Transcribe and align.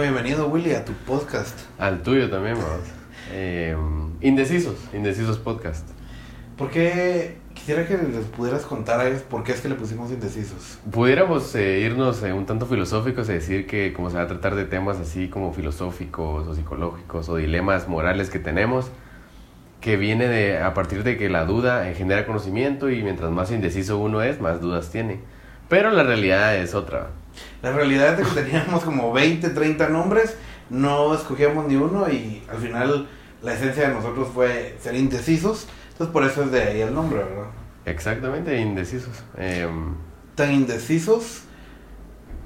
Bueno, 0.00 0.14
bienvenido 0.14 0.48
Willy 0.48 0.72
a 0.72 0.82
tu 0.82 0.94
podcast. 0.94 1.60
Al 1.78 2.02
tuyo 2.02 2.30
también, 2.30 2.54
vamos. 2.54 2.88
Eh, 3.32 3.76
indecisos, 4.22 4.76
Indecisos 4.94 5.36
Podcast. 5.36 5.86
¿Por 6.56 6.70
qué 6.70 7.36
quisiera 7.52 7.86
que 7.86 7.98
les 7.98 8.24
pudieras 8.24 8.62
contar 8.62 9.00
a 9.00 9.08
ellos 9.08 9.20
por 9.20 9.44
qué 9.44 9.52
es 9.52 9.60
que 9.60 9.68
le 9.68 9.74
pusimos 9.74 10.10
indecisos? 10.10 10.78
Pudiéramos 10.90 11.54
eh, 11.54 11.80
irnos 11.80 12.22
eh, 12.22 12.32
un 12.32 12.46
tanto 12.46 12.64
filosóficos 12.64 13.28
y 13.28 13.34
decir 13.34 13.66
que 13.66 13.92
como 13.92 14.08
se 14.08 14.16
va 14.16 14.22
a 14.22 14.26
tratar 14.26 14.54
de 14.54 14.64
temas 14.64 14.98
así 14.98 15.28
como 15.28 15.52
filosóficos 15.52 16.48
o 16.48 16.54
psicológicos 16.54 17.28
o 17.28 17.36
dilemas 17.36 17.86
morales 17.86 18.30
que 18.30 18.38
tenemos, 18.38 18.90
que 19.82 19.98
viene 19.98 20.28
de 20.28 20.62
a 20.62 20.72
partir 20.72 21.04
de 21.04 21.18
que 21.18 21.28
la 21.28 21.44
duda 21.44 21.84
genera 21.92 22.24
conocimiento 22.24 22.88
y 22.88 23.02
mientras 23.02 23.30
más 23.32 23.50
indeciso 23.50 23.98
uno 23.98 24.22
es, 24.22 24.40
más 24.40 24.62
dudas 24.62 24.90
tiene. 24.90 25.20
Pero 25.68 25.90
la 25.90 26.04
realidad 26.04 26.56
es 26.56 26.74
otra. 26.74 27.10
La 27.62 27.72
realidad 27.72 28.18
es 28.18 28.28
que 28.28 28.42
teníamos 28.42 28.84
como 28.84 29.12
20, 29.12 29.50
30 29.50 29.88
nombres, 29.88 30.36
no 30.70 31.14
escogíamos 31.14 31.66
ni 31.66 31.76
uno 31.76 32.08
y 32.10 32.42
al 32.50 32.58
final 32.58 33.08
la 33.42 33.54
esencia 33.54 33.88
de 33.88 33.94
nosotros 33.94 34.28
fue 34.32 34.76
ser 34.80 34.94
indecisos. 34.94 35.66
Entonces 35.92 36.12
por 36.12 36.24
eso 36.24 36.44
es 36.44 36.50
de 36.50 36.62
ahí 36.62 36.80
el 36.80 36.94
nombre, 36.94 37.18
¿verdad? 37.18 37.50
Exactamente, 37.84 38.58
indecisos. 38.58 39.22
Em, 39.36 39.94
Tan 40.34 40.52
indecisos 40.52 41.42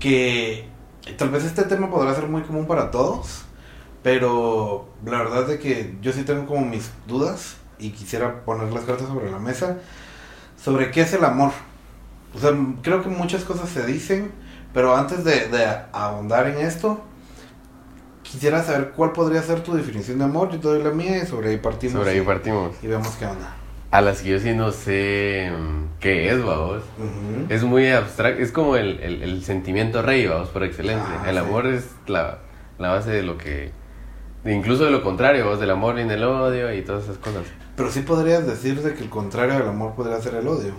que 0.00 0.68
tal 1.16 1.30
vez 1.30 1.44
este 1.44 1.62
tema 1.64 1.90
podrá 1.90 2.14
ser 2.14 2.26
muy 2.26 2.42
común 2.42 2.66
para 2.66 2.90
todos, 2.90 3.44
pero 4.02 4.88
la 5.04 5.18
verdad 5.18 5.50
es 5.50 5.60
que 5.60 5.94
yo 6.00 6.12
sí 6.12 6.24
tengo 6.24 6.46
como 6.46 6.66
mis 6.66 6.90
dudas 7.06 7.56
y 7.78 7.90
quisiera 7.90 8.44
poner 8.44 8.72
las 8.72 8.84
cartas 8.84 9.08
sobre 9.08 9.30
la 9.30 9.38
mesa 9.38 9.78
sobre 10.64 10.90
qué 10.90 11.02
es 11.02 11.12
el 11.12 11.24
amor. 11.24 11.52
O 12.34 12.38
sea, 12.38 12.52
creo 12.82 13.02
que 13.02 13.08
muchas 13.08 13.44
cosas 13.44 13.68
se 13.68 13.84
dicen, 13.84 14.32
pero 14.74 14.94
antes 14.96 15.24
de, 15.24 15.48
de 15.48 15.66
ahondar 15.92 16.48
en 16.48 16.58
esto, 16.58 17.00
quisiera 18.22 18.62
saber 18.62 18.90
cuál 18.90 19.12
podría 19.12 19.42
ser 19.42 19.60
tu 19.62 19.74
definición 19.74 20.18
de 20.18 20.24
amor. 20.24 20.50
Yo 20.50 20.58
te 20.60 20.68
doy 20.68 20.82
la 20.82 20.90
mía 20.90 21.22
y 21.22 21.26
sobre 21.26 21.50
ahí 21.50 21.56
partimos. 21.58 21.98
sobre 21.98 22.10
ahí 22.12 22.18
y- 22.18 22.22
partimos. 22.22 22.74
Y 22.82 22.86
vemos 22.88 23.08
qué 23.18 23.26
onda. 23.26 23.54
A 23.90 24.00
las 24.00 24.22
que 24.22 24.30
yo 24.30 24.40
sí 24.40 24.52
no 24.54 24.72
sé 24.72 25.52
mm, 25.56 26.00
qué 26.00 26.30
es, 26.30 26.44
vamos. 26.44 26.82
Ujú. 26.98 27.46
Es 27.48 27.62
muy 27.62 27.88
abstracto, 27.92 28.42
es 28.42 28.50
como 28.50 28.74
el, 28.76 28.98
el, 29.00 29.22
el 29.22 29.44
sentimiento 29.44 30.02
rey, 30.02 30.26
vamos, 30.26 30.48
por 30.48 30.64
excelencia. 30.64 31.20
Ah, 31.22 31.30
el 31.30 31.36
sí. 31.36 31.40
amor 31.40 31.66
es 31.68 31.86
la, 32.08 32.38
la 32.78 32.88
base 32.90 33.10
de 33.12 33.22
lo 33.22 33.38
que... 33.38 33.70
de 34.42 34.52
incluso 34.52 34.84
de 34.84 34.90
lo 34.90 35.04
contrario, 35.04 35.46
vos, 35.48 35.60
del 35.60 35.70
amor 35.70 35.94
viene 35.94 36.14
el 36.14 36.24
odio 36.24 36.74
y 36.74 36.82
todas 36.82 37.04
esas 37.04 37.18
cosas. 37.18 37.44
Pero 37.76 37.88
sí 37.92 38.00
podrías 38.00 38.44
decir 38.44 38.82
de 38.82 38.94
que 38.94 39.02
el 39.04 39.10
contrario 39.10 39.54
del 39.60 39.68
amor 39.68 39.94
podría 39.94 40.20
ser 40.20 40.34
el 40.34 40.48
odio. 40.48 40.72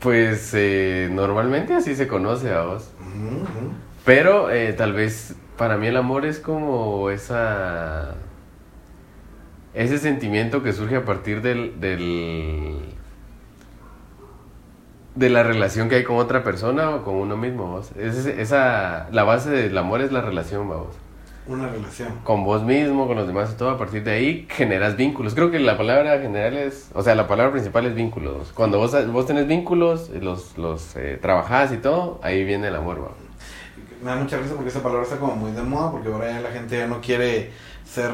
Pues 0.00 0.50
eh, 0.54 1.08
normalmente 1.12 1.74
así 1.74 1.94
se 1.94 2.08
conoce 2.08 2.52
a 2.52 2.62
vos. 2.62 2.88
Pero 4.04 4.50
eh, 4.50 4.72
tal 4.72 4.92
vez 4.92 5.34
para 5.56 5.76
mí 5.76 5.86
el 5.86 5.96
amor 5.96 6.24
es 6.24 6.38
como 6.38 7.10
esa... 7.10 8.14
Ese 9.72 9.98
sentimiento 9.98 10.62
que 10.62 10.72
surge 10.72 10.96
a 10.96 11.04
partir 11.04 11.42
del... 11.42 11.80
del 11.80 12.78
de 15.14 15.28
la 15.28 15.42
relación 15.42 15.88
que 15.88 15.96
hay 15.96 16.04
con 16.04 16.16
otra 16.16 16.44
persona 16.44 16.90
o 16.90 17.04
con 17.04 17.16
uno 17.16 17.36
mismo, 17.36 17.66
vos. 17.66 17.90
Es 17.96 18.26
esa, 18.26 19.08
la 19.10 19.24
base 19.24 19.50
del 19.50 19.76
amor 19.76 20.00
es 20.00 20.12
la 20.12 20.20
relación, 20.20 20.68
vos. 20.68 20.96
Una 21.46 21.68
relación. 21.68 22.16
Con 22.22 22.44
vos 22.44 22.62
mismo, 22.62 23.06
con 23.06 23.16
los 23.16 23.26
demás 23.26 23.50
y 23.52 23.56
todo, 23.56 23.70
a 23.70 23.78
partir 23.78 24.04
de 24.04 24.12
ahí 24.12 24.46
generas 24.50 24.96
vínculos. 24.96 25.34
Creo 25.34 25.50
que 25.50 25.58
la 25.58 25.76
palabra 25.76 26.20
general 26.20 26.54
es, 26.54 26.90
o 26.94 27.02
sea, 27.02 27.14
la 27.14 27.26
palabra 27.26 27.52
principal 27.52 27.86
es 27.86 27.94
vínculos. 27.94 28.52
Cuando 28.52 28.78
vos, 28.78 28.94
vos 29.12 29.26
tenés 29.26 29.46
vínculos, 29.46 30.10
los, 30.10 30.56
los 30.58 30.94
eh, 30.96 31.18
trabajás 31.20 31.72
y 31.72 31.78
todo, 31.78 32.20
ahí 32.22 32.44
viene 32.44 32.68
el 32.68 32.76
amor, 32.76 33.00
vos. 33.00 33.10
Me 34.02 34.10
da 34.10 34.16
mucha 34.16 34.38
risa 34.38 34.54
porque 34.54 34.70
esa 34.70 34.82
palabra 34.82 35.04
está 35.04 35.16
como 35.16 35.34
muy 35.34 35.52
de 35.52 35.62
moda, 35.62 35.90
porque 35.90 36.08
ahora 36.08 36.30
ya 36.30 36.40
la 36.40 36.50
gente 36.50 36.78
ya 36.78 36.86
no 36.86 37.00
quiere 37.00 37.50
ser 37.84 38.12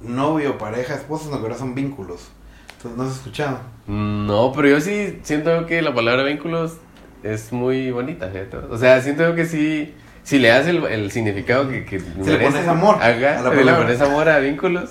novio, 0.00 0.58
pareja, 0.58 0.94
esposa, 0.94 1.24
sino 1.26 1.36
que 1.38 1.42
ahora 1.42 1.58
son 1.58 1.74
vínculos. 1.74 2.30
Entonces, 2.76 2.98
¿no 2.98 3.04
has 3.04 3.16
escuchado? 3.16 3.58
No, 3.86 4.52
pero 4.52 4.68
yo 4.68 4.80
sí 4.80 5.20
siento 5.22 5.66
que 5.66 5.82
la 5.82 5.94
palabra 5.94 6.24
vínculos 6.24 6.78
es 7.22 7.52
muy 7.52 7.90
bonita, 7.90 8.28
fíjate. 8.28 8.56
O 8.56 8.78
sea, 8.78 9.00
siento 9.00 9.34
que 9.34 9.46
sí, 9.46 9.94
si 10.24 10.38
le 10.38 10.48
das 10.48 10.66
el, 10.66 10.84
el 10.84 11.10
significado 11.10 11.68
que, 11.68 11.84
que 11.84 11.98
le 11.98 12.38
pones 12.38 12.68
amor 12.68 12.96
Ajá, 12.96 13.38
a 13.38 13.42
la 13.42 13.50
si 13.50 13.64
le 13.64 13.72
pones 13.72 14.00
amor 14.00 14.28
a 14.28 14.38
vínculos, 14.38 14.90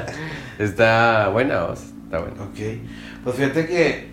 está 0.58 1.28
buena, 1.28 1.64
vos, 1.64 1.80
está 2.04 2.18
buena. 2.18 2.42
Ok. 2.42 2.58
Pues 3.22 3.36
fíjate 3.36 3.66
que 3.66 4.08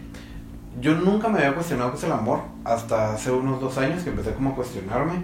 yo 0.80 0.96
nunca 0.96 1.30
me 1.30 1.40
había 1.40 1.54
cuestionado 1.54 1.92
qué 1.92 1.98
es 1.98 2.04
el 2.04 2.12
amor 2.12 2.42
hasta 2.64 3.14
hace 3.14 3.32
unos 3.32 3.60
dos 3.60 3.78
años 3.78 4.04
que 4.04 4.10
empecé 4.10 4.34
como 4.34 4.52
a 4.52 4.56
cuestionarme. 4.56 5.24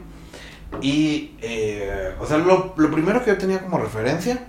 Y, 0.81 1.35
eh, 1.41 2.13
o 2.19 2.25
sea, 2.25 2.37
lo, 2.37 2.73
lo 2.75 2.91
primero 2.91 3.23
que 3.23 3.31
yo 3.31 3.37
tenía 3.37 3.59
como 3.59 3.77
referencia 3.77 4.39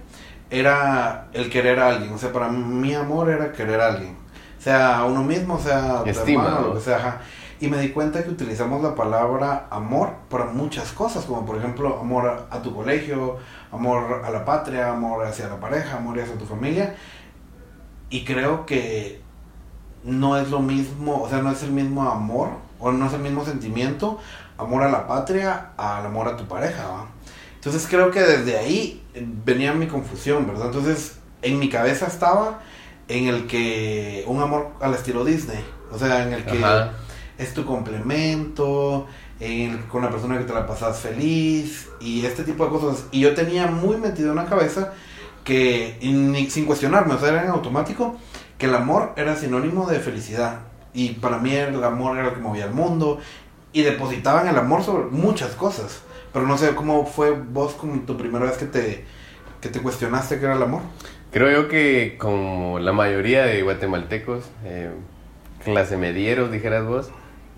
era 0.51 1.29
el 1.33 1.51
querer 1.51 1.79
a 1.79 1.91
alguien. 1.91 2.13
O 2.13 2.19
sea, 2.19 2.33
para 2.33 2.49
mí 2.49 2.95
amor 2.95 3.31
era 3.31 3.53
querer 3.53 3.81
a 3.81 3.89
alguien. 3.89 4.17
Sea 4.59 5.05
uno 5.05 5.23
mismo, 5.23 5.59
sea 5.61 6.03
Estima, 6.05 6.45
hermano, 6.45 6.61
¿no? 6.61 6.67
lo 6.69 6.75
que 6.75 6.81
sea. 6.81 6.97
ajá. 6.97 7.21
Y 7.61 7.69
me 7.69 7.79
di 7.79 7.91
cuenta 7.91 8.23
que 8.23 8.31
utilizamos 8.31 8.83
la 8.83 8.95
palabra 8.95 9.67
amor 9.71 10.11
para 10.29 10.47
muchas 10.47 10.93
cosas, 10.93 11.25
como 11.25 11.45
por 11.45 11.59
ejemplo 11.59 11.99
amor 12.01 12.47
a, 12.51 12.57
a 12.57 12.63
tu 12.63 12.75
colegio, 12.75 13.39
amor 13.73 14.23
a 14.25 14.31
la 14.31 14.45
patria, 14.45 14.91
amor 14.91 15.27
hacia 15.27 15.49
la 15.49 15.59
pareja, 15.59 15.97
amor 15.97 16.21
hacia 16.21 16.39
tu 16.39 16.47
familia. 16.47 16.95
Y 18.11 18.25
creo 18.25 18.65
que 18.65 19.21
no 20.05 20.37
es 20.37 20.51
lo 20.51 20.61
mismo, 20.61 21.23
o 21.23 21.29
sea, 21.29 21.43
no 21.43 21.51
es 21.51 21.63
el 21.63 21.73
mismo 21.73 22.09
amor, 22.09 22.51
o 22.79 22.93
no 22.93 23.07
es 23.07 23.13
el 23.13 23.21
mismo 23.21 23.45
sentimiento, 23.45 24.19
amor 24.57 24.83
a 24.83 24.91
la 24.91 25.07
patria, 25.07 25.71
al 25.77 26.07
amor 26.07 26.29
a 26.29 26.37
tu 26.37 26.47
pareja, 26.47 26.87
¿va? 26.89 27.07
Entonces 27.55 27.87
creo 27.89 28.11
que 28.11 28.21
desde 28.21 28.57
ahí 28.57 29.05
eh, 29.15 29.27
venía 29.45 29.73
mi 29.73 29.89
confusión, 29.89 30.47
¿verdad? 30.47 30.67
Entonces 30.67 31.19
en 31.43 31.59
mi 31.59 31.69
cabeza 31.69 32.07
estaba 32.07 32.61
en 33.09 33.27
el 33.27 33.47
que 33.47 34.25
un 34.27 34.41
amor 34.41 34.71
al 34.81 34.95
estilo 34.95 35.25
Disney, 35.25 35.65
o 35.91 35.99
sea, 35.99 36.25
en 36.25 36.33
el 36.33 36.45
que 36.45 36.59
Ajá. 36.59 36.93
Es 37.39 37.55
tu 37.55 37.65
complemento, 37.65 39.07
con 39.91 40.03
la 40.03 40.11
persona 40.11 40.37
que 40.39 40.45
te 40.45 40.53
la 40.53 40.67
pasas 40.67 40.99
feliz 40.99 41.89
y 42.01 42.27
este 42.27 42.43
tipo 42.45 42.65
de 42.65 42.71
cosas. 42.71 43.07
Y 43.13 43.21
yo 43.21 43.35
tenía 43.35 43.67
muy 43.69 43.97
metido 43.97 44.31
en 44.31 44.37
la 44.37 44.47
cabeza 44.47 44.93
que, 45.45 45.97
ni- 46.03 46.51
sin 46.51 46.67
cuestionarme, 46.67 47.15
o 47.15 47.19
sea, 47.19 47.29
era 47.29 47.45
en 47.45 47.51
automático, 47.51 48.17
que 48.59 48.67
el 48.67 48.75
amor 48.75 49.13
era 49.17 49.37
sinónimo 49.37 49.87
de 49.89 50.01
felicidad. 50.01 50.61
Y 50.93 51.11
para 51.11 51.39
mí 51.39 51.55
el 51.55 51.83
amor 51.85 52.17
era 52.19 52.27
lo 52.29 52.35
que 52.35 52.41
movía 52.41 52.65
el 52.65 52.73
mundo. 52.73 53.21
Y 53.73 53.83
depositaban 53.83 54.49
el 54.49 54.57
amor 54.57 54.83
sobre 54.83 55.05
muchas 55.05 55.51
cosas. 55.53 56.03
Pero 56.33 56.47
no 56.47 56.59
sé 56.59 56.75
cómo 56.75 57.07
fue 57.07 57.31
vos 57.31 57.75
con 57.75 58.05
tu 58.07 58.17
primera 58.17 58.47
vez 58.47 58.57
que 58.59 58.67
te, 58.67 59.05
que 59.61 59.69
te 59.69 59.81
cuestionaste 59.81 60.39
qué 60.39 60.47
era 60.47 60.57
el 60.57 60.63
amor. 60.63 60.83
Creo 61.31 61.51
yo 61.63 61.69
que 61.69 62.17
como 62.19 62.79
la 62.81 62.93
mayoría 62.93 63.45
de 63.45 63.63
guatemaltecos, 63.63 64.45
eh, 64.65 64.91
clase 65.65 65.97
medieros, 65.97 66.51
dijeras 66.51 66.85
vos. 66.87 67.11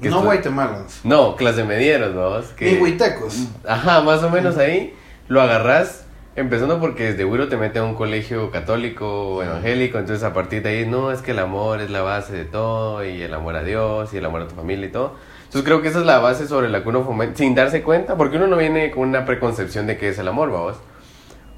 No 0.09 0.23
guatemalans. 0.23 1.01
No, 1.05 1.37
clase 1.37 1.65
medieros, 1.65 2.15
vos. 2.15 2.47
Que, 2.57 2.73
Ni 2.73 2.79
huitecos. 2.79 3.49
Ajá, 3.67 4.01
más 4.01 4.23
o 4.23 4.31
menos 4.31 4.57
ahí 4.57 4.95
lo 5.29 5.41
agarrás, 5.41 6.07
empezando 6.35 6.81
porque 6.81 7.13
desde 7.13 7.25
Wiro 7.25 7.49
te 7.49 7.57
mete 7.57 7.79
a 7.79 7.85
un 7.85 7.95
colegio 7.95 8.51
católico 8.51 9.37
o 9.37 9.43
evangélico, 9.43 9.99
entonces 9.99 10.25
a 10.25 10.33
partir 10.33 10.63
de 10.63 10.71
ahí, 10.71 10.87
no, 10.87 11.13
es 11.13 11.23
que 11.23 11.31
el 11.31 11.39
amor 11.39 11.81
es 11.81 11.91
la 11.91 12.03
base 12.03 12.33
de 12.33 12.45
todo, 12.45 13.05
y 13.05 13.23
el 13.23 13.33
amor 13.35 13.57
a 13.57 13.63
Dios, 13.63 14.13
y 14.13 14.17
el 14.17 14.25
amor 14.25 14.43
a 14.43 14.49
tu 14.49 14.55
familia 14.55 14.87
y 14.87 14.93
todo. 14.93 15.15
Entonces 15.45 15.63
creo 15.65 15.83
que 15.83 15.89
esa 15.89 16.01
es 16.01 16.07
la 16.07 16.19
base 16.19 16.49
sobre 16.49 16.69
la 16.69 16.83
que 16.83 16.89
uno 16.89 17.05
fomenta, 17.05 17.39
sin 17.39 17.55
darse 17.55 17.83
cuenta, 17.83 18.17
porque 18.17 18.37
uno 18.37 18.47
no 18.47 18.57
viene 18.57 18.91
con 18.91 19.09
una 19.09 19.25
preconcepción 19.25 19.87
de 19.87 19.99
qué 19.99 20.09
es 20.09 20.19
el 20.19 20.29
amor, 20.29 20.51
vamos. 20.51 20.77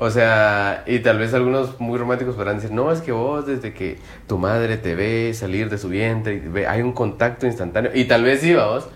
O 0.04 0.10
sea, 0.10 0.82
y 0.88 0.98
tal 0.98 1.18
vez 1.18 1.32
algunos 1.32 1.78
muy 1.80 1.96
románticos 1.96 2.34
podrán 2.34 2.56
decir, 2.56 2.72
no, 2.72 2.90
es 2.90 3.00
que 3.02 3.12
vos 3.12 3.46
desde 3.46 3.72
que 3.72 3.98
tu 4.26 4.36
madre 4.36 4.76
te 4.76 4.96
ve 4.96 5.32
salir 5.32 5.70
de 5.70 5.78
su 5.78 5.88
vientre, 5.88 6.34
y 6.34 6.40
ve, 6.40 6.66
hay 6.66 6.82
un 6.82 6.92
contacto 6.92 7.46
instantáneo, 7.46 7.92
y 7.94 8.06
tal 8.06 8.24
vez 8.24 8.40
sí, 8.40 8.52
vamos. 8.52 8.88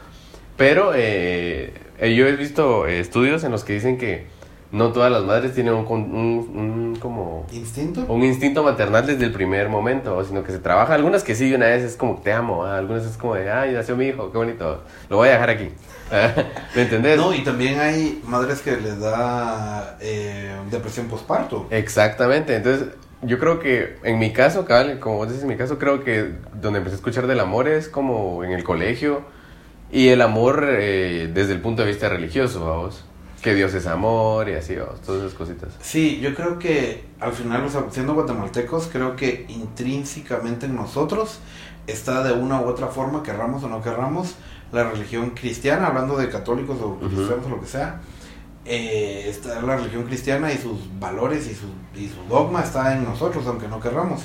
Pero 0.57 0.93
eh, 0.97 1.73
eh, 2.01 2.15
yo 2.17 2.27
he 2.27 2.33
visto 2.35 2.89
eh, 2.89 2.99
estudios 2.99 3.45
en 3.45 3.53
los 3.53 3.63
que 3.63 3.75
dicen 3.75 3.99
que 3.99 4.27
no 4.73 4.91
todas 4.91 5.13
las 5.13 5.23
madres 5.23 5.55
tienen 5.55 5.75
un, 5.75 5.87
un- 5.87 6.59
un 6.59 6.97
como 7.01 7.47
¿Instinto? 7.53 8.05
un 8.09 8.25
instinto 8.25 8.65
maternal 8.65 9.07
desde 9.07 9.25
el 9.27 9.33
primer 9.33 9.69
momento, 9.69 10.25
sino 10.25 10.43
que 10.43 10.51
se 10.51 10.59
trabaja. 10.59 10.95
Algunas 10.95 11.23
que 11.23 11.37
sí, 11.37 11.55
una 11.55 11.67
vez 11.67 11.85
es 11.85 11.95
como 11.97 12.17
te 12.17 12.33
amo, 12.33 12.65
ah, 12.65 12.79
algunas 12.79 13.07
es 13.07 13.17
como 13.17 13.37
de, 13.37 13.49
ay, 13.49 13.73
nació 13.75 13.97
mi 13.97 14.07
hijo, 14.07 14.33
qué 14.33 14.39
bonito, 14.39 14.83
lo 15.09 15.19
voy 15.19 15.29
a 15.29 15.33
dejar 15.33 15.51
aquí. 15.51 15.69
¿Me 16.75 16.83
entendés? 16.83 17.17
No, 17.17 17.35
y 17.35 17.43
también 17.43 17.81
hay 17.81 18.23
madres 18.27 18.61
que 18.61 18.77
les 18.77 19.01
da 19.01 19.97
eh, 20.01 20.55
depresión 20.71 21.09
postparto. 21.09 21.67
Exactamente, 21.71 22.57
entonces 22.57 22.89
yo 23.23 23.39
creo 23.39 23.59
que 23.59 23.97
en 24.03 24.19
mi 24.19 24.33
caso, 24.33 24.65
cabal, 24.65 25.01
como 25.01 25.17
vos 25.17 25.29
decís, 25.29 25.43
en 25.43 25.49
mi 25.49 25.57
caso 25.57 25.79
creo 25.79 26.05
que 26.05 26.35
donde 26.55 26.79
empecé 26.79 26.95
a 26.95 26.99
escuchar 26.99 27.27
del 27.27 27.41
amor 27.41 27.69
es 27.69 27.89
como 27.89 28.45
en 28.45 28.53
el 28.53 28.63
colegio 28.63 29.23
y 29.91 30.09
el 30.09 30.23
amor 30.23 30.67
eh, 30.69 31.31
desde 31.33 31.53
el 31.53 31.61
punto 31.61 31.83
de 31.83 31.89
vista 31.89 32.09
religioso, 32.09 32.65
vamos. 32.65 33.05
Que 33.43 33.55
Dios 33.55 33.75
es 33.75 33.87
amor 33.87 34.49
y 34.49 34.55
así, 34.55 34.75
vamos, 34.75 35.01
todas 35.03 35.23
esas 35.23 35.35
cositas. 35.35 35.69
Sí, 35.81 36.19
yo 36.21 36.35
creo 36.35 36.59
que 36.59 37.05
al 37.21 37.33
final, 37.33 37.65
o 37.65 37.69
sea, 37.69 37.85
siendo 37.91 38.15
guatemaltecos, 38.15 38.89
creo 38.91 39.15
que 39.15 39.47
intrínsecamente 39.49 40.67
en 40.67 40.75
nosotros 40.75 41.39
está 41.87 42.25
de 42.25 42.33
una 42.33 42.61
u 42.61 42.65
otra 42.65 42.89
forma, 42.89 43.23
querramos 43.23 43.63
o 43.63 43.69
no 43.69 43.83
querramos, 43.83 44.35
la 44.73 44.91
religión 44.91 45.31
cristiana, 45.31 45.89
hablando 45.89 46.17
de 46.17 46.29
católicos 46.29 46.79
o 46.83 46.99
cristianos 46.99 47.47
o 47.47 47.49
lo 47.51 47.61
que 47.61 47.67
sea. 47.67 48.01
eh, 48.65 49.27
está 49.29 49.63
la 49.63 49.77
religión 49.77 50.05
cristiana 50.05 50.53
y 50.53 50.59
sus 50.59 50.79
valores 50.99 51.47
y 51.47 51.55
su, 51.55 51.67
y 51.99 52.09
su 52.09 52.23
dogma 52.29 52.63
está 52.63 52.95
en 52.97 53.05
nosotros, 53.05 53.47
aunque 53.47 53.69
no 53.69 53.81
querramos. 53.81 54.23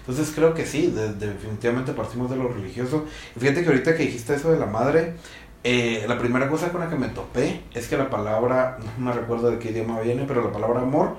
Entonces 0.00 0.32
creo 0.34 0.54
que 0.54 0.66
sí, 0.66 0.88
definitivamente 1.18 1.92
partimos 1.92 2.30
de 2.30 2.36
lo 2.36 2.48
religioso. 2.48 3.04
Fíjate 3.38 3.62
que 3.62 3.68
ahorita 3.68 3.96
que 3.96 4.04
dijiste 4.04 4.34
eso 4.34 4.50
de 4.50 4.58
la 4.58 4.66
madre, 4.66 5.16
eh, 5.64 6.04
la 6.08 6.18
primera 6.18 6.48
cosa 6.48 6.70
con 6.70 6.80
la 6.80 6.88
que 6.88 6.96
me 6.96 7.08
topé 7.08 7.64
es 7.74 7.88
que 7.88 7.96
la 7.96 8.08
palabra, 8.10 8.78
no 8.98 9.06
me 9.06 9.12
recuerdo 9.12 9.50
de 9.50 9.58
qué 9.58 9.70
idioma 9.70 10.00
viene, 10.00 10.24
pero 10.26 10.42
la 10.42 10.52
palabra 10.52 10.80
amor 10.82 11.16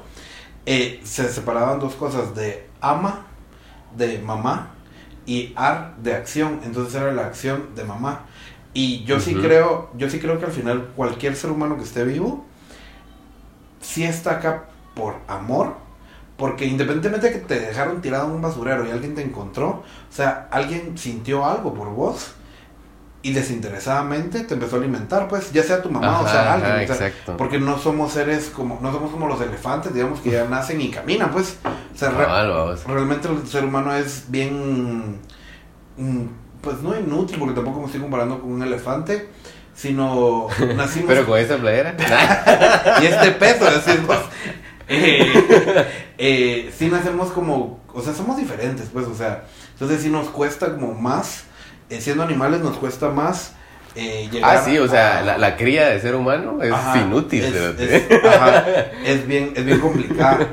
eh, 0.65 1.01
se 1.03 1.29
separaban 1.29 1.79
dos 1.79 1.95
cosas, 1.95 2.35
de 2.35 2.67
ama, 2.81 3.25
de 3.95 4.19
mamá, 4.19 4.71
y 5.25 5.53
ar, 5.55 5.95
de 5.97 6.15
acción. 6.15 6.61
Entonces 6.63 6.95
era 6.95 7.11
la 7.11 7.25
acción 7.27 7.75
de 7.75 7.83
mamá. 7.83 8.25
Y 8.79 9.03
yo 9.03 9.19
sí 9.19 9.35
creo, 9.35 9.89
yo 9.97 10.09
sí 10.09 10.19
creo 10.19 10.39
que 10.39 10.45
al 10.45 10.53
final 10.53 10.91
cualquier 10.95 11.35
ser 11.35 11.51
humano 11.51 11.75
que 11.75 11.83
esté 11.83 12.05
vivo, 12.05 12.45
sí 13.81 14.05
está 14.05 14.35
acá 14.35 14.67
por 14.95 15.15
amor, 15.27 15.75
porque 16.37 16.63
independientemente 16.63 17.27
de 17.27 17.33
que 17.33 17.45
te 17.45 17.59
dejaron 17.59 17.99
tirado 17.99 18.27
en 18.27 18.35
un 18.35 18.41
basurero 18.41 18.87
y 18.87 18.91
alguien 18.91 19.15
te 19.15 19.21
encontró, 19.21 19.67
o 19.67 19.83
sea, 20.09 20.47
alguien 20.49 20.97
sintió 20.97 21.45
algo 21.45 21.73
por 21.73 21.89
vos 21.89 22.35
y 23.21 23.33
desinteresadamente 23.33 24.45
te 24.45 24.53
empezó 24.53 24.77
a 24.77 24.79
alimentar, 24.79 25.27
pues, 25.27 25.51
ya 25.51 25.63
sea 25.63 25.81
tu 25.81 25.89
mamá 25.89 26.21
o 26.21 26.27
sea 26.29 26.53
alguien. 26.53 27.13
porque 27.37 27.59
no 27.59 27.77
somos 27.77 28.13
seres 28.13 28.49
como, 28.49 28.79
no 28.81 28.93
somos 28.93 29.11
como 29.11 29.27
los 29.27 29.41
elefantes, 29.41 29.93
digamos, 29.93 30.21
que 30.21 30.31
ya 30.31 30.45
nacen 30.45 30.79
y 30.79 30.89
caminan, 30.89 31.31
pues. 31.31 31.57
O 31.93 31.97
sea, 31.97 32.11
realmente 32.87 33.27
el 33.27 33.45
ser 33.45 33.65
humano 33.65 33.93
es 33.93 34.23
bien, 34.29 35.19
mm, 35.97 36.25
pues 36.61 36.81
no 36.81 36.97
inútil, 36.97 37.37
porque 37.39 37.55
tampoco 37.55 37.79
me 37.79 37.85
estoy 37.85 38.01
comparando 38.01 38.39
con 38.39 38.51
un 38.51 38.63
elefante, 38.63 39.29
sino 39.73 40.47
nacimos... 40.75 41.07
Pero 41.07 41.25
con 41.25 41.39
esa 41.39 41.57
playera. 41.57 41.95
y 43.01 43.05
este 43.05 43.31
peso, 43.31 43.65
decimos. 43.65 44.17
Eh, 44.87 45.31
eh, 46.17 46.73
sí 46.75 46.87
nacemos 46.87 47.31
como, 47.31 47.79
o 47.93 48.01
sea, 48.01 48.13
somos 48.13 48.37
diferentes, 48.37 48.89
pues, 48.91 49.05
o 49.05 49.15
sea, 49.15 49.43
entonces 49.73 50.01
sí 50.01 50.09
nos 50.09 50.29
cuesta 50.29 50.73
como 50.73 50.93
más 50.93 51.43
eh, 51.89 52.01
siendo 52.01 52.21
animales 52.23 52.61
nos 52.61 52.77
cuesta 52.77 53.09
más 53.09 53.53
eh, 53.95 54.29
llegar 54.31 54.57
Ah, 54.57 54.61
sí, 54.63 54.77
o 54.77 54.87
sea, 54.87 55.23
la, 55.37 55.57
cría 55.57 55.89
de 55.89 55.99
ser 55.99 56.13
humano 56.13 56.61
es 56.61 56.71
inútil. 56.95 57.43
Es, 59.03 59.27
bien, 59.27 59.53
es 59.55 59.65
bien 59.65 59.79
complicado. 59.79 60.47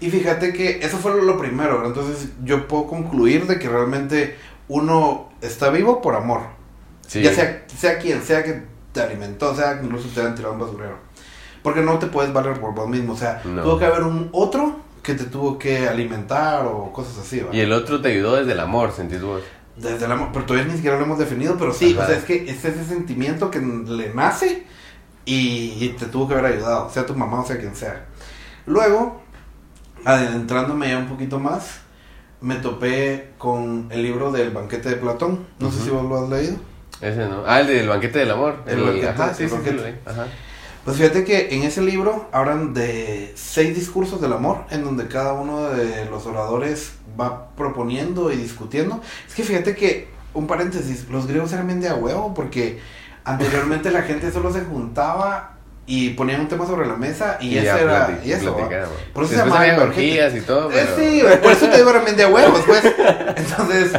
y 0.00 0.10
fíjate 0.10 0.52
que 0.52 0.80
eso 0.82 0.98
fue 0.98 1.22
lo 1.22 1.38
primero, 1.38 1.86
entonces 1.86 2.28
yo 2.44 2.68
puedo 2.68 2.86
concluir 2.86 3.46
de 3.46 3.58
que 3.58 3.68
realmente 3.68 4.36
uno 4.68 5.30
está 5.40 5.70
vivo 5.70 6.00
por 6.00 6.14
amor. 6.14 6.42
Ya 7.12 7.32
sea, 7.34 7.66
sea 7.76 7.98
quien 7.98 8.22
sea 8.22 8.42
que 8.42 8.62
te 8.92 9.02
alimentó, 9.02 9.54
sea 9.54 9.80
incluso 9.82 10.08
te 10.08 10.20
hayan 10.20 10.34
tirado 10.34 10.54
un 10.54 10.60
basurero. 10.60 10.98
Porque 11.62 11.80
no 11.80 11.98
te 11.98 12.06
puedes 12.06 12.32
valer 12.32 12.60
por 12.60 12.74
vos 12.74 12.88
mismo, 12.88 13.14
o 13.14 13.16
sea, 13.16 13.42
tuvo 13.42 13.78
que 13.78 13.84
haber 13.84 14.02
un 14.02 14.28
otro 14.32 14.80
que 15.02 15.14
te 15.14 15.24
tuvo 15.24 15.58
que 15.58 15.86
alimentar 15.86 16.66
o 16.66 16.92
cosas 16.92 17.18
así. 17.18 17.42
Y 17.52 17.60
el 17.60 17.72
otro 17.72 18.00
te 18.00 18.08
ayudó 18.08 18.36
desde 18.36 18.52
el 18.52 18.60
amor, 18.60 18.92
sentís 18.92 19.22
vos. 19.22 19.42
Desde 19.76 20.06
el 20.06 20.12
amor, 20.12 20.30
pero 20.32 20.46
todavía 20.46 20.70
ni 20.70 20.76
siquiera 20.76 20.96
lo 20.96 21.04
hemos 21.04 21.18
definido, 21.18 21.56
pero 21.58 21.72
sí, 21.72 21.96
o 21.98 22.06
sea, 22.06 22.16
es 22.16 22.24
que 22.24 22.48
es 22.48 22.64
ese 22.64 22.84
sentimiento 22.84 23.50
que 23.50 23.60
le 23.60 24.14
nace 24.14 24.64
y, 25.24 25.88
te 25.98 26.06
tuvo 26.06 26.28
que 26.28 26.34
haber 26.34 26.54
ayudado, 26.54 26.90
sea 26.90 27.06
tu 27.06 27.14
mamá 27.14 27.40
o 27.40 27.46
sea 27.46 27.58
quien 27.58 27.74
sea. 27.74 28.06
Luego, 28.66 29.22
adentrándome 30.04 30.88
ya 30.88 30.98
un 30.98 31.08
poquito 31.08 31.38
más, 31.38 31.80
me 32.44 32.56
topé 32.56 33.30
con 33.38 33.88
el 33.90 34.02
libro 34.02 34.30
del 34.30 34.50
banquete 34.50 34.90
de 34.90 34.96
Platón. 34.96 35.46
No 35.58 35.72
sé 35.72 35.80
si 35.80 35.88
vos 35.88 36.04
lo 36.04 36.22
has 36.22 36.28
leído. 36.28 36.56
Ese 37.00 37.26
no. 37.26 37.42
Ah, 37.46 37.60
el 37.60 37.66
del 37.68 37.88
banquete 37.88 38.18
del 38.18 38.30
amor. 38.30 38.56
El, 38.66 38.82
banquete, 38.82 39.08
ajá, 39.08 39.32
sí, 39.32 39.48
sí, 39.48 39.56
Ajá. 40.04 40.26
Pues 40.84 40.98
fíjate 40.98 41.24
que 41.24 41.54
en 41.54 41.62
ese 41.62 41.80
libro 41.80 42.28
hablan 42.32 42.74
de 42.74 43.32
seis 43.34 43.74
discursos 43.74 44.20
del 44.20 44.34
amor, 44.34 44.66
en 44.68 44.84
donde 44.84 45.08
cada 45.08 45.32
uno 45.32 45.70
de 45.70 46.04
los 46.04 46.26
oradores 46.26 46.92
va 47.18 47.48
proponiendo 47.56 48.30
y 48.30 48.36
discutiendo. 48.36 49.00
Es 49.26 49.34
que 49.34 49.42
fíjate 49.42 49.74
que, 49.74 50.08
un 50.34 50.46
paréntesis, 50.46 51.08
los 51.08 51.26
griegos 51.26 51.50
eran 51.54 51.66
bien 51.66 51.80
de 51.80 51.88
a 51.88 51.94
huevo, 51.94 52.34
porque 52.34 52.78
anteriormente 53.24 53.90
la 53.90 54.02
gente 54.02 54.30
solo 54.30 54.52
se 54.52 54.60
juntaba 54.60 55.53
y 55.86 56.10
ponían 56.10 56.40
un 56.40 56.48
tema 56.48 56.66
sobre 56.66 56.86
la 56.86 56.96
mesa 56.96 57.36
y, 57.40 57.58
ese 57.58 57.82
era 57.82 58.18
y 58.24 58.32
eso 58.32 58.56
por 59.12 59.24
eso 59.24 59.32
se 59.34 59.38
llamaban 59.38 59.78
orgías 59.78 60.34
y 60.34 60.40
todo 60.40 60.70
eh, 60.70 60.86
sí 60.96 61.22
por 61.42 61.52
eso 61.52 61.68
te 61.68 61.76
digo 61.76 61.92
realmente 61.92 62.22
a 62.22 62.28
huevos 62.28 62.62
pues. 62.66 62.84
Entonces 63.36 63.92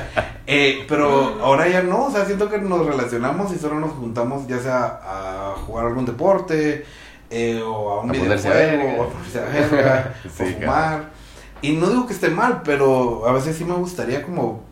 eh, 0.48 0.86
pero 0.88 1.38
ahora 1.42 1.68
ya 1.68 1.84
no 1.84 2.06
o 2.06 2.12
sea 2.12 2.26
siento 2.26 2.50
que 2.50 2.58
nos 2.58 2.86
relacionamos 2.86 3.54
y 3.54 3.60
solo 3.60 3.80
nos 3.80 3.92
juntamos 3.92 4.48
ya 4.48 4.60
sea 4.60 5.00
a 5.04 5.56
jugar 5.66 5.86
algún 5.88 6.06
deporte 6.06 6.86
eh, 7.30 7.62
o 7.64 7.92
a 7.92 8.02
un 8.02 8.12
videojuego 8.12 9.02
o 9.02 9.04
a 9.04 9.10
ponerse 9.10 9.40
a 9.40 9.44
verga 9.44 10.16
o 10.26 10.30
fumar. 10.30 11.10
y 11.62 11.74
no 11.74 11.90
digo 11.90 12.08
que 12.08 12.14
esté 12.14 12.30
mal 12.30 12.62
pero 12.64 13.28
a 13.28 13.32
veces 13.32 13.56
sí 13.56 13.64
me 13.64 13.76
gustaría 13.76 14.24
como 14.24 14.64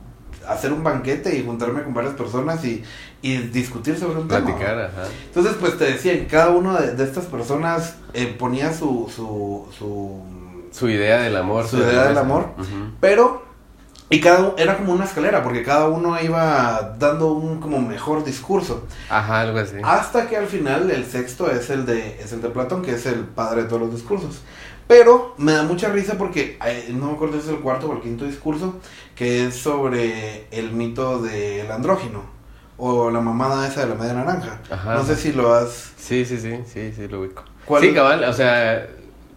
hacer 0.47 0.73
un 0.73 0.83
banquete 0.83 1.35
y 1.35 1.43
juntarme 1.43 1.83
con 1.83 1.93
varias 1.93 2.15
personas 2.15 2.63
y, 2.65 2.83
y 3.23 3.37
discutir 3.37 3.97
sobre 3.97 4.19
un 4.19 4.27
tema. 4.27 4.51
Ajá. 4.51 5.07
Entonces, 5.25 5.55
pues 5.57 5.77
te 5.77 5.85
decía, 5.85 6.27
cada 6.27 6.49
una 6.49 6.79
de, 6.81 7.03
estas 7.03 7.25
personas 7.25 7.95
eh, 8.13 8.35
ponía 8.37 8.73
su, 8.73 9.09
su, 9.15 9.65
su, 9.75 10.21
su... 10.71 10.89
idea 10.89 11.21
del 11.21 11.37
amor. 11.37 11.65
Su 11.65 11.77
idea 11.77 12.09
del 12.09 12.17
amor. 12.17 12.49
Pero... 12.99 13.41
Y 14.09 14.19
cada 14.19 14.53
era 14.57 14.77
como 14.77 14.93
una 14.93 15.05
escalera, 15.05 15.41
porque 15.41 15.63
cada 15.63 15.87
uno 15.87 16.21
iba 16.21 16.95
dando 16.99 17.31
un 17.31 17.59
como 17.59 17.79
mejor 17.81 18.23
discurso. 18.23 18.85
Ajá, 19.09 19.41
algo 19.41 19.57
así. 19.57 19.77
Hasta 19.81 20.27
que 20.27 20.37
al 20.37 20.45
final 20.45 20.91
el 20.91 21.05
sexto 21.05 21.49
es 21.49 21.71
el 21.71 21.85
de, 21.85 22.19
es 22.21 22.31
el 22.33 22.41
de 22.41 22.49
Platón, 22.49 22.83
que 22.83 22.91
es 22.91 23.05
el 23.07 23.21
padre 23.21 23.63
de 23.63 23.69
todos 23.69 23.83
los 23.83 23.93
discursos. 23.93 24.41
Pero 24.85 25.33
me 25.37 25.53
da 25.53 25.63
mucha 25.63 25.89
risa 25.89 26.15
porque 26.17 26.59
no 26.89 27.07
me 27.07 27.13
acuerdo 27.13 27.39
si 27.39 27.47
es 27.47 27.53
el 27.53 27.61
cuarto 27.61 27.89
o 27.89 27.93
el 27.93 28.01
quinto 28.01 28.25
discurso, 28.25 28.75
que 29.15 29.47
es 29.47 29.55
sobre 29.55 30.45
el 30.51 30.73
mito 30.73 31.19
del 31.19 31.71
andrógino. 31.71 32.32
O 32.77 33.11
la 33.11 33.21
mamada 33.21 33.67
esa 33.67 33.81
de 33.81 33.89
la 33.89 33.95
media 33.95 34.13
naranja. 34.13 34.59
No 34.85 35.03
sé 35.03 35.15
si 35.15 35.31
lo 35.31 35.53
has. 35.53 35.91
Sí, 35.97 36.25
sí, 36.25 36.39
sí, 36.39 36.59
sí, 36.65 36.91
sí, 36.95 37.07
lo 37.07 37.21
ubico. 37.21 37.43
sí, 37.79 37.93
cabal, 37.93 38.23
o 38.23 38.33
sea. 38.33 38.87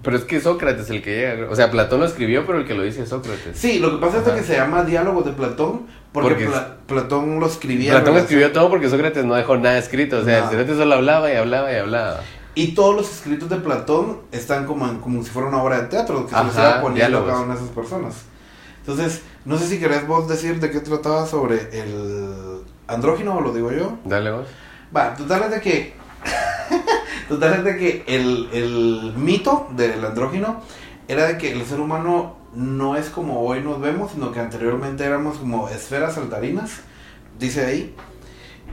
Pero 0.02 0.18
es 0.18 0.24
que 0.24 0.40
Sócrates 0.40 0.88
el 0.90 1.02
que 1.02 1.16
llega. 1.16 1.50
O 1.50 1.56
sea, 1.56 1.70
Platón 1.70 2.00
lo 2.00 2.06
escribió, 2.06 2.46
pero 2.46 2.58
el 2.58 2.66
que 2.66 2.74
lo 2.74 2.82
dice 2.82 3.02
es 3.02 3.08
Sócrates. 3.08 3.58
Sí, 3.58 3.80
lo 3.80 3.90
que 3.90 3.98
pasa 3.98 4.18
es 4.18 4.32
que 4.32 4.42
se 4.42 4.56
llama 4.56 4.84
Diálogos 4.84 5.24
de 5.24 5.32
Platón, 5.32 5.86
porque, 6.12 6.48
Platón 6.86 7.40
lo 7.40 7.46
escribía. 7.46 7.92
Platón 7.92 8.16
escribió 8.16 8.52
todo 8.52 8.70
porque 8.70 8.88
Sócrates 8.88 9.24
no 9.24 9.34
dejó 9.34 9.56
nada 9.56 9.78
escrito. 9.78 10.18
O 10.18 10.24
sea, 10.24 10.44
Sócrates 10.44 10.76
solo 10.76 10.94
hablaba 10.94 11.32
y 11.32 11.36
hablaba 11.36 11.72
y 11.72 11.76
hablaba. 11.76 12.20
Y 12.54 12.68
todos 12.68 12.96
los 12.96 13.12
escritos 13.12 13.50
de 13.50 13.56
Platón 13.56 14.20
están 14.32 14.64
como, 14.64 15.00
como 15.00 15.22
si 15.22 15.28
fuera 15.28 15.48
una 15.48 15.62
obra 15.62 15.82
de 15.82 15.88
teatro, 15.88 16.24
que 16.26 16.34
se 16.34 16.42
les 16.42 16.74
poniendo 16.80 17.18
a 17.18 17.26
cada 17.26 17.40
una 17.40 17.54
de 17.54 17.60
esas 17.60 17.74
personas. 17.74 18.14
Entonces, 18.78 19.22
no 19.44 19.58
sé 19.58 19.66
si 19.66 19.78
querés 19.78 20.06
vos 20.06 20.28
decir 20.28 20.60
de 20.60 20.70
qué 20.70 20.80
trataba 20.80 21.26
sobre 21.26 21.68
el 21.78 22.45
andrógino 22.86 23.36
o 23.36 23.40
lo 23.40 23.52
digo 23.52 23.72
yo. 23.72 23.98
Dale 24.04 24.30
vos. 24.30 24.46
Va, 24.94 25.14
total 25.14 25.44
es 25.44 25.50
de 25.50 25.60
que. 25.60 25.94
total 27.28 27.54
es 27.54 27.64
de 27.64 27.76
que 27.76 28.04
el, 28.06 28.48
el 28.52 29.14
mito 29.16 29.68
del 29.70 30.04
andrógino 30.04 30.62
era 31.08 31.26
de 31.26 31.38
que 31.38 31.52
el 31.52 31.64
ser 31.64 31.80
humano 31.80 32.36
no 32.54 32.96
es 32.96 33.10
como 33.10 33.42
hoy 33.42 33.60
nos 33.62 33.80
vemos, 33.80 34.12
sino 34.12 34.32
que 34.32 34.40
anteriormente 34.40 35.04
éramos 35.04 35.38
como 35.38 35.68
esferas 35.68 36.14
saltarinas, 36.14 36.80
dice 37.38 37.66
ahí 37.66 37.94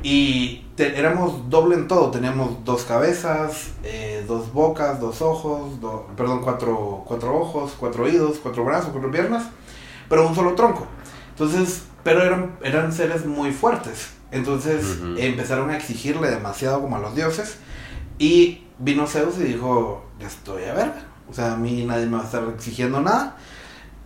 y 0.04 0.66
éramos 0.78 1.50
doble 1.50 1.76
en 1.76 1.88
todo, 1.88 2.12
teníamos 2.12 2.64
dos 2.66 2.84
cabezas, 2.84 3.72
eh, 3.84 4.26
dos 4.28 4.52
bocas, 4.52 5.00
dos 5.00 5.22
ojos, 5.22 5.72
perdón, 6.18 6.42
cuatro, 6.44 7.04
cuatro 7.08 7.40
ojos, 7.40 7.74
cuatro 7.80 8.04
oídos, 8.04 8.40
cuatro 8.44 8.66
brazos, 8.66 8.90
cuatro 8.92 9.10
piernas, 9.10 9.46
pero 10.10 10.28
un 10.28 10.36
solo 10.36 10.56
tronco. 10.56 10.88
Entonces, 11.30 11.84
pero 12.04 12.22
eran, 12.22 12.56
eran 12.64 12.92
seres 12.92 13.26
muy 13.26 13.52
fuertes. 13.52 14.12
Entonces 14.32 15.00
empezaron 15.18 15.70
a 15.70 15.78
exigirle 15.78 16.30
demasiado 16.30 16.82
como 16.82 16.96
a 16.96 17.00
los 17.00 17.16
dioses. 17.16 17.58
Y 18.18 18.64
vino 18.80 19.08
Zeus 19.08 19.38
y 19.38 19.44
dijo, 19.44 20.06
ya 20.20 20.28
estoy 20.28 20.64
a 20.64 20.74
ver. 20.74 20.92
O 21.30 21.34
sea, 21.34 21.54
a 21.54 21.56
mí 21.56 21.86
nadie 21.86 22.06
me 22.06 22.18
va 22.18 22.24
a 22.24 22.26
estar 22.26 22.44
exigiendo 22.56 23.00
nada. 23.00 23.38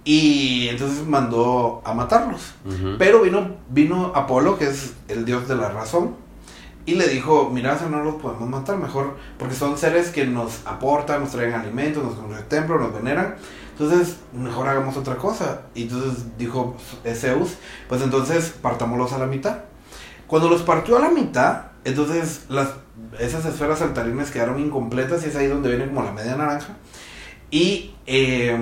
Y 0.04 0.68
entonces 0.70 1.06
mandó 1.06 1.82
a 1.84 1.94
matarlos. 1.94 2.54
Pero 2.98 3.22
vino, 3.22 3.56
vino 3.70 4.13
Apolo, 4.16 4.58
que 4.58 4.68
es 4.68 4.94
el 5.08 5.25
dios 5.25 5.48
de 5.48 5.56
la 5.56 5.70
razón, 5.70 6.16
y 6.86 6.96
le 6.96 7.10
dijo, 7.10 7.50
mira, 7.51 7.77
si 7.77 7.84
no 7.86 8.01
los 8.01 8.16
podemos 8.16 8.48
matar, 8.48 8.77
mejor, 8.77 9.18
porque 9.38 9.54
son 9.54 9.77
seres 9.77 10.10
que 10.10 10.25
nos 10.25 10.66
aportan, 10.66 11.20
nos 11.20 11.32
traen 11.32 11.54
alimentos, 11.54 12.01
nos 12.01 12.16
construyen 12.16 12.48
templo, 12.48 12.80
nos 12.80 12.94
veneran. 12.94 13.36
Entonces, 13.79 14.17
mejor 14.34 14.67
hagamos 14.67 14.98
otra 14.98 15.15
cosa. 15.15 15.62
Y 15.75 15.84
entonces 15.84 16.25
dijo 16.38 16.75
Zeus, 17.13 17.55
pues 17.88 18.01
entonces 18.01 18.53
partámoslos 18.62 19.13
a 19.13 19.19
la 19.19 19.27
mitad. 19.27 19.60
Cuando 20.25 20.50
los 20.50 20.63
partió 20.63 20.98
a 20.98 21.00
la 21.00 21.10
mitad, 21.10 21.67
entonces 21.86 22.46
las, 22.50 22.69
esas 23.19 23.46
esferas 23.46 23.79
saltarines 23.79 24.31
quedaron 24.31 24.60
incompletas 24.60 25.24
y 25.24 25.29
es 25.29 25.36
ahí 25.36 25.48
donde 25.48 25.69
viene 25.69 25.88
como 25.88 26.03
la 26.03 26.12
media 26.12 26.36
naranja. 26.36 26.77
Y... 27.51 27.93
Eh, 28.05 28.57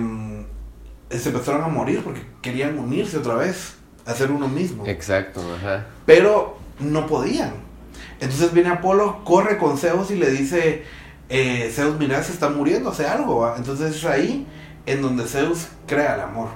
se 1.10 1.30
empezaron 1.30 1.64
a 1.64 1.68
morir 1.68 2.02
porque 2.04 2.22
querían 2.42 2.78
unirse 2.78 3.18
otra 3.18 3.36
vez, 3.36 3.76
hacer 4.06 4.32
uno 4.32 4.48
mismo. 4.48 4.86
Exacto, 4.86 5.42
ajá. 5.56 5.86
Pero 6.06 6.58
no 6.80 7.08
podían. 7.08 7.54
Entonces 8.20 8.54
viene 8.54 8.70
Apolo, 8.70 9.24
corre 9.24 9.58
con 9.58 9.78
Zeus 9.78 10.12
y 10.12 10.16
le 10.16 10.32
dice, 10.32 10.84
eh, 11.30 11.72
Zeus 11.74 11.98
mira 11.98 12.22
se 12.24 12.34
está 12.34 12.50
muriendo, 12.50 12.90
hace 12.90 13.06
algo, 13.06 13.40
¿va? 13.40 13.56
entonces 13.58 13.96
es 13.96 14.06
ahí 14.06 14.48
en 14.86 15.02
donde 15.02 15.26
Zeus 15.26 15.68
crea 15.88 16.16
el 16.16 16.22
amor, 16.22 16.50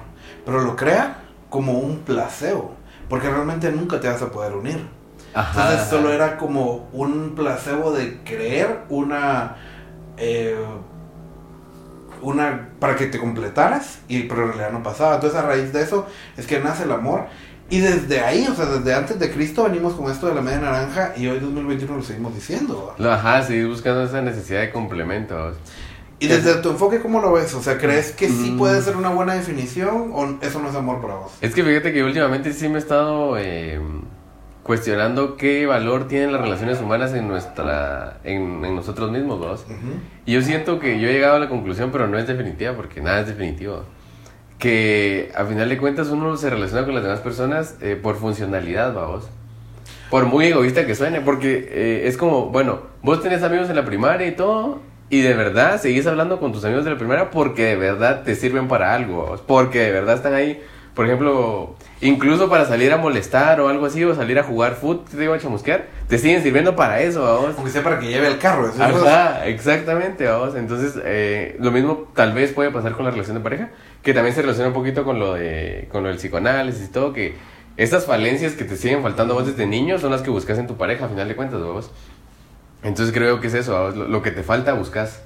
pero 0.44 0.60
lo 0.60 0.76
crea 0.76 1.18
como 1.48 1.78
un 1.78 1.98
placebo, 1.98 2.74
porque 3.08 3.28
realmente 3.28 3.70
nunca 3.72 4.00
te 4.00 4.08
vas 4.08 4.22
a 4.22 4.30
poder 4.30 4.52
unir. 4.54 4.86
Entonces 5.34 5.88
solo 5.88 6.12
era 6.12 6.36
como 6.36 6.88
un 6.92 7.34
placebo 7.34 7.92
de 7.92 8.22
creer 8.24 8.80
una... 8.88 9.56
Eh, 10.16 10.56
una 12.22 12.68
para 12.78 12.96
que 12.96 13.06
te 13.06 13.18
completaras 13.18 14.00
y 14.06 14.24
pero 14.24 14.42
en 14.42 14.48
realidad 14.48 14.72
no 14.72 14.82
pasaba 14.82 15.14
entonces 15.14 15.38
a 15.38 15.42
raíz 15.42 15.72
de 15.72 15.80
eso 15.80 16.06
es 16.36 16.46
que 16.46 16.60
nace 16.60 16.82
el 16.82 16.92
amor 16.92 17.28
y 17.70 17.78
desde 17.78 18.20
ahí, 18.20 18.48
o 18.50 18.54
sea, 18.54 18.66
desde 18.66 18.92
antes 18.92 19.18
de 19.20 19.30
Cristo 19.30 19.62
venimos 19.62 19.94
con 19.94 20.10
esto 20.10 20.26
de 20.26 20.34
la 20.34 20.42
media 20.42 20.58
naranja 20.58 21.12
y 21.16 21.28
hoy 21.28 21.38
2021 21.38 21.98
lo 21.98 22.02
seguimos 22.02 22.34
diciendo. 22.34 22.96
Ajá, 22.98 23.44
seguir 23.44 23.68
buscando 23.68 24.02
esa 24.02 24.20
necesidad 24.20 24.60
de 24.60 24.72
complemento. 24.72 25.54
Y 26.20 26.28
desde 26.28 26.54
tu 26.56 26.70
enfoque, 26.70 27.00
¿cómo 27.00 27.20
lo 27.20 27.32
ves? 27.32 27.54
O 27.54 27.62
sea, 27.62 27.78
¿crees 27.78 28.12
que 28.12 28.28
sí 28.28 28.52
mm. 28.52 28.58
puede 28.58 28.80
ser 28.82 28.96
una 28.96 29.08
buena 29.08 29.34
definición 29.34 30.10
o 30.12 30.38
eso 30.42 30.60
no 30.60 30.68
es 30.68 30.76
amor 30.76 31.00
para 31.00 31.14
vos? 31.14 31.32
Es 31.40 31.54
que 31.54 31.64
fíjate 31.64 31.92
que 31.92 32.04
últimamente 32.04 32.52
sí 32.52 32.68
me 32.68 32.74
he 32.74 32.78
estado 32.78 33.38
eh, 33.38 33.80
cuestionando 34.62 35.36
qué 35.36 35.66
valor 35.66 36.08
tienen 36.08 36.30
las 36.32 36.42
relaciones 36.42 36.78
humanas 36.80 37.14
en 37.14 37.26
nuestra 37.26 38.20
en, 38.22 38.60
nosotros 38.76 39.10
mismos, 39.10 39.38
¿vos? 39.38 39.64
Y 40.26 40.34
yo 40.34 40.42
siento 40.42 40.78
que 40.78 41.00
yo 41.00 41.08
he 41.08 41.12
llegado 41.14 41.36
a 41.36 41.38
la 41.40 41.48
conclusión, 41.48 41.90
pero 41.90 42.06
no 42.06 42.18
es 42.18 42.26
definitiva 42.26 42.74
porque 42.74 43.00
nada 43.00 43.20
es 43.20 43.26
definitivo 43.26 43.84
que 44.60 45.32
a 45.34 45.44
final 45.46 45.68
de 45.68 45.78
cuentas 45.78 46.08
uno 46.08 46.36
se 46.36 46.50
relaciona 46.50 46.84
con 46.84 46.94
las 46.94 47.02
demás 47.02 47.20
personas 47.20 47.76
eh, 47.80 47.98
por 48.00 48.16
funcionalidad, 48.16 48.94
vamos. 48.94 49.28
Por 50.10 50.26
muy 50.26 50.46
egoísta 50.46 50.86
que 50.86 50.94
suene, 50.94 51.20
porque 51.20 51.68
eh, 51.70 52.02
es 52.06 52.16
como, 52.16 52.50
bueno, 52.50 52.80
vos 53.02 53.22
tenés 53.22 53.42
amigos 53.42 53.70
en 53.70 53.76
la 53.76 53.84
primaria 53.84 54.26
y 54.26 54.32
todo, 54.32 54.80
y 55.10 55.20
de 55.20 55.34
verdad 55.34 55.80
seguís 55.80 56.06
hablando 56.06 56.40
con 56.40 56.52
tus 56.52 56.64
amigos 56.64 56.84
de 56.84 56.92
la 56.92 56.96
primaria 56.96 57.30
porque 57.30 57.64
de 57.64 57.76
verdad 57.76 58.22
te 58.22 58.34
sirven 58.34 58.68
para 58.68 58.94
algo, 58.94 59.42
porque 59.46 59.80
de 59.80 59.90
verdad 59.90 60.14
están 60.14 60.34
ahí, 60.34 60.62
por 60.94 61.06
ejemplo, 61.06 61.74
incluso 62.00 62.48
para 62.48 62.64
salir 62.64 62.92
a 62.92 62.96
molestar 62.96 63.60
o 63.60 63.68
algo 63.68 63.86
así, 63.86 64.04
o 64.04 64.14
salir 64.14 64.38
a 64.38 64.42
jugar 64.42 64.76
fútbol, 64.76 65.04
te 65.10 65.18
digo 65.18 65.34
a 65.34 65.38
chamusquear, 65.38 65.86
te 66.08 66.16
siguen 66.16 66.42
sirviendo 66.42 66.76
para 66.76 67.00
eso, 67.00 67.22
vamos. 67.22 67.54
Aunque 67.56 67.70
sea 67.70 67.82
para 67.82 67.98
que 67.98 68.08
lleve 68.08 68.28
el 68.28 68.38
carro, 68.38 68.68
eso 68.68 68.82
Ajá, 68.82 69.46
exactamente, 69.46 70.26
vamos. 70.26 70.54
Entonces, 70.54 71.00
eh, 71.04 71.56
lo 71.58 71.70
mismo 71.70 72.08
tal 72.14 72.32
vez 72.32 72.52
puede 72.52 72.70
pasar 72.70 72.92
con 72.92 73.04
la 73.04 73.10
relación 73.10 73.36
de 73.36 73.42
pareja 73.42 73.70
que 74.02 74.14
también 74.14 74.34
se 74.34 74.42
relaciona 74.42 74.68
un 74.68 74.74
poquito 74.74 75.04
con 75.04 75.18
lo, 75.18 75.34
de, 75.34 75.88
con 75.90 76.02
lo 76.02 76.08
del 76.08 76.18
psicoanálisis 76.18 76.86
y 76.86 76.90
todo, 76.90 77.12
que 77.12 77.34
estas 77.76 78.06
falencias 78.06 78.52
que 78.54 78.64
te 78.64 78.76
siguen 78.76 79.02
faltando 79.02 79.34
vos 79.34 79.46
desde 79.46 79.66
niño 79.66 79.98
son 79.98 80.10
las 80.10 80.22
que 80.22 80.30
buscas 80.30 80.58
en 80.58 80.66
tu 80.66 80.76
pareja, 80.76 81.06
a 81.06 81.08
final 81.08 81.28
de 81.28 81.36
cuentas, 81.36 81.60
vos. 81.60 81.90
Entonces 82.82 83.14
creo 83.14 83.40
que 83.40 83.48
es 83.48 83.54
eso, 83.54 83.90
lo, 83.90 84.22
que 84.22 84.30
te 84.30 84.42
falta 84.42 84.72
buscas. 84.72 85.22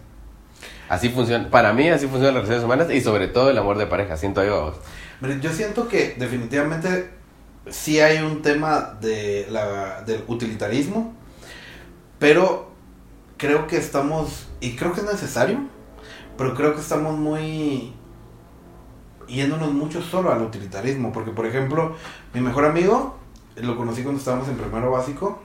Así 0.88 1.08
funciona, 1.08 1.48
para 1.50 1.72
mí 1.72 1.88
así 1.88 2.06
funcionan 2.06 2.34
las 2.34 2.44
relaciones 2.44 2.64
humanas 2.64 2.90
y 2.90 3.00
sobre 3.00 3.28
todo 3.28 3.50
el 3.50 3.58
amor 3.58 3.78
de 3.78 3.86
pareja, 3.86 4.16
siento 4.16 4.44
yo. 4.44 4.74
Yo 5.40 5.50
siento 5.50 5.88
que 5.88 6.14
definitivamente 6.18 7.10
sí 7.68 8.00
hay 8.00 8.18
un 8.18 8.42
tema 8.42 8.98
de 9.00 9.46
la, 9.50 10.02
del 10.02 10.24
utilitarismo, 10.26 11.14
pero 12.18 12.70
creo 13.36 13.66
que 13.66 13.76
estamos, 13.76 14.48
y 14.60 14.76
creo 14.76 14.92
que 14.92 15.00
es 15.00 15.06
necesario, 15.06 15.60
pero 16.36 16.54
creo 16.54 16.74
que 16.74 16.80
estamos 16.80 17.16
muy 17.16 17.94
yéndonos 19.28 19.72
mucho 19.72 20.02
solo 20.02 20.32
al 20.32 20.42
utilitarismo. 20.42 21.12
Porque, 21.12 21.30
por 21.30 21.46
ejemplo, 21.46 21.96
mi 22.32 22.40
mejor 22.40 22.64
amigo, 22.64 23.16
lo 23.56 23.76
conocí 23.76 24.02
cuando 24.02 24.18
estábamos 24.18 24.48
en 24.48 24.56
primero 24.56 24.90
básico, 24.90 25.42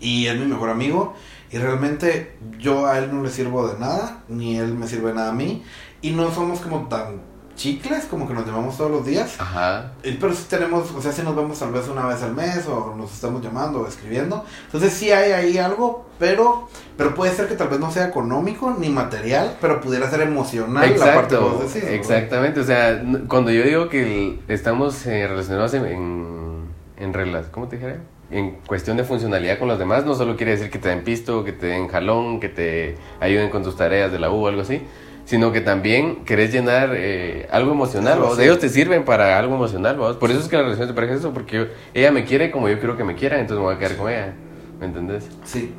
y 0.00 0.26
es 0.26 0.38
mi 0.38 0.46
mejor 0.46 0.70
amigo, 0.70 1.14
y 1.50 1.58
realmente 1.58 2.36
yo 2.58 2.86
a 2.86 2.98
él 2.98 3.10
no 3.12 3.22
le 3.22 3.30
sirvo 3.30 3.68
de 3.68 3.78
nada, 3.78 4.22
ni 4.28 4.56
él 4.56 4.74
me 4.74 4.86
sirve 4.86 5.12
nada 5.14 5.30
a 5.30 5.34
mí, 5.34 5.64
y 6.02 6.10
no 6.10 6.32
somos 6.32 6.60
como 6.60 6.88
tan 6.88 7.20
chicles, 7.58 8.06
como 8.06 8.26
que 8.26 8.32
nos 8.32 8.46
llamamos 8.46 8.76
todos 8.76 8.90
los 8.90 9.04
días. 9.04 9.34
Ajá. 9.38 9.92
Pero 10.02 10.32
sí 10.32 10.46
tenemos, 10.48 10.90
o 10.92 11.02
sea, 11.02 11.12
si 11.12 11.22
nos 11.22 11.36
vemos 11.36 11.58
tal 11.58 11.72
vez 11.72 11.88
una 11.88 12.06
vez 12.06 12.22
al 12.22 12.34
mes 12.34 12.66
o 12.66 12.94
nos 12.96 13.12
estamos 13.12 13.42
llamando 13.42 13.80
o 13.80 13.86
escribiendo. 13.86 14.44
Entonces 14.66 14.92
sí 14.92 15.10
hay 15.10 15.32
ahí 15.32 15.58
algo, 15.58 16.06
pero 16.18 16.68
pero 16.96 17.14
puede 17.14 17.32
ser 17.32 17.48
que 17.48 17.54
tal 17.54 17.68
vez 17.68 17.80
no 17.80 17.90
sea 17.90 18.06
económico 18.06 18.74
ni 18.78 18.88
material, 18.88 19.56
pero 19.60 19.80
pudiera 19.80 20.08
ser 20.08 20.22
emocional 20.22 20.98
la 20.98 21.14
parte 21.14 21.34
que 21.34 21.40
vos 21.40 21.74
decís, 21.74 21.88
Exactamente, 21.90 22.60
o 22.60 22.64
sea, 22.64 23.02
cuando 23.26 23.50
yo 23.50 23.62
digo 23.64 23.88
que 23.88 24.40
estamos 24.48 25.04
eh, 25.06 25.26
relacionados 25.26 25.74
en, 25.74 25.84
en, 25.84 26.64
en 26.96 27.44
¿cómo 27.50 27.68
te 27.68 27.76
dijera? 27.76 27.98
En 28.30 28.56
cuestión 28.66 28.96
de 28.96 29.04
funcionalidad 29.04 29.58
con 29.58 29.68
los 29.68 29.78
demás, 29.78 30.04
no 30.04 30.14
solo 30.14 30.36
quiere 30.36 30.52
decir 30.52 30.70
que 30.70 30.78
te 30.78 30.88
den 30.88 31.02
pisto, 31.02 31.44
que 31.44 31.52
te 31.52 31.66
den 31.66 31.88
jalón, 31.88 32.40
que 32.40 32.48
te 32.48 32.96
ayuden 33.20 33.50
con 33.50 33.62
tus 33.62 33.76
tareas 33.76 34.12
de 34.12 34.18
la 34.18 34.30
U 34.30 34.44
o 34.44 34.48
algo 34.48 34.62
así, 34.62 34.82
sino 35.24 35.52
que 35.52 35.60
también 35.60 36.24
querés 36.24 36.52
llenar 36.52 36.92
eh, 36.94 37.48
algo 37.50 37.72
emocional, 37.72 38.18
¿vos? 38.18 38.38
ellos 38.38 38.58
te 38.58 38.68
sirven 38.68 39.04
para 39.04 39.38
algo 39.38 39.54
emocional, 39.54 39.96
¿vos? 39.96 40.16
por 40.16 40.30
eso 40.30 40.40
es 40.40 40.48
que 40.48 40.56
la 40.56 40.62
relación 40.62 40.88
de 40.88 40.94
pareja 40.94 41.14
es 41.14 41.20
eso, 41.20 41.32
porque 41.32 41.70
ella 41.94 42.10
me 42.10 42.24
quiere 42.24 42.50
como 42.50 42.68
yo 42.68 42.78
quiero 42.78 42.96
que 42.96 43.04
me 43.04 43.14
quiera, 43.14 43.38
entonces 43.38 43.58
me 43.58 43.64
voy 43.64 43.74
a 43.74 43.78
quedar 43.78 43.96
con 43.96 44.10
ella, 44.10 44.34
¿me 44.78 44.86
entendés? 44.86 45.26
Sí, 45.44 45.72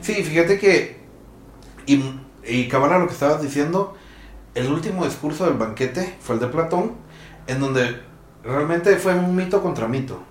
sí, 0.00 0.14
fíjate 0.14 0.58
que, 0.58 0.96
y, 1.86 2.02
y 2.46 2.68
cabal 2.68 3.00
lo 3.00 3.06
que 3.06 3.14
estabas 3.14 3.42
diciendo, 3.42 3.94
el 4.54 4.70
último 4.70 5.04
discurso 5.04 5.46
del 5.46 5.54
banquete 5.54 6.14
fue 6.20 6.36
el 6.36 6.40
de 6.40 6.46
Platón, 6.48 6.92
en 7.46 7.60
donde 7.60 8.00
realmente 8.44 8.96
fue 8.96 9.14
un 9.14 9.34
mito 9.34 9.62
contra 9.62 9.88
mito, 9.88 10.22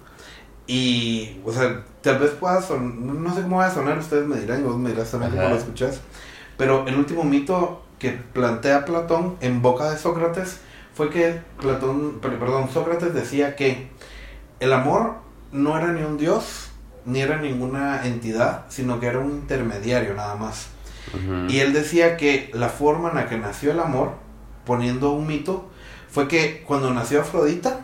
y, 0.67 1.41
o 1.45 1.51
sea, 1.51 1.83
tal 2.01 2.19
vez 2.19 2.31
pueda 2.31 2.61
sonar, 2.61 2.93
no 2.93 3.35
sé 3.35 3.41
cómo 3.41 3.57
va 3.57 3.67
a 3.67 3.73
sonar, 3.73 3.97
ustedes 3.97 4.25
me 4.25 4.37
dirán, 4.37 4.63
vos 4.63 4.77
me 4.77 4.91
dirás 4.91 5.11
también 5.11 5.31
cómo 5.31 5.49
lo 5.49 5.55
escuchás, 5.55 5.99
pero 6.57 6.87
el 6.87 6.95
último 6.95 7.23
mito 7.23 7.83
que 7.99 8.11
plantea 8.11 8.85
Platón 8.85 9.35
en 9.41 9.61
boca 9.61 9.91
de 9.91 9.97
Sócrates 9.97 10.59
fue 10.93 11.09
que 11.09 11.41
Platón, 11.59 12.19
perdón, 12.21 12.69
Sócrates 12.71 13.13
decía 13.13 13.55
que 13.55 13.89
el 14.59 14.73
amor 14.73 15.15
no 15.51 15.77
era 15.77 15.91
ni 15.91 16.03
un 16.03 16.17
dios 16.17 16.69
ni 17.05 17.21
era 17.21 17.37
ninguna 17.37 18.05
entidad, 18.05 18.65
sino 18.69 18.99
que 18.99 19.07
era 19.07 19.19
un 19.19 19.31
intermediario 19.31 20.13
nada 20.13 20.35
más. 20.35 20.67
Y 21.49 21.59
él 21.59 21.73
decía 21.73 22.17
que 22.17 22.49
la 22.53 22.69
forma 22.69 23.09
en 23.09 23.15
la 23.15 23.27
que 23.27 23.37
nació 23.37 23.71
el 23.71 23.79
amor, 23.79 24.13
poniendo 24.65 25.11
un 25.11 25.27
mito, 25.27 25.69
fue 26.09 26.27
que 26.27 26.63
cuando 26.65 26.91
nació 26.93 27.21
Afrodita, 27.21 27.81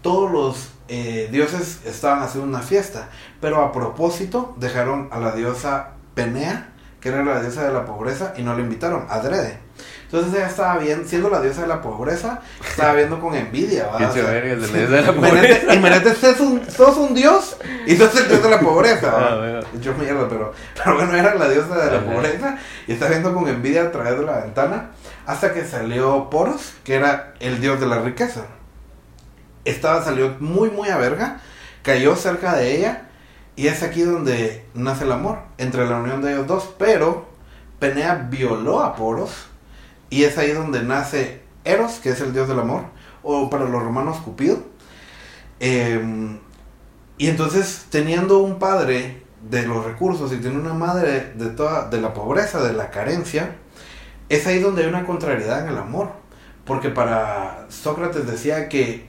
todos 0.00 0.30
los 0.30 0.68
eh, 0.88 1.28
dioses 1.30 1.80
estaban 1.84 2.22
haciendo 2.22 2.48
una 2.48 2.62
fiesta, 2.62 3.08
pero 3.40 3.62
a 3.62 3.72
propósito 3.72 4.54
dejaron 4.58 5.08
a 5.12 5.20
la 5.20 5.32
diosa 5.32 5.90
Penea 6.14 6.72
que 7.06 7.12
era 7.12 7.22
la 7.22 7.40
diosa 7.40 7.64
de 7.64 7.72
la 7.72 7.84
pobreza, 7.84 8.34
y 8.36 8.42
no 8.42 8.52
la 8.54 8.60
invitaron, 8.62 9.06
adrede. 9.08 9.60
Entonces 10.04 10.34
ella 10.34 10.48
estaba 10.48 10.78
viendo, 10.78 11.06
siendo 11.06 11.30
la 11.30 11.40
diosa 11.40 11.62
de 11.62 11.68
la 11.68 11.80
pobreza, 11.80 12.40
estaba 12.68 12.94
viendo 12.94 13.20
con 13.20 13.34
envidia. 13.34 13.86
¿va? 13.86 13.98
Imagínate, 15.74 16.14
sos 16.16 16.40
un, 16.40 16.68
sos 16.68 16.96
un 16.96 17.14
dios 17.14 17.56
y 17.86 17.96
sos 17.96 18.12
el 18.16 18.28
dios 18.28 18.42
de 18.42 18.50
la 18.50 18.60
pobreza. 18.60 19.12
Ah, 19.16 19.60
Yo 19.80 19.94
mierda, 19.94 20.28
pero, 20.28 20.52
pero 20.74 20.96
bueno, 20.96 21.14
era 21.14 21.34
la 21.34 21.48
diosa 21.48 21.76
de 21.76 21.92
la 21.92 22.04
pobreza 22.04 22.58
y 22.86 22.92
estaba 22.92 23.10
viendo 23.10 23.32
con 23.32 23.48
envidia 23.48 23.82
a 23.82 23.92
través 23.92 24.18
de 24.18 24.24
la 24.24 24.40
ventana 24.40 24.90
hasta 25.26 25.52
que 25.52 25.64
salió 25.64 26.28
Poros, 26.30 26.74
que 26.82 26.94
era 26.94 27.34
el 27.38 27.60
dios 27.60 27.80
de 27.80 27.86
la 27.86 28.00
riqueza. 28.00 28.46
Estaba, 29.66 30.02
salió 30.02 30.36
muy, 30.40 30.70
muy 30.70 30.88
a 30.88 30.96
verga, 30.96 31.40
cayó 31.82 32.16
cerca 32.16 32.56
de 32.56 32.76
ella 32.76 33.08
y 33.56 33.68
es 33.68 33.82
aquí 33.82 34.02
donde 34.02 34.64
nace 34.74 35.04
el 35.04 35.12
amor, 35.12 35.40
entre 35.58 35.86
la 35.86 35.96
unión 35.96 36.22
de 36.22 36.32
ellos 36.32 36.46
dos. 36.46 36.74
Pero 36.78 37.26
Penea 37.78 38.28
violó 38.30 38.80
a 38.80 38.94
Poros 38.94 39.48
y 40.08 40.24
es 40.24 40.38
ahí 40.38 40.52
donde 40.52 40.82
nace 40.82 41.42
Eros, 41.64 41.94
que 41.94 42.10
es 42.10 42.20
el 42.20 42.32
dios 42.32 42.48
del 42.48 42.60
amor, 42.60 42.84
o 43.22 43.50
para 43.50 43.64
los 43.64 43.82
romanos 43.82 44.18
Cupido. 44.18 44.58
Em, 45.58 46.38
y 47.18 47.28
entonces, 47.28 47.86
teniendo 47.90 48.38
un 48.38 48.58
padre 48.58 49.22
de 49.48 49.66
los 49.66 49.84
recursos 49.84 50.32
y 50.32 50.36
tiene 50.36 50.58
una 50.58 50.74
madre 50.74 51.32
de, 51.34 51.46
toda, 51.46 51.88
de 51.88 52.00
la 52.00 52.12
pobreza, 52.12 52.62
de 52.62 52.72
la 52.72 52.90
carencia, 52.90 53.56
es 54.28 54.46
ahí 54.46 54.58
donde 54.58 54.82
hay 54.82 54.88
una 54.88 55.06
contrariedad 55.06 55.62
en 55.62 55.68
el 55.68 55.78
amor. 55.78 56.12
Porque 56.64 56.90
para 56.90 57.66
Sócrates 57.68 58.26
decía 58.26 58.68
que 58.68 59.08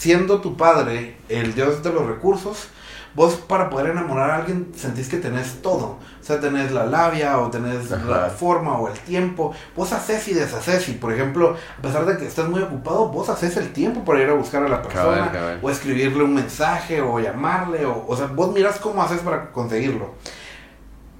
siendo 0.00 0.40
tu 0.40 0.56
padre 0.56 1.18
el 1.28 1.54
dios 1.54 1.82
de 1.82 1.92
los 1.92 2.06
recursos, 2.06 2.68
vos 3.14 3.34
para 3.34 3.68
poder 3.68 3.90
enamorar 3.90 4.30
a 4.30 4.36
alguien 4.36 4.72
sentís 4.74 5.10
que 5.10 5.18
tenés 5.18 5.60
todo. 5.60 5.98
O 6.20 6.24
sea, 6.24 6.40
tenés 6.40 6.72
la 6.72 6.86
labia 6.86 7.38
o 7.38 7.50
tenés 7.50 7.90
la 7.90 8.30
forma 8.30 8.78
o 8.78 8.88
el 8.88 8.98
tiempo. 9.00 9.54
Vos 9.76 9.92
haces 9.92 10.26
y 10.28 10.32
deshaces. 10.32 10.88
Y 10.88 10.92
por 10.92 11.12
ejemplo, 11.12 11.54
a 11.78 11.82
pesar 11.82 12.06
de 12.06 12.16
que 12.16 12.26
estás 12.26 12.48
muy 12.48 12.62
ocupado, 12.62 13.08
vos 13.08 13.28
haces 13.28 13.58
el 13.58 13.74
tiempo 13.74 14.02
para 14.02 14.22
ir 14.22 14.30
a 14.30 14.32
buscar 14.32 14.64
a 14.64 14.70
la 14.70 14.80
persona 14.80 15.58
o 15.60 15.68
escribirle 15.68 16.24
un 16.24 16.32
mensaje 16.32 17.02
o 17.02 17.20
llamarle. 17.20 17.84
O, 17.84 18.06
o 18.08 18.16
sea, 18.16 18.28
vos 18.28 18.54
miras 18.54 18.78
cómo 18.78 19.02
haces 19.02 19.20
para 19.20 19.52
conseguirlo. 19.52 20.14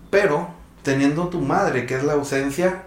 Pero 0.08 0.48
teniendo 0.82 1.28
tu 1.28 1.42
madre, 1.42 1.84
que 1.84 1.96
es 1.96 2.02
la 2.02 2.14
ausencia, 2.14 2.84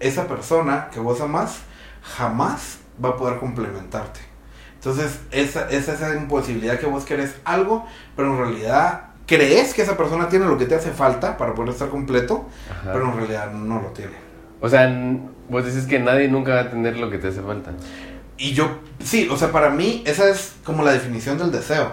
esa 0.00 0.26
persona 0.26 0.88
que 0.92 0.98
vos 0.98 1.20
amás 1.20 1.58
jamás 2.02 2.78
va 3.02 3.10
a 3.10 3.16
poder 3.16 3.38
complementarte. 3.38 4.29
Entonces, 4.80 5.20
esa, 5.30 5.68
esa, 5.68 5.92
esa 5.92 6.16
imposibilidad 6.16 6.78
que 6.78 6.86
vos 6.86 7.04
querés 7.04 7.34
algo, 7.44 7.86
pero 8.16 8.32
en 8.32 8.38
realidad 8.38 9.10
crees 9.26 9.74
que 9.74 9.82
esa 9.82 9.94
persona 9.94 10.30
tiene 10.30 10.46
lo 10.46 10.56
que 10.56 10.64
te 10.64 10.74
hace 10.74 10.90
falta 10.90 11.36
para 11.36 11.54
poder 11.54 11.72
estar 11.72 11.90
completo, 11.90 12.46
Ajá. 12.70 12.94
pero 12.94 13.12
en 13.12 13.16
realidad 13.18 13.52
no 13.52 13.82
lo 13.82 13.88
tiene. 13.88 14.14
O 14.58 14.70
sea, 14.70 14.90
vos 15.50 15.66
decís 15.66 15.86
que 15.86 15.98
nadie 15.98 16.28
nunca 16.28 16.54
va 16.54 16.60
a 16.62 16.70
tener 16.70 16.96
lo 16.96 17.10
que 17.10 17.18
te 17.18 17.28
hace 17.28 17.42
falta. 17.42 17.72
Y 18.38 18.52
yo, 18.54 18.78
sí, 19.04 19.28
o 19.30 19.36
sea, 19.36 19.52
para 19.52 19.68
mí 19.68 20.02
esa 20.06 20.30
es 20.30 20.54
como 20.64 20.82
la 20.82 20.92
definición 20.92 21.36
del 21.36 21.52
deseo. 21.52 21.92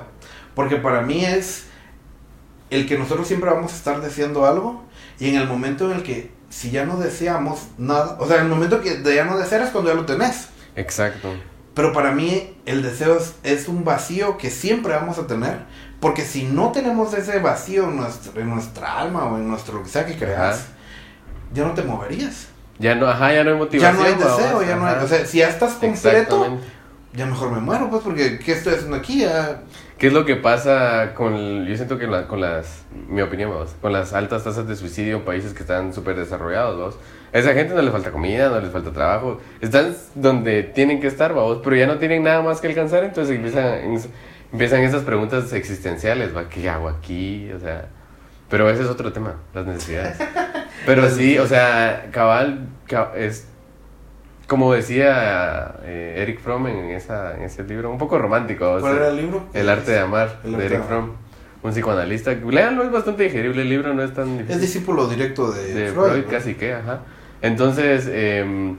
Porque 0.55 0.77
para 0.77 1.01
mí 1.01 1.25
es 1.25 1.65
el 2.69 2.87
que 2.87 2.97
nosotros 2.97 3.27
siempre 3.27 3.49
vamos 3.49 3.73
a 3.73 3.75
estar 3.75 4.01
deseando 4.01 4.45
algo 4.45 4.83
y 5.19 5.29
en 5.29 5.35
el 5.35 5.47
momento 5.47 5.91
en 5.91 5.97
el 5.97 6.03
que 6.03 6.31
si 6.49 6.71
ya 6.71 6.85
no 6.85 6.97
deseamos 6.97 7.67
nada, 7.77 8.17
o 8.19 8.27
sea, 8.27 8.37
en 8.37 8.43
el 8.43 8.49
momento 8.49 8.81
que 8.81 8.95
de 8.95 9.15
ya 9.15 9.25
no 9.25 9.37
desear 9.37 9.61
es 9.61 9.71
cuando 9.71 9.89
ya 9.91 9.95
lo 9.97 10.05
tenés. 10.05 10.47
Exacto. 10.75 11.33
Pero 11.77 11.93
para 11.93 12.11
mí 12.11 12.57
el 12.65 12.81
deseo 12.81 13.17
es, 13.17 13.35
es 13.43 13.67
un 13.67 13.83
vacío 13.83 14.39
que 14.39 14.49
siempre 14.49 14.95
vamos 14.95 15.19
a 15.19 15.27
tener. 15.27 15.59
Porque 15.99 16.23
si 16.23 16.43
no 16.43 16.71
tenemos 16.71 17.13
ese 17.13 17.37
vacío 17.37 17.83
en, 17.83 17.97
nuestro, 17.97 18.41
en 18.41 18.49
nuestra 18.49 18.99
alma 18.99 19.25
o 19.25 19.37
en 19.37 19.47
nuestro 19.47 19.77
lo 19.77 19.83
que 19.83 19.89
sea 19.89 20.03
que 20.03 20.17
creas, 20.17 20.55
Ajá. 20.55 20.65
ya 21.53 21.65
no 21.65 21.73
te 21.75 21.83
moverías. 21.83 22.47
Ya 22.79 22.95
no, 22.95 23.07
ajá, 23.07 23.31
ya 23.31 23.43
no 23.43 23.51
hay 23.51 23.55
Ya 23.57 23.59
motivación. 23.63 23.95
no 23.95 24.03
hay 24.03 24.13
deseo, 24.15 24.63
ya 24.63 24.75
no 24.75 24.87
hay... 24.87 24.95
O 25.03 25.07
sea, 25.07 25.23
si 25.23 25.37
ya 25.37 25.49
estás 25.49 25.73
completo, 25.73 26.57
ya 27.13 27.27
mejor 27.27 27.51
me 27.51 27.59
muero, 27.59 27.91
pues, 27.91 28.01
porque 28.01 28.39
¿qué 28.39 28.53
estoy 28.53 28.73
haciendo 28.73 28.97
aquí? 28.97 29.19
Ya... 29.19 29.61
¿Qué 29.97 30.07
es 30.07 30.13
lo 30.13 30.25
que 30.25 30.35
pasa 30.35 31.13
con, 31.15 31.33
el- 31.33 31.67
yo 31.67 31.75
siento 31.75 31.97
que 31.97 32.05
la- 32.07 32.27
con 32.27 32.39
las, 32.39 32.83
mi 33.09 33.21
opinión, 33.21 33.49
vamos, 33.49 33.75
con 33.81 33.91
las 33.93 34.13
altas 34.13 34.43
tasas 34.43 34.67
de 34.67 34.75
suicidio 34.75 35.17
en 35.17 35.23
países 35.23 35.53
que 35.53 35.61
están 35.63 35.91
súper 35.93 36.15
desarrollados, 36.15 36.77
vamos? 36.77 36.99
A 37.33 37.37
esa 37.39 37.53
gente 37.53 37.73
no 37.73 37.81
les 37.81 37.91
falta 37.91 38.11
comida, 38.11 38.49
no 38.49 38.59
les 38.59 38.71
falta 38.71 38.91
trabajo, 38.91 39.39
están 39.59 39.95
donde 40.15 40.63
tienen 40.63 40.99
que 41.01 41.07
estar, 41.07 41.33
vamos, 41.33 41.59
pero 41.63 41.75
ya 41.75 41.87
no 41.87 41.97
tienen 41.97 42.23
nada 42.23 42.41
más 42.43 42.61
que 42.61 42.67
alcanzar, 42.67 43.03
entonces 43.03 43.35
empiezan, 43.35 43.79
empiezan 44.51 44.81
esas 44.83 45.01
preguntas 45.03 45.51
existenciales, 45.53 46.35
¿va? 46.35 46.47
¿Qué 46.47 46.69
hago 46.69 46.89
aquí? 46.89 47.51
O 47.51 47.59
sea, 47.59 47.85
pero 48.49 48.69
ese 48.69 48.83
es 48.83 48.87
otro 48.89 49.11
tema, 49.11 49.35
las 49.53 49.65
necesidades. 49.65 50.17
Pero 50.85 51.09
sí, 51.09 51.37
o 51.37 51.45
sea, 51.47 52.07
cabal, 52.11 52.67
ca- 52.87 53.11
es 53.17 53.45
como 54.47 54.73
decía 54.73 55.75
eh, 55.83 56.15
Eric 56.19 56.39
Fromm 56.39 56.67
en, 56.67 56.89
esa, 56.91 57.35
en 57.35 57.43
ese 57.43 57.63
libro, 57.63 57.91
un 57.91 57.97
poco 57.97 58.17
romántico. 58.17 58.75
o 58.75 58.79
¿Cuál 58.79 58.95
era 58.97 59.09
el 59.09 59.17
libro? 59.17 59.43
el 59.53 59.69
arte 59.69 59.91
de 59.91 59.99
amar, 59.99 60.39
El 60.43 60.57
de 60.57 60.65
Eric. 60.65 60.83
Fromm, 60.83 61.11
un 61.63 61.71
psicoanalista. 61.71 62.31
Léanlo, 62.33 62.83
es 62.83 62.91
bastante 62.91 63.23
digerible 63.23 63.61
el 63.63 63.69
libro, 63.69 63.93
no 63.93 64.03
es 64.03 64.13
tan 64.13 64.29
Es 64.31 64.37
difícil. 64.47 64.61
discípulo 64.61 65.07
directo 65.07 65.51
de, 65.51 65.73
de 65.73 65.91
Freud. 65.91 66.07
Freud, 66.11 66.25
¿no? 66.25 66.31
casi 66.31 66.55
que, 66.55 66.73
ajá. 66.73 67.01
Entonces, 67.41 68.07
eh, 68.09 68.75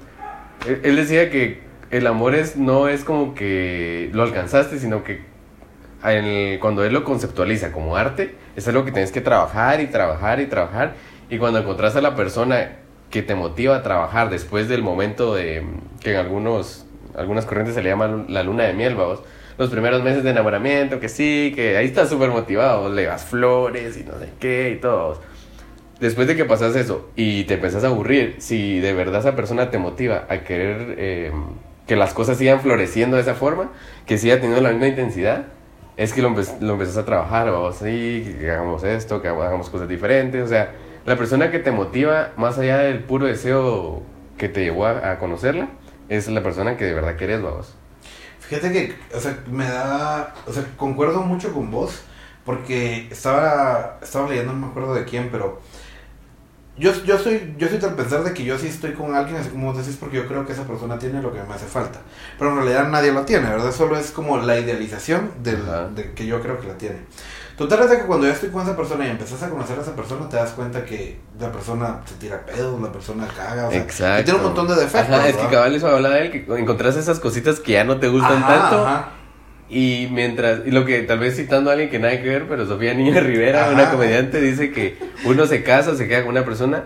él 0.67 0.81
él 0.83 0.97
decía 0.97 1.31
que 1.31 1.61
el 1.91 2.07
amor 2.07 2.35
es, 2.35 2.57
no 2.57 2.89
es 2.89 3.05
como 3.05 3.35
que 3.35 4.11
lo 4.13 4.23
alcanzaste, 4.23 4.79
sino 4.79 5.05
que 5.05 5.23
el- 6.05 6.59
cuando 6.61 6.85
él 6.85 6.93
lo 6.93 7.05
conceptualiza 7.05 7.73
como 7.73 7.97
arte, 7.97 8.35
es 8.57 8.67
algo 8.69 8.85
que 8.85 8.93
tienes 8.93 9.13
que 9.13 9.21
trabajar 9.21 9.81
y 9.81 9.87
trabajar 9.87 10.41
y 10.41 10.47
trabajar. 10.47 10.95
Y 11.31 11.39
cuando 11.39 11.59
encontrás 11.59 11.95
a 11.97 12.01
la 12.01 12.15
persona 12.17 12.77
que 13.11 13.23
te 13.23 13.35
motiva 13.35 13.77
a 13.77 13.83
trabajar 13.83 14.31
después 14.31 14.69
del 14.69 14.83
momento 14.83 15.35
de 15.35 15.65
que 16.01 16.13
en 16.13 16.19
algunos, 16.19 16.85
algunas 17.17 17.47
corrientes 17.47 17.75
se 17.75 17.83
le 17.83 17.89
llama 17.89 18.25
la 18.29 18.43
luna 18.43 18.65
de 18.65 18.75
miel, 18.75 18.95
vamos. 18.95 19.21
Los 19.57 19.71
primeros 19.71 20.03
meses 20.05 20.23
de 20.23 20.31
enamoramiento, 20.31 21.01
que 21.01 21.09
sí, 21.09 21.53
que 21.55 21.77
ahí 21.77 21.87
estás 21.87 22.09
súper 22.09 22.31
motivado, 22.31 22.89
le 22.91 23.05
das 23.05 23.25
flores 23.25 23.97
y 23.97 24.05
no 24.05 24.13
sé 24.19 24.29
qué 24.39 24.71
y 24.77 24.81
todo. 24.81 25.21
Después 26.01 26.29
de 26.29 26.37
que 26.37 26.45
pasas 26.45 26.77
eso 26.77 27.09
y 27.17 27.43
te 27.45 27.55
empezás 27.55 27.83
a 27.83 27.89
aburrir, 27.89 28.37
si 28.39 28.79
de 28.79 28.93
verdad 28.93 29.21
esa 29.21 29.35
persona 29.35 29.71
te 29.71 29.79
motiva 29.79 30.27
a 30.29 30.39
querer 30.45 30.95
eh, 30.97 31.33
que 31.89 31.97
las 31.97 32.15
cosas 32.15 32.39
sigan 32.39 32.61
floreciendo 32.61 33.17
de 33.17 33.23
esa 33.23 33.35
forma, 33.35 33.73
que 34.07 34.17
siga 34.17 34.37
teniendo 34.37 34.61
la 34.61 34.71
misma 34.71 34.87
intensidad, 34.87 35.47
es 35.97 36.13
que 36.13 36.23
lo, 36.23 36.31
empe- 36.31 36.61
lo 36.61 36.75
empezás 36.75 36.99
a 36.99 37.05
trabajar, 37.05 37.51
vamos, 37.51 37.79
sí, 37.79 38.37
que 38.39 38.49
hagamos 38.53 38.85
esto, 38.85 39.21
que 39.21 39.27
hagamos 39.27 39.71
cosas 39.71 39.89
diferentes, 39.89 40.45
o 40.45 40.47
sea, 40.47 40.71
la 41.09 41.17
persona 41.17 41.51
que 41.51 41.59
te 41.59 41.71
motiva, 41.71 42.33
más 42.37 42.59
allá 42.59 42.79
del 42.79 43.03
puro 43.03 43.27
deseo 43.27 44.03
que 44.37 44.49
te 44.49 44.63
llevó 44.63 44.87
a, 44.87 45.13
a 45.13 45.19
conocerla, 45.19 45.69
es 46.09 46.29
la 46.29 46.43
persona 46.43 46.77
que 46.77 46.85
de 46.85 46.95
verdad 46.95 47.17
querés, 47.17 47.43
vamos. 47.43 47.75
Fíjate 48.41 48.73
que, 48.73 48.95
o 49.15 49.21
sea, 49.21 49.39
me 49.51 49.65
da, 49.65 50.35
o 50.47 50.53
sea, 50.53 50.65
concuerdo 50.77 51.23
mucho 51.23 51.53
con 51.53 51.71
vos, 51.71 52.03
porque 52.45 53.09
estaba, 53.11 53.99
estaba 54.03 54.29
leyendo, 54.29 54.53
no 54.53 54.59
me 54.59 54.67
acuerdo 54.69 54.95
de 54.95 55.05
quién, 55.05 55.31
pero 55.31 55.61
yo, 56.79 56.93
yo 57.05 57.19
soy, 57.19 57.55
yo 57.59 57.69
soy 57.69 57.79
tal 57.79 57.95
pensar 57.95 58.23
de 58.23 58.33
que 58.33 58.45
yo 58.45 58.59
sí 58.59 58.69
estoy 58.69 58.93
con 58.93 59.15
alguien, 59.15 59.37
así 59.37 59.49
como 59.49 59.73
vos 59.73 59.79
decís, 59.79 59.97
porque 59.99 60.19
yo 60.19 60.27
creo 60.29 60.47
que 60.47 60.53
esa 60.53 60.67
persona 60.67 60.99
tiene 60.99 61.21
lo 61.21 61.33
que 61.33 61.43
me 61.43 61.55
hace 61.55 61.67
falta. 61.67 62.01
Pero 62.39 62.51
en 62.51 62.57
realidad 62.57 62.89
nadie 62.89 63.13
lo 63.13 63.25
tiene, 63.25 63.49
¿verdad? 63.49 63.73
Solo 63.73 63.99
es 63.99 64.11
como 64.11 64.39
la 64.39 64.59
idealización 64.59 65.31
del, 65.43 65.63
de 65.95 66.13
que 66.13 66.27
yo 66.27 66.41
creo 66.41 66.61
que 66.61 66.69
la 66.69 66.79
tiene. 66.79 66.99
Total 67.59 67.81
es 67.81 67.99
que 67.99 68.07
cuando 68.07 68.25
ya 68.25 68.35
estoy 68.35 68.51
con 68.51 68.63
esa 68.63 68.77
persona 68.77 69.05
y 69.05 69.11
empezás 69.11 69.43
a 69.43 69.51
conocer 69.51 69.77
a 69.77 69.83
esa 69.83 69.97
persona, 69.97 70.29
te 70.29 70.37
das 70.37 70.53
cuenta 70.53 70.85
que 70.85 71.19
la 71.41 71.51
persona 71.51 72.03
se 72.07 72.15
tira 72.15 72.47
pedos, 72.47 72.81
la 72.81 72.93
persona 72.93 73.27
caga, 73.27 73.67
o 73.67 73.73
sea, 73.91 74.19
que 74.19 74.23
tiene 74.23 74.39
un 74.39 74.45
montón 74.45 74.69
de 74.69 74.77
defectos. 74.77 75.19
Ajá, 75.19 75.29
es 75.29 75.37
que 75.37 75.49
cabal 75.49 75.75
eso 75.75 75.89
hablaba 75.89 76.15
de 76.15 76.27
él, 76.27 76.31
que 76.31 76.47
encontrás 76.57 76.97
esas 76.97 77.19
cositas 77.19 77.59
que 77.59 77.73
ya 77.73 77.83
no 77.83 77.99
te 77.99 78.07
gustan 78.07 78.45
Ajá, 78.45 78.47
tanto. 78.47 78.87
ajá. 78.87 79.09
Y 79.69 80.09
mientras, 80.13 80.61
y 80.67 80.71
lo 80.71 80.85
que 80.85 81.01
tal 81.03 81.19
vez 81.19 81.35
citando 81.35 81.71
a 81.71 81.73
alguien 81.73 81.91
que 81.91 81.99
nada 81.99 82.17
que 82.23 82.29
ver, 82.29 82.47
pero 82.49 82.65
Sofía 82.65 82.95
Niña 82.95 83.19
Rivera, 83.21 83.69
una 83.73 83.91
comediante, 83.91 84.41
dice 84.41 84.71
que 84.71 84.97
uno 85.25 85.45
se 85.47 85.65
casa, 85.65 85.97
se 85.97 86.07
queda 86.07 86.21
con 86.21 86.31
una 86.31 86.45
persona 86.45 86.85